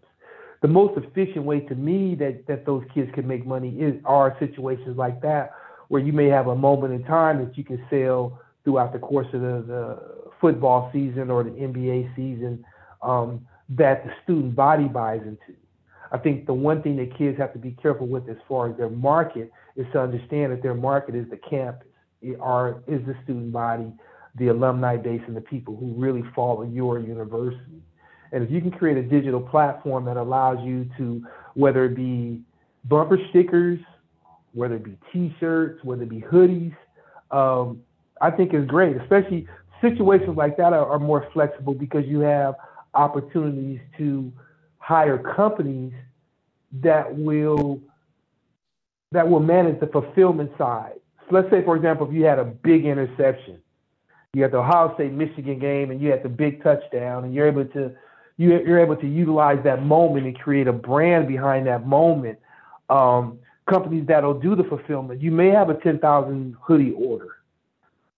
The 0.63 0.69
most 0.69 0.97
efficient 0.97 1.45
way 1.45 1.61
to 1.61 1.75
me 1.75 2.15
that 2.17 2.47
that 2.47 2.65
those 2.65 2.83
kids 2.95 3.11
can 3.15 3.27
make 3.27 3.47
money 3.47 3.71
is 3.79 3.95
are 4.05 4.37
situations 4.39 4.97
like 4.97 5.21
that 5.23 5.53
where 5.89 6.03
you 6.03 6.13
may 6.13 6.27
have 6.27 6.49
a 6.49 6.57
moment 6.57 6.93
in 6.95 7.05
time 7.05 7.45
that 7.45 7.57
you 7.57 7.65
can 7.65 7.85
sell 7.91 8.41
throughout 8.65 8.93
the 8.93 8.99
course 8.99 9.27
of 9.33 9.41
the, 9.41 9.65
the 9.67 10.33
football 10.41 10.91
season 10.93 11.31
or 11.31 11.45
the 11.45 11.51
NBA 11.51 12.15
season 12.17 12.65
um, 13.03 13.47
that 13.69 14.05
the 14.05 14.13
student 14.25 14.55
body 14.55 14.89
buys 14.89 15.21
into. 15.23 15.59
I 16.13 16.19
think 16.19 16.47
the 16.47 16.55
one 16.55 16.83
thing 16.83 16.97
that 16.97 17.17
kids 17.17 17.39
have 17.39 17.53
to 17.53 17.59
be 17.59 17.73
careful 17.83 18.07
with 18.07 18.29
as 18.29 18.37
far 18.49 18.71
as 18.71 18.77
their 18.77 18.91
market 18.91 19.51
is 19.77 19.87
to 19.93 20.01
understand 20.01 20.53
that 20.53 20.63
their 20.63 20.75
market 20.75 21.15
is 21.15 21.29
the 21.31 21.37
campus, 21.37 21.89
it 22.23 22.39
are, 22.41 22.83
is 22.87 23.05
the 23.07 23.15
student 23.25 23.53
body, 23.53 23.93
the 24.37 24.49
alumni 24.49 24.97
base, 24.97 25.23
and 25.27 25.37
the 25.37 25.41
people 25.41 25.77
who 25.77 25.93
really 25.97 26.23
follow 26.35 26.63
your 26.63 26.99
university. 26.99 27.83
And 28.33 28.45
if 28.45 28.51
you 28.51 28.61
can 28.61 28.71
create 28.71 28.97
a 28.97 29.03
digital 29.03 29.41
platform 29.41 30.05
that 30.07 30.17
allows 30.17 30.59
you 30.65 30.89
to, 30.99 31.25
whether 31.55 31.85
it 31.85 31.95
be 31.95 32.43
bumper 32.85 33.19
stickers, 33.31 33.79
whether 34.53 34.77
it 34.77 34.85
be 34.85 34.97
T-shirts, 35.13 35.83
whether 35.85 36.03
it 36.03 36.09
be 36.09 36.21
hoodies, 36.21 36.75
um, 37.31 37.83
I 38.21 38.31
think 38.31 38.55
is 38.55 38.67
great, 38.67 38.97
especially 38.97 39.47
situations 39.81 40.37
like 40.37 40.57
that 40.57 40.73
are, 40.73 40.87
are 40.87 40.99
more 40.99 41.29
flexible 41.33 41.75
because 41.75 42.05
you 42.07 42.21
have 42.21 42.55
opportunities 42.95 43.81
to 43.99 44.33
hire 44.79 45.19
companies 45.19 45.93
that 46.83 47.15
will 47.17 47.81
that 49.13 49.29
will 49.29 49.41
manage 49.41 49.79
the 49.81 49.87
fulfillment 49.87 50.51
side. 50.59 50.95
So 51.29 51.37
let's 51.37 51.51
say, 51.51 51.65
for 51.65 51.77
example, 51.77 52.09
if 52.09 52.15
you 52.15 52.25
had 52.25 52.39
a 52.39 52.45
big 52.45 52.85
interception, 52.85 53.61
you 54.35 54.43
had 54.43 54.53
the 54.53 54.59
Ohio 54.59 54.95
State 54.95 55.13
Michigan 55.13 55.59
game, 55.59 55.91
and 55.91 56.01
you 56.01 56.11
had 56.11 56.23
the 56.23 56.29
big 56.29 56.63
touchdown, 56.63 57.25
and 57.25 57.35
you're 57.35 57.49
able 57.49 57.65
to 57.65 57.95
you, 58.37 58.51
you're 58.67 58.81
able 58.81 58.97
to 58.97 59.07
utilize 59.07 59.63
that 59.65 59.83
moment 59.83 60.27
and 60.27 60.39
create 60.39 60.67
a 60.67 60.73
brand 60.73 61.27
behind 61.27 61.67
that 61.67 61.87
moment. 61.87 62.39
Um, 62.91 63.39
companies 63.69 64.07
that'll 64.07 64.39
do 64.39 64.55
the 64.55 64.65
fulfillment. 64.65 65.21
You 65.21 65.31
may 65.31 65.49
have 65.49 65.71
a 65.71 65.75
10,000 65.75 66.57
hoodie 66.61 66.93
order. 66.93 67.37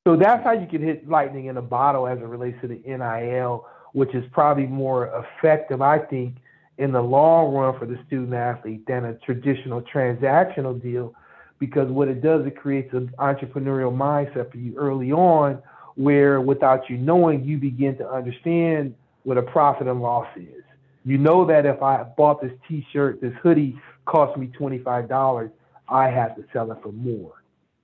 So 0.05 0.17
that's 0.17 0.43
how 0.43 0.53
you 0.53 0.67
can 0.67 0.83
hit 0.83 1.09
lightning 1.09 1.47
in 1.47 1.57
a 1.57 1.63
bottle 1.63 2.07
as 2.07 2.19
it 2.19 2.25
relates 2.25 2.61
to 2.63 2.69
the 2.69 2.81
NIL, 2.85 3.67
which 3.93 4.15
is 4.15 4.25
probably 4.33 4.67
more 4.67 5.25
effective, 5.39 5.83
I 5.83 5.99
think, 5.99 6.37
in 6.79 6.93
the 6.93 7.01
long 7.01 7.55
run 7.55 7.79
for 7.79 7.87
the 7.87 7.99
student 8.07 8.35
athlete 8.35 8.87
than 8.87 9.05
a 9.05 9.15
traditional 9.15 9.83
transactional 9.83 10.81
deal 10.81 11.15
because 11.59 11.91
what 11.91 12.09
it 12.09 12.23
does, 12.23 12.47
it 12.47 12.57
creates 12.57 12.93
an 12.95 13.13
entrepreneurial 13.19 13.93
mindset 13.93 14.51
for 14.51 14.59
you 14.59 14.77
early 14.77 15.11
on 15.13 15.61
where 15.99 16.41
without 16.41 16.89
you 16.89 16.97
knowing, 16.97 17.45
you 17.45 17.59
begin 17.59 17.99
to 17.99 18.09
understand 18.09 18.95
what 19.25 19.37
a 19.37 19.43
profit 19.43 19.89
and 19.89 20.01
loss 20.01 20.29
is. 20.37 20.63
You 21.05 21.19
know 21.19 21.45
that 21.47 21.67
if 21.67 21.83
I 21.83 22.05
bought 22.17 22.41
this 22.41 22.53
t-shirt, 22.69 23.21
this 23.21 23.33
hoodie 23.43 23.77
cost 24.07 24.39
me 24.39 24.47
$25, 24.59 25.51
I 25.89 26.09
have 26.09 26.37
to 26.37 26.45
sell 26.53 26.71
it 26.71 26.79
for 26.85 26.93
more. 26.93 27.43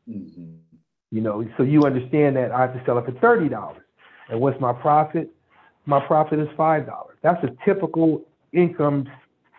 Mm-hmm. 0.09 0.53
You 1.11 1.21
know, 1.21 1.45
so 1.57 1.65
you 1.65 1.83
understand 1.83 2.37
that 2.37 2.53
I 2.53 2.61
have 2.61 2.75
to 2.75 2.83
sell 2.87 2.99
it 2.99 3.05
for 3.05 3.13
$30. 3.13 3.77
And 4.29 4.41
what's 4.41 4.61
my 4.61 4.73
profit? 4.73 5.31
My 5.85 5.99
profit 6.07 6.39
is 6.39 6.49
$5. 6.57 6.87
That's 7.23 7.43
a 7.43 7.51
typical 7.65 8.23
income 8.53 9.09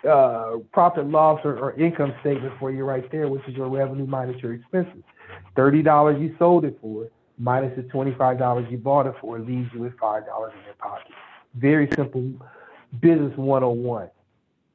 uh, 0.10 0.58
profit 0.72 1.08
loss 1.08 1.42
or, 1.44 1.58
or, 1.58 1.74
income 1.74 2.14
statement 2.22 2.54
for 2.60 2.72
you 2.72 2.86
right 2.86 3.12
there, 3.12 3.28
which 3.28 3.42
is 3.48 3.56
your 3.56 3.68
revenue 3.68 4.06
minus 4.06 4.40
your 4.42 4.54
expenses. 4.54 5.02
Thirty 5.56 5.82
dollars 5.82 6.22
you 6.22 6.36
sold 6.38 6.64
it 6.64 6.78
for 6.80 7.06
minus 7.38 7.76
the 7.76 7.84
twenty-five 7.84 8.38
dollars 8.38 8.66
you 8.70 8.78
bought 8.78 9.08
it 9.08 9.16
for 9.22 9.40
leaves 9.40 9.70
you 9.74 9.82
with 9.82 9.94
five 10.00 10.26
dollars 10.26 10.54
in 10.58 10.66
your 10.66 10.76
pocket. 10.76 11.12
Very 11.56 11.90
simple 11.96 12.32
business 13.02 13.36
101. 13.36 14.10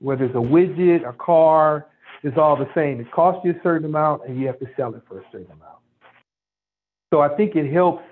Whether 0.01 0.25
it's 0.25 0.35
a 0.35 0.39
widget, 0.39 1.09
a 1.09 1.13
car, 1.13 1.87
it's 2.23 2.37
all 2.37 2.57
the 2.57 2.69
same. 2.75 3.01
It 3.01 3.11
costs 3.13 3.43
you 3.45 3.53
a 3.53 3.63
certain 3.63 3.87
amount 3.87 4.23
and 4.27 4.39
you 4.39 4.47
have 4.47 4.59
to 4.61 4.67
sell 4.77 4.95
it 4.95 5.03
for 5.09 5.21
a 5.21 5.23
certain 5.31 5.53
amount. 5.53 5.79
So 7.13 7.21
I 7.21 7.35
think 7.37 7.57
it 7.57 7.73
helps 7.73 8.05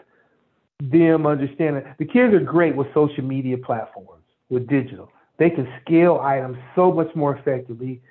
them 0.80 1.26
understand 1.26 1.76
that 1.76 1.96
the 1.98 2.04
kids 2.04 2.34
are 2.34 2.40
great 2.40 2.76
with 2.76 2.86
social 2.94 3.24
media 3.24 3.56
platforms, 3.58 4.24
with 4.48 4.66
digital 4.68 5.10
they 5.38 5.50
can 5.50 5.68
scale 5.84 6.20
items 6.22 6.58
so 6.74 6.92
much 6.92 7.08
more 7.14 7.36
effectively 7.36 8.02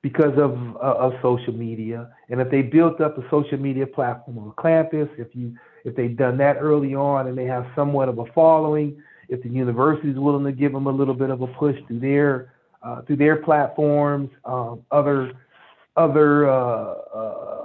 because 0.00 0.38
of 0.38 0.52
uh, 0.76 1.06
of 1.06 1.12
social 1.20 1.52
media. 1.52 2.08
And 2.30 2.40
if 2.40 2.50
they 2.50 2.62
built 2.62 3.00
up 3.00 3.18
a 3.18 3.28
social 3.30 3.58
media 3.58 3.86
platform 3.86 4.38
on 4.38 4.52
campus, 4.62 5.08
if 5.18 5.28
you 5.34 5.54
if 5.88 5.96
they've 5.96 6.16
done 6.16 6.38
that 6.38 6.58
early 6.60 6.94
on 6.94 7.26
and 7.26 7.36
they 7.36 7.46
have 7.46 7.66
somewhat 7.74 8.08
of 8.08 8.18
a 8.18 8.26
following, 8.34 9.02
if 9.28 9.42
the 9.42 9.48
university 9.48 10.10
is 10.10 10.18
willing 10.18 10.44
to 10.44 10.52
give 10.52 10.72
them 10.72 10.86
a 10.86 10.90
little 10.90 11.14
bit 11.14 11.30
of 11.30 11.42
a 11.42 11.46
push 11.46 11.76
through 11.86 12.00
their 12.00 12.52
uh, 12.82 13.02
through 13.02 13.16
their 13.16 13.36
platforms, 13.36 14.30
um, 14.44 14.82
other 14.90 15.32
other 15.96 16.48
uh, 16.48 16.94
uh 17.14 17.64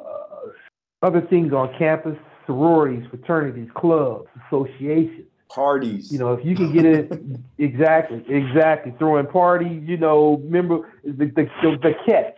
other 1.03 1.21
things 1.21 1.53
on 1.53 1.73
campus, 1.77 2.17
sororities, 2.47 3.05
fraternities, 3.09 3.69
clubs, 3.75 4.27
associations 4.47 5.27
parties. 5.53 6.11
You 6.11 6.19
know, 6.19 6.33
if 6.33 6.45
you 6.45 6.55
can 6.55 6.73
get 6.73 6.85
it 6.85 7.11
exactly, 7.57 8.23
exactly, 8.27 8.93
throwing 8.97 9.27
parties. 9.27 9.83
You 9.85 9.97
know, 9.97 10.41
remember 10.43 10.91
the 11.03 11.25
the, 11.25 11.49
the, 11.61 11.77
the 11.81 11.93
catch. 12.05 12.35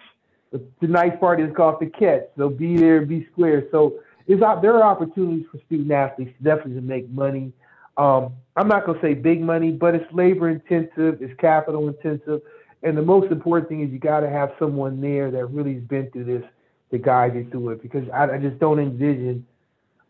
The, 0.52 0.64
the 0.80 0.88
nice 0.88 1.18
party 1.20 1.44
is 1.44 1.56
called 1.56 1.80
the 1.80 1.88
catch. 1.88 2.24
So 2.38 2.50
be 2.50 2.78
there, 2.78 3.02
be 3.02 3.28
square. 3.32 3.68
So 3.72 4.00
it's 4.28 4.42
out. 4.42 4.62
There 4.62 4.76
are 4.76 4.84
opportunities 4.84 5.46
for 5.52 5.60
student 5.66 5.92
athletes 5.92 6.34
definitely 6.42 6.76
to 6.76 6.82
make 6.82 7.10
money. 7.10 7.54
Um, 7.98 8.34
I'm 8.56 8.68
not 8.68 8.86
gonna 8.86 9.00
say 9.02 9.14
big 9.14 9.42
money, 9.42 9.72
but 9.72 9.96
it's 9.96 10.12
labor 10.14 10.50
intensive, 10.50 11.22
it's 11.22 11.34
capital 11.40 11.88
intensive, 11.88 12.42
and 12.84 12.98
the 12.98 13.02
most 13.02 13.32
important 13.32 13.70
thing 13.70 13.82
is 13.82 13.92
you 13.92 14.00
got 14.00 14.20
to 14.22 14.30
have 14.30 14.54
someone 14.60 15.02
there 15.02 15.32
that 15.32 15.46
really 15.48 15.76
has 15.76 15.84
been 15.84 16.10
through 16.12 16.26
this 16.26 16.44
to 16.92 16.98
guide 16.98 17.36
you 17.36 17.48
through 17.50 17.70
it. 17.70 17.82
Because 17.82 18.08
I, 18.10 18.26
I 18.26 18.38
just 18.38 18.60
don't 18.60 18.80
envision 18.80 19.46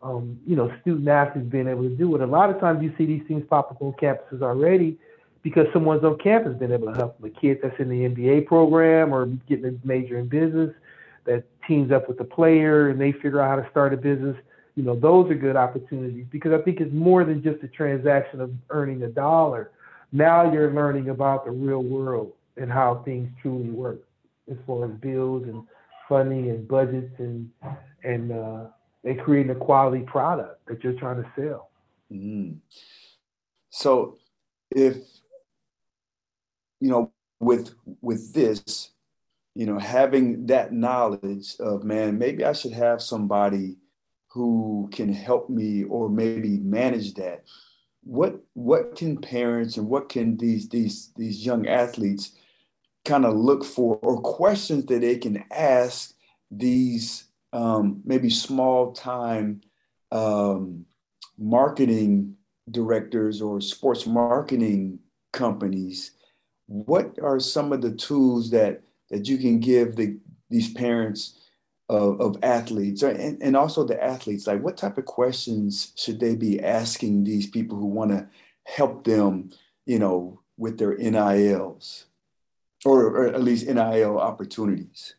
um, 0.02 0.38
you 0.46 0.56
know, 0.56 0.72
student 0.82 1.08
athletes 1.08 1.48
being 1.48 1.68
able 1.68 1.82
to 1.82 1.88
do 1.88 2.14
it. 2.14 2.20
A 2.20 2.26
lot 2.26 2.50
of 2.50 2.60
times 2.60 2.82
you 2.82 2.94
see 2.96 3.06
these 3.06 3.22
things 3.26 3.44
pop 3.48 3.70
up 3.70 3.82
on 3.82 3.92
campuses 3.94 4.42
already 4.42 4.98
because 5.42 5.66
someone's 5.72 6.04
on 6.04 6.18
campus 6.18 6.56
been 6.58 6.72
able 6.72 6.92
to 6.92 6.96
help 6.96 7.20
them. 7.20 7.30
A 7.30 7.40
kid 7.40 7.58
that's 7.62 7.78
in 7.80 7.88
the 7.88 8.02
MBA 8.02 8.46
program 8.46 9.12
or 9.12 9.26
getting 9.48 9.66
a 9.66 9.86
major 9.86 10.18
in 10.18 10.28
business 10.28 10.72
that 11.24 11.44
teams 11.66 11.92
up 11.92 12.08
with 12.08 12.20
a 12.20 12.24
player 12.24 12.90
and 12.90 13.00
they 13.00 13.12
figure 13.12 13.40
out 13.40 13.48
how 13.48 13.62
to 13.62 13.70
start 13.70 13.92
a 13.92 13.96
business. 13.96 14.36
You 14.74 14.82
know, 14.82 14.94
those 14.94 15.30
are 15.30 15.34
good 15.34 15.56
opportunities 15.56 16.26
because 16.30 16.52
I 16.52 16.62
think 16.62 16.80
it's 16.80 16.92
more 16.92 17.24
than 17.24 17.42
just 17.42 17.62
a 17.62 17.68
transaction 17.68 18.40
of 18.40 18.52
earning 18.70 19.02
a 19.02 19.08
dollar. 19.08 19.70
Now 20.12 20.52
you're 20.52 20.72
learning 20.72 21.08
about 21.08 21.44
the 21.44 21.50
real 21.50 21.82
world 21.82 22.32
and 22.56 22.70
how 22.70 23.02
things 23.04 23.28
truly 23.42 23.70
work 23.70 24.00
as 24.50 24.56
far 24.66 24.86
as 24.86 24.92
bills 25.00 25.44
and 25.44 25.62
funding 26.08 26.50
and 26.50 26.68
budgets 26.68 27.12
and 27.18 27.50
and 28.04 28.32
uh, 28.32 28.64
and 29.04 29.20
creating 29.20 29.50
a 29.50 29.54
quality 29.54 30.04
product 30.04 30.64
that 30.66 30.82
you're 30.84 30.94
trying 30.94 31.22
to 31.22 31.30
sell. 31.36 31.70
Mm-hmm. 32.12 32.58
So, 33.70 34.16
if 34.70 34.96
you 36.80 36.90
know, 36.90 37.12
with 37.40 37.74
with 38.00 38.32
this, 38.32 38.90
you 39.56 39.64
know, 39.64 39.78
having 39.78 40.44
that 40.48 40.70
knowledge 40.72 41.56
of 41.60 41.82
man, 41.82 42.18
maybe 42.18 42.44
I 42.44 42.52
should 42.52 42.74
have 42.74 43.00
somebody 43.00 43.78
who 44.28 44.90
can 44.92 45.10
help 45.10 45.48
me 45.48 45.84
or 45.84 46.10
maybe 46.10 46.58
manage 46.58 47.14
that. 47.14 47.44
What 48.02 48.38
what 48.52 48.96
can 48.96 49.16
parents 49.16 49.78
and 49.78 49.88
what 49.88 50.10
can 50.10 50.36
these 50.36 50.68
these 50.68 51.10
these 51.16 51.44
young 51.44 51.66
athletes 51.66 52.32
kind 53.06 53.24
of 53.24 53.34
look 53.34 53.64
for 53.64 53.98
or 54.02 54.20
questions 54.20 54.84
that 54.86 55.00
they 55.00 55.16
can 55.16 55.42
ask 55.50 56.12
these 56.50 57.24
um, 57.54 58.02
maybe 58.04 58.28
small 58.28 58.92
time 58.92 59.62
um, 60.12 60.84
marketing 61.38 62.36
directors 62.70 63.40
or 63.40 63.62
sports 63.62 64.06
marketing 64.06 64.98
companies, 65.32 66.10
what 66.66 67.18
are 67.22 67.40
some 67.40 67.72
of 67.72 67.80
the 67.80 67.92
tools 67.92 68.50
that 68.50 68.82
that 69.10 69.28
you 69.28 69.38
can 69.38 69.60
give 69.60 69.96
the, 69.96 70.18
these 70.50 70.72
parents 70.72 71.38
of, 71.88 72.20
of 72.20 72.36
athletes 72.42 73.02
and, 73.02 73.42
and 73.42 73.56
also 73.56 73.84
the 73.84 74.02
athletes? 74.02 74.46
Like, 74.46 74.62
what 74.62 74.76
type 74.76 74.98
of 74.98 75.04
questions 75.04 75.92
should 75.96 76.20
they 76.20 76.34
be 76.34 76.62
asking 76.62 77.24
these 77.24 77.46
people 77.46 77.78
who 77.78 77.86
want 77.86 78.10
to 78.10 78.28
help 78.64 79.04
them, 79.04 79.50
you 79.84 79.98
know, 79.98 80.40
with 80.56 80.78
their 80.78 80.96
NILs 80.96 82.06
or, 82.84 83.06
or 83.06 83.26
at 83.28 83.42
least 83.42 83.66
NIL 83.66 84.18
opportunities? 84.18 85.14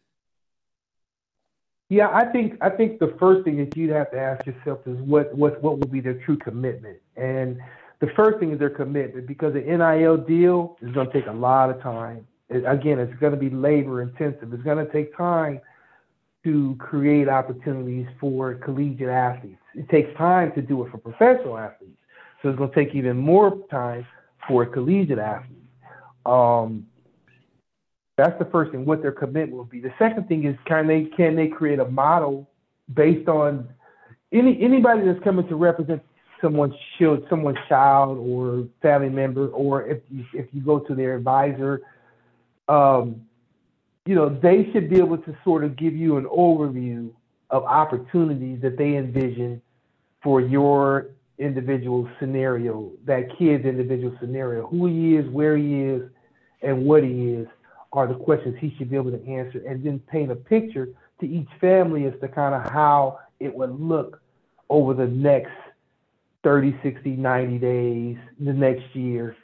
Yeah, 1.89 2.09
I 2.13 2.25
think 2.25 2.57
I 2.59 2.69
think 2.69 2.99
the 2.99 3.15
first 3.17 3.45
thing 3.45 3.57
that 3.57 3.75
you'd 3.77 3.91
have 3.91 4.11
to 4.11 4.19
ask 4.19 4.45
yourself 4.45 4.79
is 4.85 4.99
what 4.99 5.33
what 5.33 5.61
what 5.63 5.79
will 5.79 5.87
be 5.87 6.01
their 6.01 6.15
true 6.15 6.35
commitment, 6.35 6.97
and 7.15 7.61
the 7.99 8.07
first 8.15 8.39
thing 8.39 8.51
is 8.51 8.59
their 8.59 8.69
commitment 8.69 9.25
because 9.25 9.53
the 9.53 9.61
NIL 9.61 10.17
deal 10.17 10.77
is 10.81 10.91
going 10.91 11.07
to 11.07 11.13
take 11.13 11.27
a 11.27 11.31
lot 11.31 11.69
of 11.69 11.81
time. 11.81 12.27
Again, 12.49 12.99
it's 12.99 13.13
going 13.19 13.33
to 13.33 13.39
be 13.39 13.49
labor 13.49 14.01
intensive. 14.01 14.53
It's 14.53 14.63
going 14.63 14.85
to 14.85 14.91
take 14.91 15.15
time 15.17 15.59
to 16.43 16.75
create 16.79 17.27
opportunities 17.27 18.07
for 18.19 18.55
collegiate 18.55 19.09
athletes. 19.09 19.59
It 19.75 19.89
takes 19.89 20.15
time 20.17 20.53
to 20.53 20.61
do 20.61 20.85
it 20.85 20.91
for 20.91 20.97
professional 20.97 21.57
athletes, 21.57 21.97
so 22.41 22.49
it's 22.49 22.57
going 22.57 22.71
to 22.71 22.75
take 22.75 22.95
even 22.95 23.17
more 23.17 23.57
time 23.69 24.07
for 24.47 24.65
collegiate 24.65 25.19
athletes. 25.19 25.53
Um, 26.25 26.87
that's 28.17 28.37
the 28.39 28.45
first 28.45 28.71
thing, 28.71 28.85
what 28.85 29.01
their 29.01 29.11
commitment 29.11 29.51
will 29.51 29.65
be. 29.65 29.79
The 29.79 29.93
second 29.99 30.27
thing 30.27 30.45
is 30.45 30.55
can 30.65 30.87
they 30.87 31.05
can 31.05 31.35
they 31.35 31.47
create 31.47 31.79
a 31.79 31.85
model 31.85 32.49
based 32.93 33.27
on 33.27 33.69
any 34.31 34.59
anybody 34.61 35.05
that's 35.05 35.23
coming 35.23 35.47
to 35.49 35.55
represent 35.55 36.01
someone's 36.41 36.73
child, 36.97 37.25
someone's 37.29 37.57
child 37.69 38.17
or 38.17 38.67
family 38.81 39.09
member, 39.09 39.47
or 39.49 39.87
if 39.87 39.99
you, 40.09 40.25
if 40.33 40.47
you 40.51 40.61
go 40.61 40.79
to 40.79 40.95
their 40.95 41.15
advisor, 41.15 41.81
um, 42.67 43.21
you 44.05 44.15
know 44.15 44.29
they 44.29 44.69
should 44.71 44.89
be 44.89 44.97
able 44.97 45.17
to 45.17 45.37
sort 45.43 45.63
of 45.63 45.75
give 45.75 45.95
you 45.95 46.17
an 46.17 46.25
overview 46.25 47.11
of 47.49 47.63
opportunities 47.63 48.61
that 48.61 48.77
they 48.77 48.95
envision 48.95 49.61
for 50.21 50.41
your 50.41 51.11
individual 51.37 52.09
scenario, 52.19 52.91
that 53.05 53.29
kid's 53.37 53.65
individual 53.65 54.15
scenario, 54.19 54.65
who 54.67 54.87
he 54.87 55.15
is, 55.15 55.27
where 55.29 55.55
he 55.55 55.83
is, 55.83 56.01
and 56.61 56.85
what 56.85 57.03
he 57.03 57.29
is 57.29 57.47
are 57.93 58.07
the 58.07 58.15
questions 58.15 58.55
he 58.59 58.73
should 58.77 58.89
be 58.89 58.95
able 58.95 59.11
to 59.11 59.25
answer 59.27 59.63
and 59.67 59.83
then 59.83 59.99
paint 60.11 60.31
a 60.31 60.35
picture 60.35 60.89
to 61.19 61.27
each 61.27 61.47
family 61.61 62.05
as 62.05 62.13
to 62.19 62.27
kind 62.27 62.53
of 62.53 62.69
how 62.71 63.19
it 63.39 63.53
would 63.53 63.79
look 63.79 64.21
over 64.69 64.93
the 64.93 65.07
next 65.07 65.51
30, 66.43 66.77
60, 66.83 67.11
90 67.11 67.57
days, 67.57 68.17
the 68.39 68.53
next 68.53 68.95
year, 68.95 69.35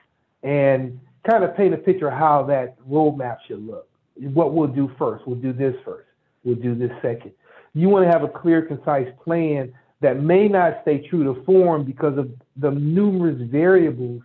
and 0.41 0.99
kind 1.29 1.43
of 1.43 1.55
paint 1.55 1.73
a 1.73 1.77
picture 1.77 2.07
of 2.07 2.17
how 2.17 2.43
that 2.43 2.79
roadmap 2.87 3.37
should 3.47 3.65
look. 3.65 3.87
What 4.15 4.53
we'll 4.53 4.67
do 4.67 4.91
first, 4.97 5.25
we'll 5.27 5.39
do 5.39 5.53
this 5.53 5.75
first. 5.83 6.07
we'll 6.43 6.55
do 6.55 6.75
this 6.75 6.91
second. 7.01 7.31
You 7.73 7.89
want 7.89 8.05
to 8.05 8.11
have 8.11 8.23
a 8.23 8.27
clear, 8.27 8.61
concise 8.61 9.07
plan 9.23 9.73
that 10.01 10.21
may 10.21 10.47
not 10.47 10.79
stay 10.81 11.07
true 11.07 11.23
to 11.23 11.43
form 11.45 11.83
because 11.83 12.17
of 12.17 12.29
the 12.57 12.69
numerous 12.71 13.41
variables 13.49 14.21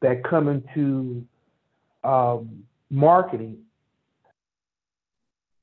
that 0.00 0.22
come 0.22 0.48
into 0.48 1.24
um, 2.04 2.64
marketing. 2.90 3.58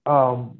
Um, 0.05 0.57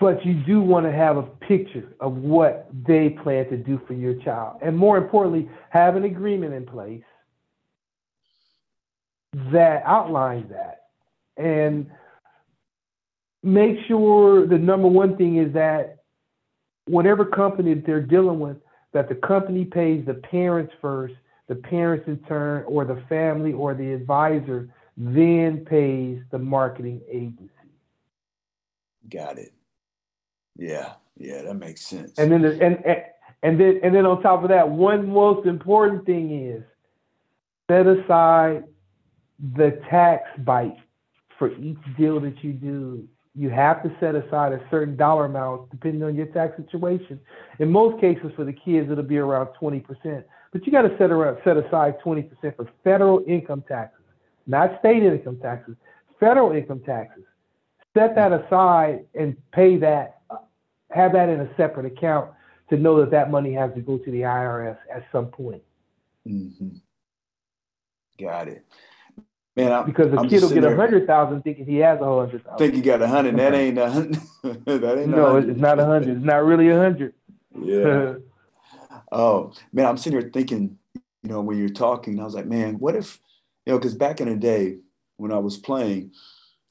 but 0.00 0.24
you 0.24 0.34
do 0.34 0.60
want 0.60 0.86
to 0.86 0.92
have 0.92 1.16
a 1.16 1.22
picture 1.22 1.92
of 2.00 2.16
what 2.16 2.68
they 2.86 3.10
plan 3.10 3.48
to 3.50 3.56
do 3.56 3.80
for 3.86 3.92
your 3.92 4.14
child. 4.14 4.58
And 4.62 4.76
more 4.76 4.96
importantly, 4.96 5.48
have 5.70 5.94
an 5.94 6.04
agreement 6.04 6.54
in 6.54 6.66
place 6.66 7.04
that 9.52 9.82
outlines 9.84 10.50
that. 10.50 10.86
And 11.36 11.90
make 13.42 13.76
sure 13.86 14.46
the 14.46 14.58
number 14.58 14.88
one 14.88 15.16
thing 15.16 15.36
is 15.36 15.52
that 15.52 15.98
whatever 16.86 17.24
company 17.24 17.74
that 17.74 17.84
they're 17.84 18.00
dealing 18.00 18.40
with, 18.40 18.56
that 18.92 19.08
the 19.08 19.14
company 19.14 19.64
pays 19.64 20.04
the 20.06 20.14
parents 20.14 20.72
first, 20.80 21.14
the 21.48 21.54
parents 21.54 22.08
in 22.08 22.18
turn, 22.20 22.64
or 22.66 22.84
the 22.84 23.02
family 23.08 23.52
or 23.52 23.74
the 23.74 23.92
advisor 23.92 24.68
then 24.96 25.64
pays 25.66 26.22
the 26.30 26.38
marketing 26.38 27.02
agency. 27.10 27.50
Got 29.10 29.38
it. 29.38 29.52
Yeah, 30.56 30.94
yeah, 31.18 31.42
that 31.42 31.54
makes 31.54 31.82
sense. 31.84 32.18
And 32.18 32.32
then 32.32 32.40
the, 32.40 32.52
and, 32.52 32.84
and 32.86 33.02
and 33.42 33.60
then 33.60 33.80
and 33.82 33.94
then 33.94 34.06
on 34.06 34.22
top 34.22 34.42
of 34.42 34.48
that, 34.48 34.68
one 34.70 35.08
most 35.08 35.46
important 35.46 36.06
thing 36.06 36.46
is 36.48 36.62
set 37.70 37.86
aside 37.86 38.64
the 39.54 39.80
tax 39.90 40.24
bite 40.44 40.76
for 41.38 41.52
each 41.56 41.78
deal 41.98 42.20
that 42.20 42.42
you 42.42 42.52
do. 42.52 43.06
You 43.34 43.50
have 43.50 43.82
to 43.82 43.94
set 44.00 44.14
aside 44.14 44.52
a 44.52 44.60
certain 44.70 44.96
dollar 44.96 45.26
amount 45.26 45.70
depending 45.70 46.02
on 46.02 46.14
your 46.14 46.26
tax 46.26 46.56
situation. 46.56 47.20
In 47.58 47.70
most 47.70 48.00
cases, 48.00 48.32
for 48.34 48.44
the 48.44 48.52
kids, 48.52 48.90
it'll 48.90 49.04
be 49.04 49.18
around 49.18 49.48
20%. 49.60 50.24
But 50.52 50.64
you 50.64 50.72
got 50.72 50.82
to 50.82 50.96
set 50.96 51.10
around 51.10 51.38
set 51.44 51.58
aside 51.58 51.96
20% 52.04 52.30
for 52.56 52.68
federal 52.82 53.22
income 53.26 53.62
taxes, 53.68 54.04
not 54.46 54.78
state 54.78 55.02
income 55.02 55.38
taxes, 55.42 55.76
federal 56.18 56.52
income 56.52 56.80
taxes. 56.80 57.24
Set 57.92 58.14
that 58.14 58.32
aside 58.32 59.04
and 59.14 59.36
pay 59.52 59.76
that 59.78 60.16
have 60.90 61.12
that 61.12 61.28
in 61.28 61.40
a 61.40 61.56
separate 61.56 61.86
account 61.86 62.30
to 62.70 62.76
know 62.76 62.98
that 63.00 63.10
that 63.10 63.30
money 63.30 63.52
has 63.52 63.72
to 63.74 63.80
go 63.80 63.98
to 63.98 64.10
the 64.10 64.22
IRS 64.22 64.78
at 64.92 65.04
some 65.12 65.26
point. 65.26 65.62
Mm-hmm. 66.26 66.68
Got 68.18 68.48
it. 68.48 68.64
Man, 69.56 69.72
I'm, 69.72 69.86
because 69.86 70.10
the 70.10 70.18
I'm 70.18 70.28
kid 70.28 70.42
will 70.42 70.50
get 70.50 70.64
a 70.64 70.76
hundred 70.76 71.06
thousand 71.06 71.42
thinking 71.42 71.64
he 71.64 71.78
has 71.78 71.98
a 71.98 72.04
hundred 72.04 72.44
thousand. 72.44 72.58
Think 72.58 72.74
he 72.74 72.82
got 72.82 73.00
a 73.00 73.08
hundred. 73.08 73.38
That 73.38 73.54
ain't 73.54 73.78
a 73.78 73.90
hundred. 73.90 74.20
that 74.66 74.98
ain't 74.98 75.08
no. 75.08 75.36
It's 75.36 75.58
not 75.58 75.78
a 75.78 75.86
hundred. 75.86 76.18
It's 76.18 76.24
not 76.24 76.44
really 76.44 76.68
a 76.68 76.76
hundred. 76.76 77.14
Yeah. 77.58 78.14
oh 79.12 79.52
man, 79.72 79.86
I'm 79.86 79.96
sitting 79.96 80.20
here 80.20 80.30
thinking, 80.30 80.78
you 81.22 81.30
know, 81.30 81.40
when 81.40 81.58
you're 81.58 81.70
talking, 81.70 82.20
I 82.20 82.24
was 82.24 82.34
like, 82.34 82.46
man, 82.46 82.78
what 82.78 82.94
if, 82.94 83.18
you 83.64 83.72
know, 83.72 83.78
because 83.78 83.94
back 83.94 84.20
in 84.20 84.28
the 84.28 84.36
day 84.36 84.76
when 85.16 85.32
I 85.32 85.38
was 85.38 85.56
playing, 85.56 86.12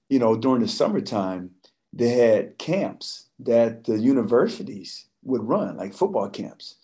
you 0.10 0.20
know, 0.20 0.36
during 0.36 0.62
the 0.62 0.68
summertime, 0.68 1.52
they 1.92 2.10
had 2.10 2.58
camps 2.58 3.30
that 3.40 3.86
the 3.86 3.98
universities 3.98 5.08
would 5.24 5.44
run, 5.44 5.78
like 5.78 5.94
football 5.94 6.30
camps. 6.30 6.76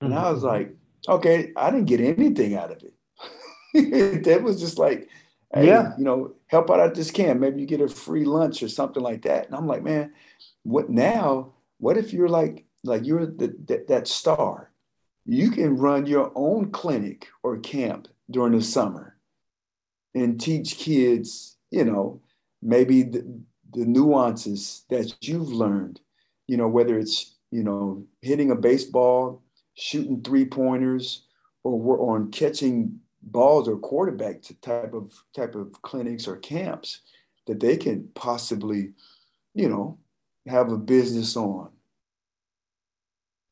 And 0.00 0.12
mm-hmm. 0.12 0.24
I 0.24 0.30
was 0.30 0.42
like, 0.42 0.74
okay, 1.08 1.52
I 1.56 1.70
didn't 1.70 1.86
get 1.86 2.00
anything 2.00 2.56
out 2.56 2.72
of 2.72 2.82
it. 2.82 4.24
that 4.24 4.42
was 4.42 4.60
just 4.60 4.78
like, 4.78 5.08
hey, 5.52 5.66
yeah. 5.66 5.92
you 5.98 6.04
know, 6.04 6.34
help 6.46 6.70
out 6.70 6.80
at 6.80 6.94
this 6.94 7.10
camp. 7.10 7.40
Maybe 7.40 7.60
you 7.60 7.66
get 7.66 7.80
a 7.80 7.88
free 7.88 8.24
lunch 8.24 8.62
or 8.62 8.68
something 8.68 9.02
like 9.02 9.22
that. 9.22 9.46
And 9.46 9.54
I'm 9.54 9.66
like, 9.66 9.82
man, 9.82 10.12
what 10.62 10.90
now? 10.90 11.54
What 11.78 11.96
if 11.96 12.12
you're 12.12 12.28
like, 12.28 12.64
like 12.84 13.04
you're 13.04 13.26
the, 13.26 13.54
that, 13.66 13.88
that 13.88 14.08
star? 14.08 14.70
You 15.26 15.50
can 15.50 15.76
run 15.76 16.06
your 16.06 16.32
own 16.34 16.70
clinic 16.70 17.28
or 17.42 17.58
camp 17.58 18.08
during 18.30 18.52
the 18.52 18.62
summer 18.62 19.16
and 20.14 20.40
teach 20.40 20.76
kids, 20.76 21.56
you 21.70 21.84
know, 21.84 22.20
maybe 22.62 23.02
the, 23.02 23.40
the 23.72 23.86
nuances 23.86 24.84
that 24.90 25.14
you've 25.20 25.52
learned, 25.52 26.00
you 26.46 26.56
know, 26.56 26.68
whether 26.68 26.98
it's, 26.98 27.36
you 27.50 27.62
know, 27.62 28.04
hitting 28.22 28.50
a 28.50 28.56
baseball, 28.56 29.42
shooting 29.74 30.22
three 30.22 30.44
pointers, 30.44 31.26
or 31.62 31.78
we're 31.78 32.00
on 32.00 32.30
catching 32.30 33.00
balls 33.22 33.68
or 33.68 33.76
quarterback 33.76 34.42
type 34.62 34.94
of 34.94 35.12
type 35.34 35.54
of 35.54 35.80
clinics 35.82 36.26
or 36.26 36.36
camps 36.36 37.00
that 37.46 37.60
they 37.60 37.76
can 37.76 38.08
possibly, 38.14 38.92
you 39.54 39.68
know, 39.68 39.98
have 40.46 40.70
a 40.72 40.76
business 40.76 41.36
on. 41.36 41.70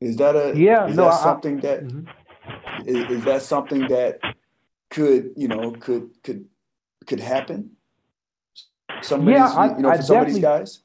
Is 0.00 0.16
that 0.16 0.36
a 0.36 0.56
yeah? 0.56 0.86
Is 0.86 0.96
no, 0.96 1.04
that 1.04 1.14
I, 1.14 1.22
something 1.22 1.60
that 1.60 1.84
mm-hmm. 1.84 2.88
is, 2.88 3.18
is 3.18 3.24
that 3.24 3.42
something 3.42 3.88
that 3.88 4.20
could 4.90 5.32
you 5.36 5.48
know 5.48 5.72
could 5.72 6.10
could 6.22 6.46
could 7.06 7.20
happen? 7.20 7.72
Some 9.02 9.28
yeah, 9.28 9.46
I, 9.46 9.76
you 9.76 9.82
know, 9.82 9.90
I 9.90 9.96
for 9.96 10.02
some 10.02 10.16
of 10.18 10.26
these 10.28 10.38
guys. 10.38 10.80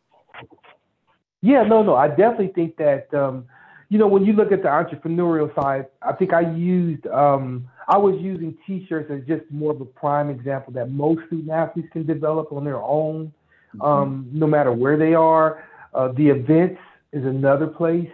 Yeah, 1.41 1.63
no, 1.63 1.83
no. 1.83 1.95
I 1.95 2.07
definitely 2.07 2.53
think 2.55 2.77
that 2.77 3.13
um, 3.13 3.45
you 3.89 3.97
know 3.97 4.07
when 4.07 4.25
you 4.25 4.33
look 4.33 4.51
at 4.51 4.63
the 4.63 4.69
entrepreneurial 4.69 5.53
side, 5.53 5.87
I 6.01 6.13
think 6.13 6.33
I 6.33 6.41
used 6.41 7.05
um, 7.07 7.69
I 7.87 7.97
was 7.97 8.15
using 8.19 8.57
T-shirts 8.65 9.11
as 9.11 9.21
just 9.27 9.49
more 9.51 9.71
of 9.71 9.81
a 9.81 9.85
prime 9.85 10.29
example 10.29 10.73
that 10.73 10.89
most 10.89 11.25
student 11.27 11.51
athletes 11.51 11.89
can 11.91 12.05
develop 12.05 12.51
on 12.51 12.63
their 12.63 12.81
own, 12.81 13.33
mm-hmm. 13.75 13.81
um, 13.81 14.29
no 14.31 14.47
matter 14.47 14.71
where 14.71 14.97
they 14.97 15.13
are. 15.13 15.63
Uh, 15.93 16.11
the 16.13 16.29
events 16.29 16.79
is 17.11 17.25
another 17.25 17.67
place. 17.67 18.09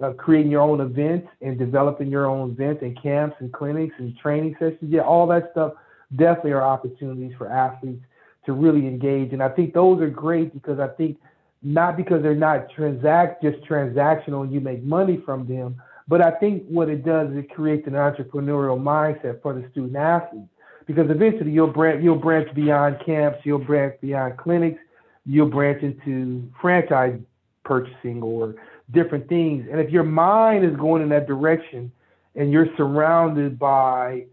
Uh, 0.00 0.12
creating 0.12 0.48
your 0.48 0.60
own 0.60 0.80
events 0.80 1.26
and 1.42 1.58
developing 1.58 2.08
your 2.08 2.26
own 2.26 2.52
events 2.52 2.82
and 2.82 2.96
camps 3.02 3.34
and 3.40 3.52
clinics 3.52 3.92
and 3.98 4.16
training 4.16 4.54
sessions. 4.56 4.78
Yeah, 4.82 5.00
all 5.00 5.26
that 5.26 5.48
stuff 5.50 5.72
definitely 6.14 6.52
are 6.52 6.62
opportunities 6.62 7.32
for 7.36 7.50
athletes 7.50 8.04
to 8.46 8.52
really 8.52 8.86
engage. 8.86 9.32
And 9.32 9.42
I 9.42 9.48
think 9.48 9.74
those 9.74 10.00
are 10.00 10.08
great 10.08 10.54
because 10.54 10.78
I 10.78 10.86
think 10.86 11.18
not 11.62 11.96
because 11.96 12.22
they're 12.22 12.36
not 12.36 12.70
transact 12.70 13.42
just 13.42 13.60
transactional 13.68 14.44
and 14.44 14.52
you 14.52 14.60
make 14.60 14.84
money 14.84 15.20
from 15.24 15.48
them, 15.48 15.82
but 16.08 16.22
I 16.22 16.30
think 16.32 16.64
what 16.66 16.88
it 16.88 17.04
does 17.04 17.30
is 17.30 17.36
it 17.36 17.54
creates 17.54 17.86
an 17.86 17.92
entrepreneurial 17.92 18.80
mindset 18.80 19.42
for 19.42 19.52
the 19.52 19.68
student 19.70 19.96
athlete. 19.96 20.48
Because 20.86 21.10
eventually 21.10 21.50
you'll 21.50 21.66
branch 21.66 22.02
you'll 22.02 22.16
branch 22.16 22.52
beyond 22.54 22.96
camps, 23.04 23.40
you'll 23.44 23.58
branch 23.58 23.94
beyond 24.00 24.38
clinics, 24.38 24.80
you'll 25.26 25.50
branch 25.50 25.82
into 25.82 26.50
franchise 26.60 27.20
purchasing 27.62 28.22
or 28.22 28.54
different 28.90 29.28
things. 29.28 29.68
And 29.70 29.80
if 29.80 29.90
your 29.90 30.02
mind 30.02 30.64
is 30.64 30.74
going 30.76 31.02
in 31.02 31.10
that 31.10 31.26
direction 31.26 31.92
and 32.34 32.50
you're 32.50 32.74
surrounded 32.78 33.58
by 33.58 34.24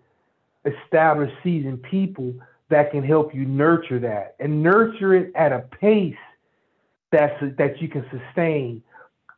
established 0.63 1.35
seasoned 1.43 1.83
people, 1.83 2.33
that 2.69 2.89
can 2.91 3.03
help 3.03 3.35
you 3.35 3.45
nurture 3.45 3.99
that 3.99 4.35
and 4.39 4.63
nurture 4.63 5.13
it 5.13 5.31
at 5.35 5.51
a 5.51 5.59
pace 5.59 6.15
that's 7.11 7.39
that 7.57 7.81
you 7.81 7.87
can 7.87 8.05
sustain. 8.09 8.81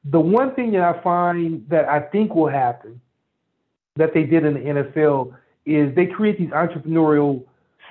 The 0.09 0.19
one 0.19 0.55
thing 0.55 0.71
that 0.71 0.81
I 0.81 1.01
find 1.01 1.67
that 1.69 1.87
I 1.89 1.99
think 1.99 2.33
will 2.33 2.49
happen 2.49 3.01
that 3.95 4.13
they 4.13 4.23
did 4.23 4.45
in 4.45 4.53
the 4.53 4.59
NFL 4.59 5.35
is 5.65 5.93
they 5.95 6.05
create 6.05 6.37
these 6.37 6.51
entrepreneurial 6.51 7.43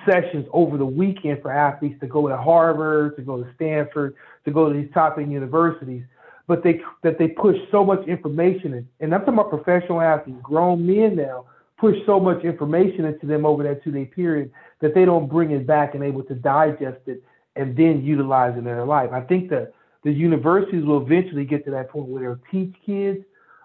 sessions 0.05 0.47
over 0.51 0.77
the 0.77 0.85
weekend 0.85 1.41
for 1.41 1.51
athletes 1.51 1.99
to 1.99 2.07
go 2.07 2.27
to 2.27 2.37
Harvard, 2.37 3.15
to 3.17 3.21
go 3.21 3.43
to 3.43 3.49
Stanford, 3.55 4.15
to 4.45 4.51
go 4.51 4.71
to 4.71 4.79
these 4.79 4.89
top 4.93 5.17
end 5.17 5.31
universities. 5.31 6.03
But 6.47 6.63
they 6.63 6.81
that 7.03 7.19
they 7.19 7.27
push 7.27 7.57
so 7.71 7.83
much 7.83 8.07
information 8.07 8.73
in, 8.73 8.87
and 8.99 9.13
I'm 9.13 9.21
talking 9.21 9.33
about 9.35 9.49
professional 9.49 10.01
athletes, 10.01 10.39
grown 10.41 10.85
men 10.87 11.15
now, 11.15 11.45
push 11.77 11.97
so 12.05 12.19
much 12.19 12.43
information 12.43 13.05
into 13.05 13.25
them 13.25 13.45
over 13.45 13.63
that 13.63 13.83
two 13.83 13.91
day 13.91 14.05
period 14.05 14.51
that 14.79 14.93
they 14.93 15.05
don't 15.05 15.27
bring 15.27 15.51
it 15.51 15.67
back 15.67 15.93
and 15.93 16.03
able 16.03 16.23
to 16.23 16.35
digest 16.35 17.01
it 17.07 17.21
and 17.55 17.75
then 17.75 18.03
utilize 18.03 18.53
it 18.53 18.59
in 18.59 18.63
their 18.63 18.85
life. 18.85 19.11
I 19.11 19.21
think 19.21 19.49
that 19.49 19.73
the 20.07 20.13
universities 20.13 20.85
will 20.85 21.01
eventually 21.01 21.43
get 21.43 21.65
to 21.65 21.71
that 21.71 21.89
point 21.89 22.07
where 22.07 22.21
they'll 22.21 22.39
teach 22.49 22.73
kids 22.85 23.19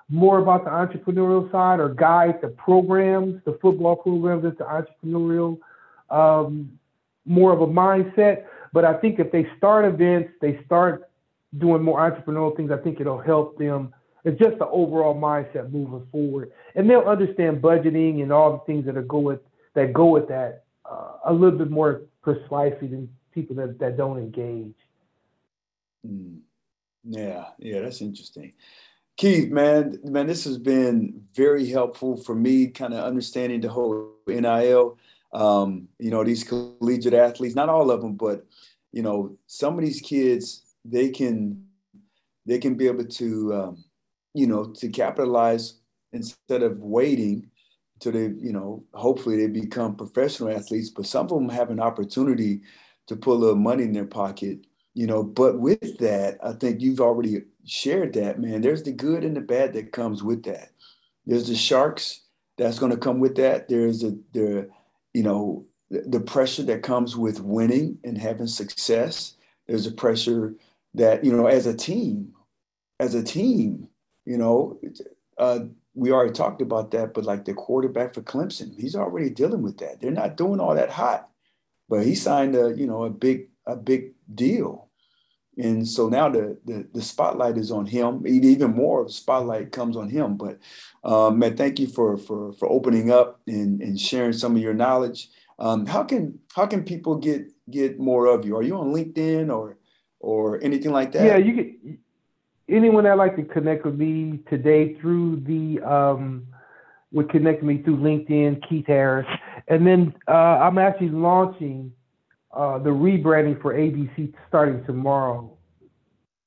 more 0.09 0.41
about 0.41 0.65
the 0.65 0.71
entrepreneurial 0.71 1.49
side 1.53 1.79
or 1.79 1.89
guide 1.89 2.41
the 2.43 2.49
programs, 2.49 3.41
the 3.45 3.57
football 3.63 3.95
programs 3.95 4.45
into 4.45 4.65
entrepreneurial, 4.65 5.59
um, 6.11 6.77
more 7.25 7.53
of 7.53 7.61
a 7.61 7.67
mindset. 7.67 8.45
But 8.73 8.85
I 8.85 8.95
think 8.95 9.21
if 9.21 9.31
they 9.31 9.47
start 9.57 9.85
events, 9.85 10.33
they 10.41 10.61
start 10.67 11.09
doing 11.59 11.81
more 11.85 12.01
entrepreneurial 12.01 12.57
things, 12.57 12.73
I 12.73 12.79
think 12.79 13.01
it'll 13.01 13.21
help 13.21 13.57
them. 13.57 13.95
It's 14.25 14.39
just 14.41 14.59
the 14.59 14.67
overall 14.67 15.15
mindset 15.15 15.71
moving 15.71 16.05
forward, 16.11 16.51
and 16.75 16.91
they'll 16.91 17.03
understand 17.03 17.63
budgeting 17.63 18.21
and 18.23 18.33
all 18.33 18.53
the 18.53 18.73
things 18.73 18.85
that 18.87 18.97
are 18.97 19.03
go 19.03 19.19
with 19.19 19.41
that 19.75 19.93
go 19.93 20.07
with 20.07 20.27
that 20.27 20.65
uh, 20.91 21.19
a 21.27 21.33
little 21.33 21.57
bit 21.57 21.71
more 21.71 22.03
precisely 22.21 22.89
than 22.89 23.09
people 23.33 23.55
that, 23.57 23.79
that 23.79 23.97
don't 23.97 24.19
engage. 24.19 24.75
Mm. 26.07 26.41
Yeah, 27.05 27.47
yeah, 27.59 27.81
that's 27.81 28.01
interesting. 28.01 28.53
Keith, 29.17 29.51
man, 29.51 29.99
man, 30.05 30.27
this 30.27 30.45
has 30.45 30.59
been 30.59 31.25
very 31.35 31.69
helpful 31.69 32.17
for 32.17 32.35
me, 32.35 32.69
kind 32.69 32.95
of 32.95 33.05
understanding 33.05 33.61
the 33.61 33.69
whole 33.69 34.15
NIL. 34.27 34.99
Um, 35.33 35.89
you 35.99 36.11
know, 36.11 36.25
these 36.25 36.45
collegiate 36.45 37.15
athletes, 37.15 37.55
not 37.55 37.69
all 37.69 37.91
of 37.91 38.01
them, 38.01 38.15
but 38.15 38.47
you 38.93 39.03
know, 39.03 39.37
some 39.47 39.79
of 39.79 39.85
these 39.85 40.01
kids, 40.01 40.63
they 40.85 41.11
can 41.11 41.65
they 42.47 42.59
can 42.59 42.75
be 42.75 42.87
able 42.87 43.05
to, 43.05 43.55
um, 43.55 43.85
you 44.35 44.47
know, 44.47 44.67
to 44.67 44.89
capitalize 44.89 45.75
instead 46.13 46.63
of 46.63 46.79
waiting 46.79 47.49
till 48.01 48.13
they, 48.13 48.33
you 48.39 48.53
know, 48.53 48.85
hopefully 48.95 49.37
they 49.37 49.47
become 49.47 49.97
professional 49.97 50.51
athletes. 50.51 50.91
But 50.91 51.07
some 51.07 51.27
of 51.27 51.31
them 51.31 51.49
have 51.49 51.71
an 51.71 51.81
opportunity 51.81 52.63
to 53.07 53.17
put 53.17 53.35
a 53.35 53.39
little 53.39 53.57
money 53.57 53.85
in 53.85 53.93
their 53.93 54.05
pocket, 54.07 54.67
you 54.95 55.07
know. 55.07 55.23
But 55.23 55.59
with 55.59 55.99
that, 55.99 56.39
I 56.43 56.53
think 56.53 56.81
you've 56.81 57.01
already 57.01 57.43
shared 57.65 58.13
that, 58.15 58.41
man. 58.41 58.61
There's 58.61 58.83
the 58.83 58.93
good 58.93 59.25
and 59.25 59.37
the 59.37 59.41
bad 59.41 59.73
that 59.75 59.93
comes 59.93 60.23
with 60.23 60.45
that. 60.45 60.71
There's 61.27 61.49
the 61.49 61.55
sharks 61.55 62.23
that's 62.57 62.79
going 62.79 62.93
to 62.93 62.99
come 62.99 63.21
with 63.21 63.37
that. 63.37 63.69
There's 63.69 64.03
a 64.03 64.13
the, 64.33 64.69
you 65.15 65.23
know, 65.23 65.67
the, 65.91 66.03
the 66.03 66.21
pressure 66.21 66.63
that 66.65 66.83
comes 66.83 67.17
with 67.17 67.41
winning 67.41 67.99
and 68.05 68.19
having 68.19 68.47
success. 68.47 69.35
There's 69.67 69.87
a 69.87 69.93
pressure 69.93 70.55
that 70.95 71.25
you 71.25 71.33
know, 71.33 71.47
as 71.47 71.67
a 71.67 71.75
team, 71.75 72.33
as 73.01 73.15
a 73.15 73.23
team, 73.23 73.89
you 74.25 74.39
know, 74.39 74.81
uh, 75.39 75.61
we 75.95 76.11
already 76.11 76.33
talked 76.33 76.63
about 76.63 76.91
that. 76.93 77.15
But 77.15 77.25
like 77.25 77.45
the 77.45 77.55
quarterback 77.55 78.15
for 78.15 78.23
Clemson, 78.23 78.79
he's 78.79 78.97
already 78.97 79.31
dealing 79.31 79.63
with 79.63 79.79
that. 79.79 80.01
They're 80.01 80.11
not 80.11 80.37
doing 80.37 80.61
all 80.61 80.75
that 80.75 80.91
hot, 80.91 81.29
but 81.89 82.05
he 82.05 82.15
signed 82.15 82.57
a 82.57 82.73
you 82.77 82.87
know 82.87 83.05
a 83.05 83.11
big 83.11 83.49
a 83.67 83.77
big 83.77 84.13
deal 84.35 84.91
and 85.59 85.87
so 85.87 86.09
now 86.09 86.29
the, 86.31 86.59
the, 86.65 86.89
the 86.95 87.03
spotlight 87.03 87.59
is 87.59 87.71
on 87.71 87.85
him. 87.85 88.27
Even 88.27 88.75
more 88.75 89.09
spotlight 89.09 89.71
comes 89.71 89.97
on 89.97 90.09
him. 90.09 90.37
But 90.37 90.59
um, 91.05 91.41
thank 91.57 91.79
you 91.79 91.89
for 91.89 92.17
for 92.17 92.53
for 92.53 92.71
opening 92.71 93.11
up 93.11 93.41
and, 93.47 93.81
and 93.83 94.01
sharing 94.01 94.33
some 94.33 94.57
of 94.57 94.63
your 94.63 94.75
knowledge. 94.75 95.29
Um, 95.59 95.87
how 95.87 96.05
can 96.05 96.39
how 96.55 96.67
can 96.67 96.85
people 96.85 97.17
get 97.17 97.53
get 97.71 97.99
more 97.99 98.27
of 98.27 98.47
you? 98.47 98.57
Are 98.57 98.63
you 98.63 98.77
on 98.77 98.95
LinkedIn 98.95 99.55
or 99.55 99.77
or 100.21 100.63
anything 100.63 100.91
like 100.93 101.13
that? 101.13 101.27
Yeah, 101.27 101.37
you 101.37 101.55
can. 101.55 101.99
Anyone 102.69 103.05
that 103.05 103.19
like 103.19 103.37
to 103.37 103.43
connect 103.43 103.85
with 103.85 103.97
me 103.97 104.41
today 104.49 104.95
through 104.95 105.43
the 105.45 105.83
um, 105.83 106.47
would 107.11 107.29
connect 107.29 107.63
me 107.63 107.83
through 107.83 107.99
LinkedIn, 107.99 108.67
Keith 108.67 108.87
Harris, 108.87 109.27
and 109.69 109.87
then 109.87 110.15
uh, 110.27 110.33
I'm 110.33 110.79
actually 110.79 111.11
launching 111.11 111.93
uh, 112.53 112.79
the 112.79 112.91
rebranding 112.91 113.61
for 113.61 113.75
ABC 113.75 114.33
starting 114.49 114.85
tomorrow. 114.85 115.57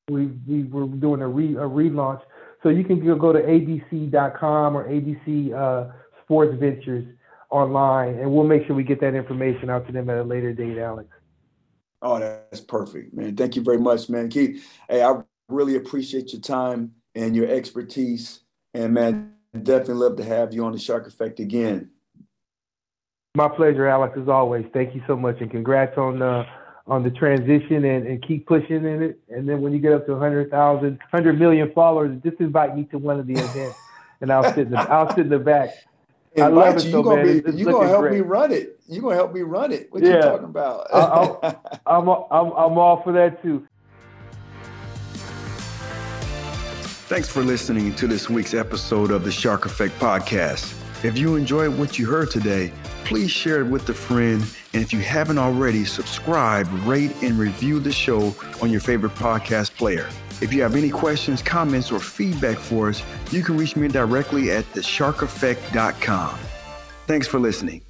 We 0.09 0.27
we 0.47 0.63
were 0.63 0.85
doing 0.85 1.21
a 1.21 1.27
re 1.27 1.55
a 1.55 1.67
relaunch, 1.67 2.21
so 2.61 2.69
you 2.69 2.83
can 2.83 2.99
go 3.17 3.33
to 3.33 3.39
abc.com 3.39 4.77
or 4.77 4.87
ABC 4.87 5.53
uh, 5.53 5.91
Sports 6.23 6.55
Ventures 6.59 7.05
online, 7.49 8.19
and 8.19 8.31
we'll 8.31 8.45
make 8.45 8.67
sure 8.67 8.75
we 8.75 8.83
get 8.83 9.01
that 9.01 9.15
information 9.15 9.69
out 9.69 9.87
to 9.87 9.93
them 9.93 10.09
at 10.09 10.17
a 10.17 10.23
later 10.23 10.53
date, 10.53 10.77
Alex. 10.77 11.09
Oh, 12.01 12.19
that's 12.19 12.61
perfect, 12.61 13.13
man. 13.15 13.35
Thank 13.35 13.55
you 13.55 13.63
very 13.63 13.79
much, 13.79 14.09
man. 14.09 14.29
Keith, 14.29 14.63
hey, 14.87 15.01
I 15.01 15.21
really 15.47 15.75
appreciate 15.75 16.33
your 16.33 16.41
time 16.41 16.93
and 17.15 17.35
your 17.35 17.47
expertise, 17.47 18.41
and 18.75 18.93
man, 18.93 19.33
definitely 19.53 19.95
love 19.95 20.17
to 20.17 20.23
have 20.23 20.53
you 20.53 20.65
on 20.65 20.71
the 20.71 20.79
Shark 20.79 21.07
Effect 21.07 21.39
again. 21.39 21.89
My 23.35 23.49
pleasure, 23.49 23.85
Alex, 23.85 24.17
as 24.17 24.29
always. 24.29 24.65
Thank 24.73 24.95
you 24.95 25.03
so 25.07 25.17
much, 25.17 25.41
and 25.41 25.51
congrats 25.51 25.97
on 25.97 26.21
uh, 26.21 26.45
on 26.87 27.03
the 27.03 27.11
transition 27.11 27.83
and, 27.83 28.07
and 28.07 28.25
keep 28.25 28.47
pushing 28.47 28.85
in 28.85 29.03
it. 29.03 29.19
And 29.29 29.47
then 29.47 29.61
when 29.61 29.73
you 29.73 29.79
get 29.79 29.91
up 29.91 30.05
to 30.05 30.13
100,000, 30.13 30.81
100 30.81 31.39
million 31.39 31.71
followers, 31.73 32.17
just 32.23 32.39
invite 32.39 32.75
me 32.77 32.85
to 32.85 32.97
one 32.97 33.19
of 33.19 33.27
the 33.27 33.33
events, 33.37 33.77
and 34.21 34.31
I'll 34.31 34.43
sit 34.53 34.67
in 34.67 34.71
the 34.71 34.79
I'll 34.79 35.09
sit 35.09 35.25
in 35.25 35.29
the 35.29 35.39
back. 35.39 35.69
I 36.37 36.47
love 36.47 36.77
it 36.77 36.85
you. 36.85 36.91
so, 36.91 37.03
gonna 37.03 37.25
man. 37.25 37.41
Be, 37.41 37.51
you 37.57 37.65
gonna 37.65 37.87
help 37.87 38.01
great. 38.01 38.13
me 38.13 38.21
run 38.21 38.51
it. 38.53 38.79
You 38.87 39.01
gonna 39.01 39.15
help 39.15 39.33
me 39.33 39.41
run 39.41 39.73
it. 39.73 39.91
What 39.91 40.03
yeah. 40.03 40.15
you 40.15 40.21
talking 40.21 40.45
about? 40.45 40.87
I, 40.93 41.55
I'm, 41.85 42.07
I'm 42.07 42.51
I'm 42.53 42.77
all 42.77 43.01
for 43.03 43.11
that 43.13 43.41
too. 43.41 43.67
Thanks 47.07 47.29
for 47.29 47.43
listening 47.43 47.93
to 47.95 48.07
this 48.07 48.29
week's 48.29 48.53
episode 48.53 49.11
of 49.11 49.25
the 49.25 49.31
Shark 49.31 49.65
Effect 49.65 49.97
podcast. 49.99 50.73
If 51.03 51.17
you 51.17 51.35
enjoyed 51.35 51.77
what 51.77 51.99
you 51.99 52.07
heard 52.07 52.31
today 52.31 52.71
please 53.05 53.31
share 53.31 53.61
it 53.61 53.67
with 53.67 53.87
a 53.89 53.93
friend. 53.93 54.43
And 54.73 54.81
if 54.83 54.91
you 54.91 54.99
haven't 54.99 55.37
already, 55.37 55.85
subscribe, 55.85 56.67
rate, 56.85 57.11
and 57.21 57.37
review 57.37 57.79
the 57.79 57.91
show 57.91 58.35
on 58.61 58.71
your 58.71 58.81
favorite 58.81 59.13
podcast 59.15 59.75
player. 59.75 60.09
If 60.41 60.51
you 60.51 60.61
have 60.63 60.75
any 60.75 60.89
questions, 60.89 61.41
comments, 61.41 61.91
or 61.91 61.99
feedback 61.99 62.57
for 62.57 62.89
us, 62.89 63.01
you 63.31 63.41
can 63.41 63.57
reach 63.57 63.75
me 63.75 63.87
directly 63.87 64.51
at 64.51 64.65
thesharkeffect.com. 64.73 66.37
Thanks 67.07 67.27
for 67.27 67.39
listening. 67.39 67.81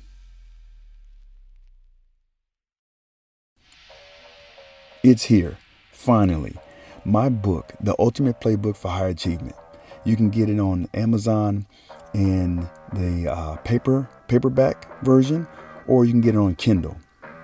It's 5.01 5.23
here, 5.23 5.57
finally. 5.91 6.55
My 7.03 7.29
book, 7.29 7.73
The 7.79 7.95
Ultimate 7.99 8.41
Playbook 8.41 8.75
for 8.75 8.89
High 8.89 9.09
Achievement. 9.09 9.55
You 10.03 10.15
can 10.15 10.29
get 10.29 10.49
it 10.49 10.59
on 10.59 10.89
Amazon 10.93 11.67
in 12.13 12.67
the 12.93 13.31
uh, 13.31 13.57
paper 13.57 14.09
paperback 14.27 15.01
version, 15.03 15.47
or 15.87 16.05
you 16.05 16.11
can 16.11 16.21
get 16.21 16.35
it 16.35 16.39
on 16.39 16.55
Kindle. 16.55 16.97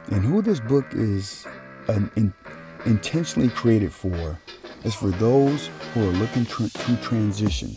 And 0.07 0.23
who 0.23 0.41
this 0.41 0.59
book 0.59 0.85
is 0.93 1.45
an, 1.87 2.11
in, 2.15 2.33
intentionally 2.85 3.49
created 3.49 3.93
for 3.93 4.37
is 4.83 4.95
for 4.95 5.09
those 5.11 5.69
who 5.93 6.09
are 6.09 6.13
looking 6.13 6.45
tr- 6.45 6.67
to 6.67 6.95
transition. 6.97 7.75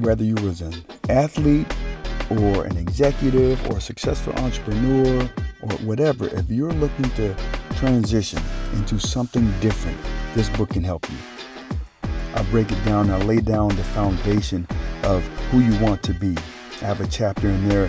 whether 0.00 0.24
you 0.24 0.34
was 0.36 0.60
an 0.60 0.74
athlete 1.08 1.74
or 2.30 2.64
an 2.64 2.76
executive 2.76 3.64
or 3.70 3.78
a 3.78 3.80
successful 3.80 4.32
entrepreneur 4.34 5.28
or 5.62 5.70
whatever, 5.78 6.28
if 6.28 6.50
you're 6.50 6.72
looking 6.72 7.10
to 7.10 7.34
transition 7.76 8.40
into 8.74 8.98
something 8.98 9.52
different, 9.60 9.98
this 10.34 10.48
book 10.50 10.70
can 10.70 10.84
help 10.84 11.08
you. 11.10 11.16
I 12.34 12.42
break 12.44 12.70
it 12.70 12.82
down, 12.84 13.10
I 13.10 13.18
lay 13.18 13.40
down 13.40 13.68
the 13.70 13.84
foundation 13.84 14.66
of 15.02 15.22
who 15.50 15.60
you 15.60 15.78
want 15.82 16.02
to 16.04 16.14
be 16.14 16.36
I 16.82 16.86
have 16.86 17.00
a 17.00 17.06
chapter 17.06 17.48
in 17.48 17.68
there 17.68 17.88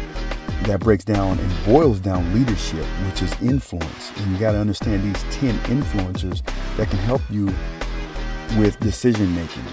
that 0.66 0.80
breaks 0.80 1.04
down 1.04 1.40
and 1.40 1.66
boils 1.66 2.00
down 2.00 2.32
leadership, 2.32 2.86
which 3.08 3.24
is 3.24 3.42
influence. 3.42 4.12
And 4.18 4.32
you 4.32 4.38
got 4.38 4.52
to 4.52 4.60
understand 4.60 5.04
these 5.04 5.24
10 5.36 5.58
influencers 5.62 6.46
that 6.78 6.92
can 6.92 7.00
help 7.00 7.24
you 7.32 7.48
with 8.60 8.80
decision 8.80 9.34
making, 9.34 9.64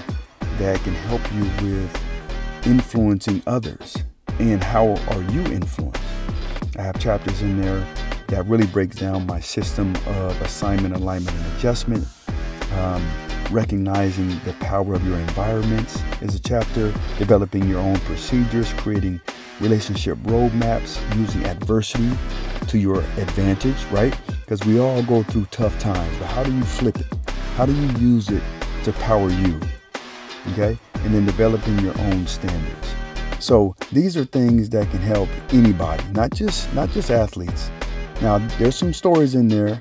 that 0.57 0.81
can 0.81 0.95
help 0.95 1.21
you 1.35 1.43
with 1.69 2.67
influencing 2.67 3.43
others. 3.47 3.99
And 4.39 4.65
how 4.65 4.97
are 5.09 5.23
you 5.31 5.43
influenced? 5.53 6.01
I 6.79 6.83
have 6.83 6.99
chapters 6.99 7.43
in 7.43 7.61
there 7.61 7.87
that 8.29 8.47
really 8.47 8.67
breaks 8.69 8.97
down 8.97 9.27
my 9.27 9.41
system 9.41 9.95
of 10.07 10.41
assignment, 10.41 10.97
alignment, 10.97 11.37
and 11.37 11.59
adjustment. 11.59 12.09
Um, 12.79 13.07
recognizing 13.51 14.29
the 14.45 14.53
power 14.61 14.95
of 14.95 15.07
your 15.07 15.19
environments 15.19 16.01
is 16.21 16.35
a 16.35 16.39
chapter, 16.39 16.93
developing 17.19 17.69
your 17.69 17.81
own 17.81 17.99
procedures, 18.01 18.73
creating 18.75 19.21
relationship 19.61 20.17
roadmaps, 20.19 20.99
using 21.17 21.45
adversity 21.45 22.11
to 22.69 22.79
your 22.79 23.01
advantage, 23.19 23.85
right? 23.87 24.17
Because 24.41 24.65
we 24.65 24.79
all 24.79 25.03
go 25.03 25.23
through 25.23 25.47
tough 25.51 25.79
times, 25.79 26.17
but 26.19 26.27
how 26.27 26.43
do 26.43 26.55
you 26.55 26.63
flip 26.63 26.99
it? 26.99 27.07
How 27.57 27.67
do 27.67 27.75
you 27.75 27.89
use 27.99 28.31
it 28.31 28.43
to 28.85 28.93
power 28.93 29.31
you? 29.31 29.61
Okay? 30.53 30.79
And 30.95 31.15
then 31.15 31.27
developing 31.27 31.79
your 31.81 31.99
own 32.01 32.27
standards. 32.27 32.95
So 33.39 33.75
these 33.91 34.17
are 34.17 34.25
things 34.25 34.71
that 34.71 34.91
can 34.91 35.01
help 35.01 35.29
anybody, 35.51 36.05
not 36.13 36.31
just 36.31 36.73
not 36.75 36.91
just 36.91 37.11
athletes. 37.11 37.71
Now, 38.21 38.39
there's 38.59 38.77
some 38.77 38.93
stories 38.93 39.35
in 39.35 39.49
there 39.49 39.81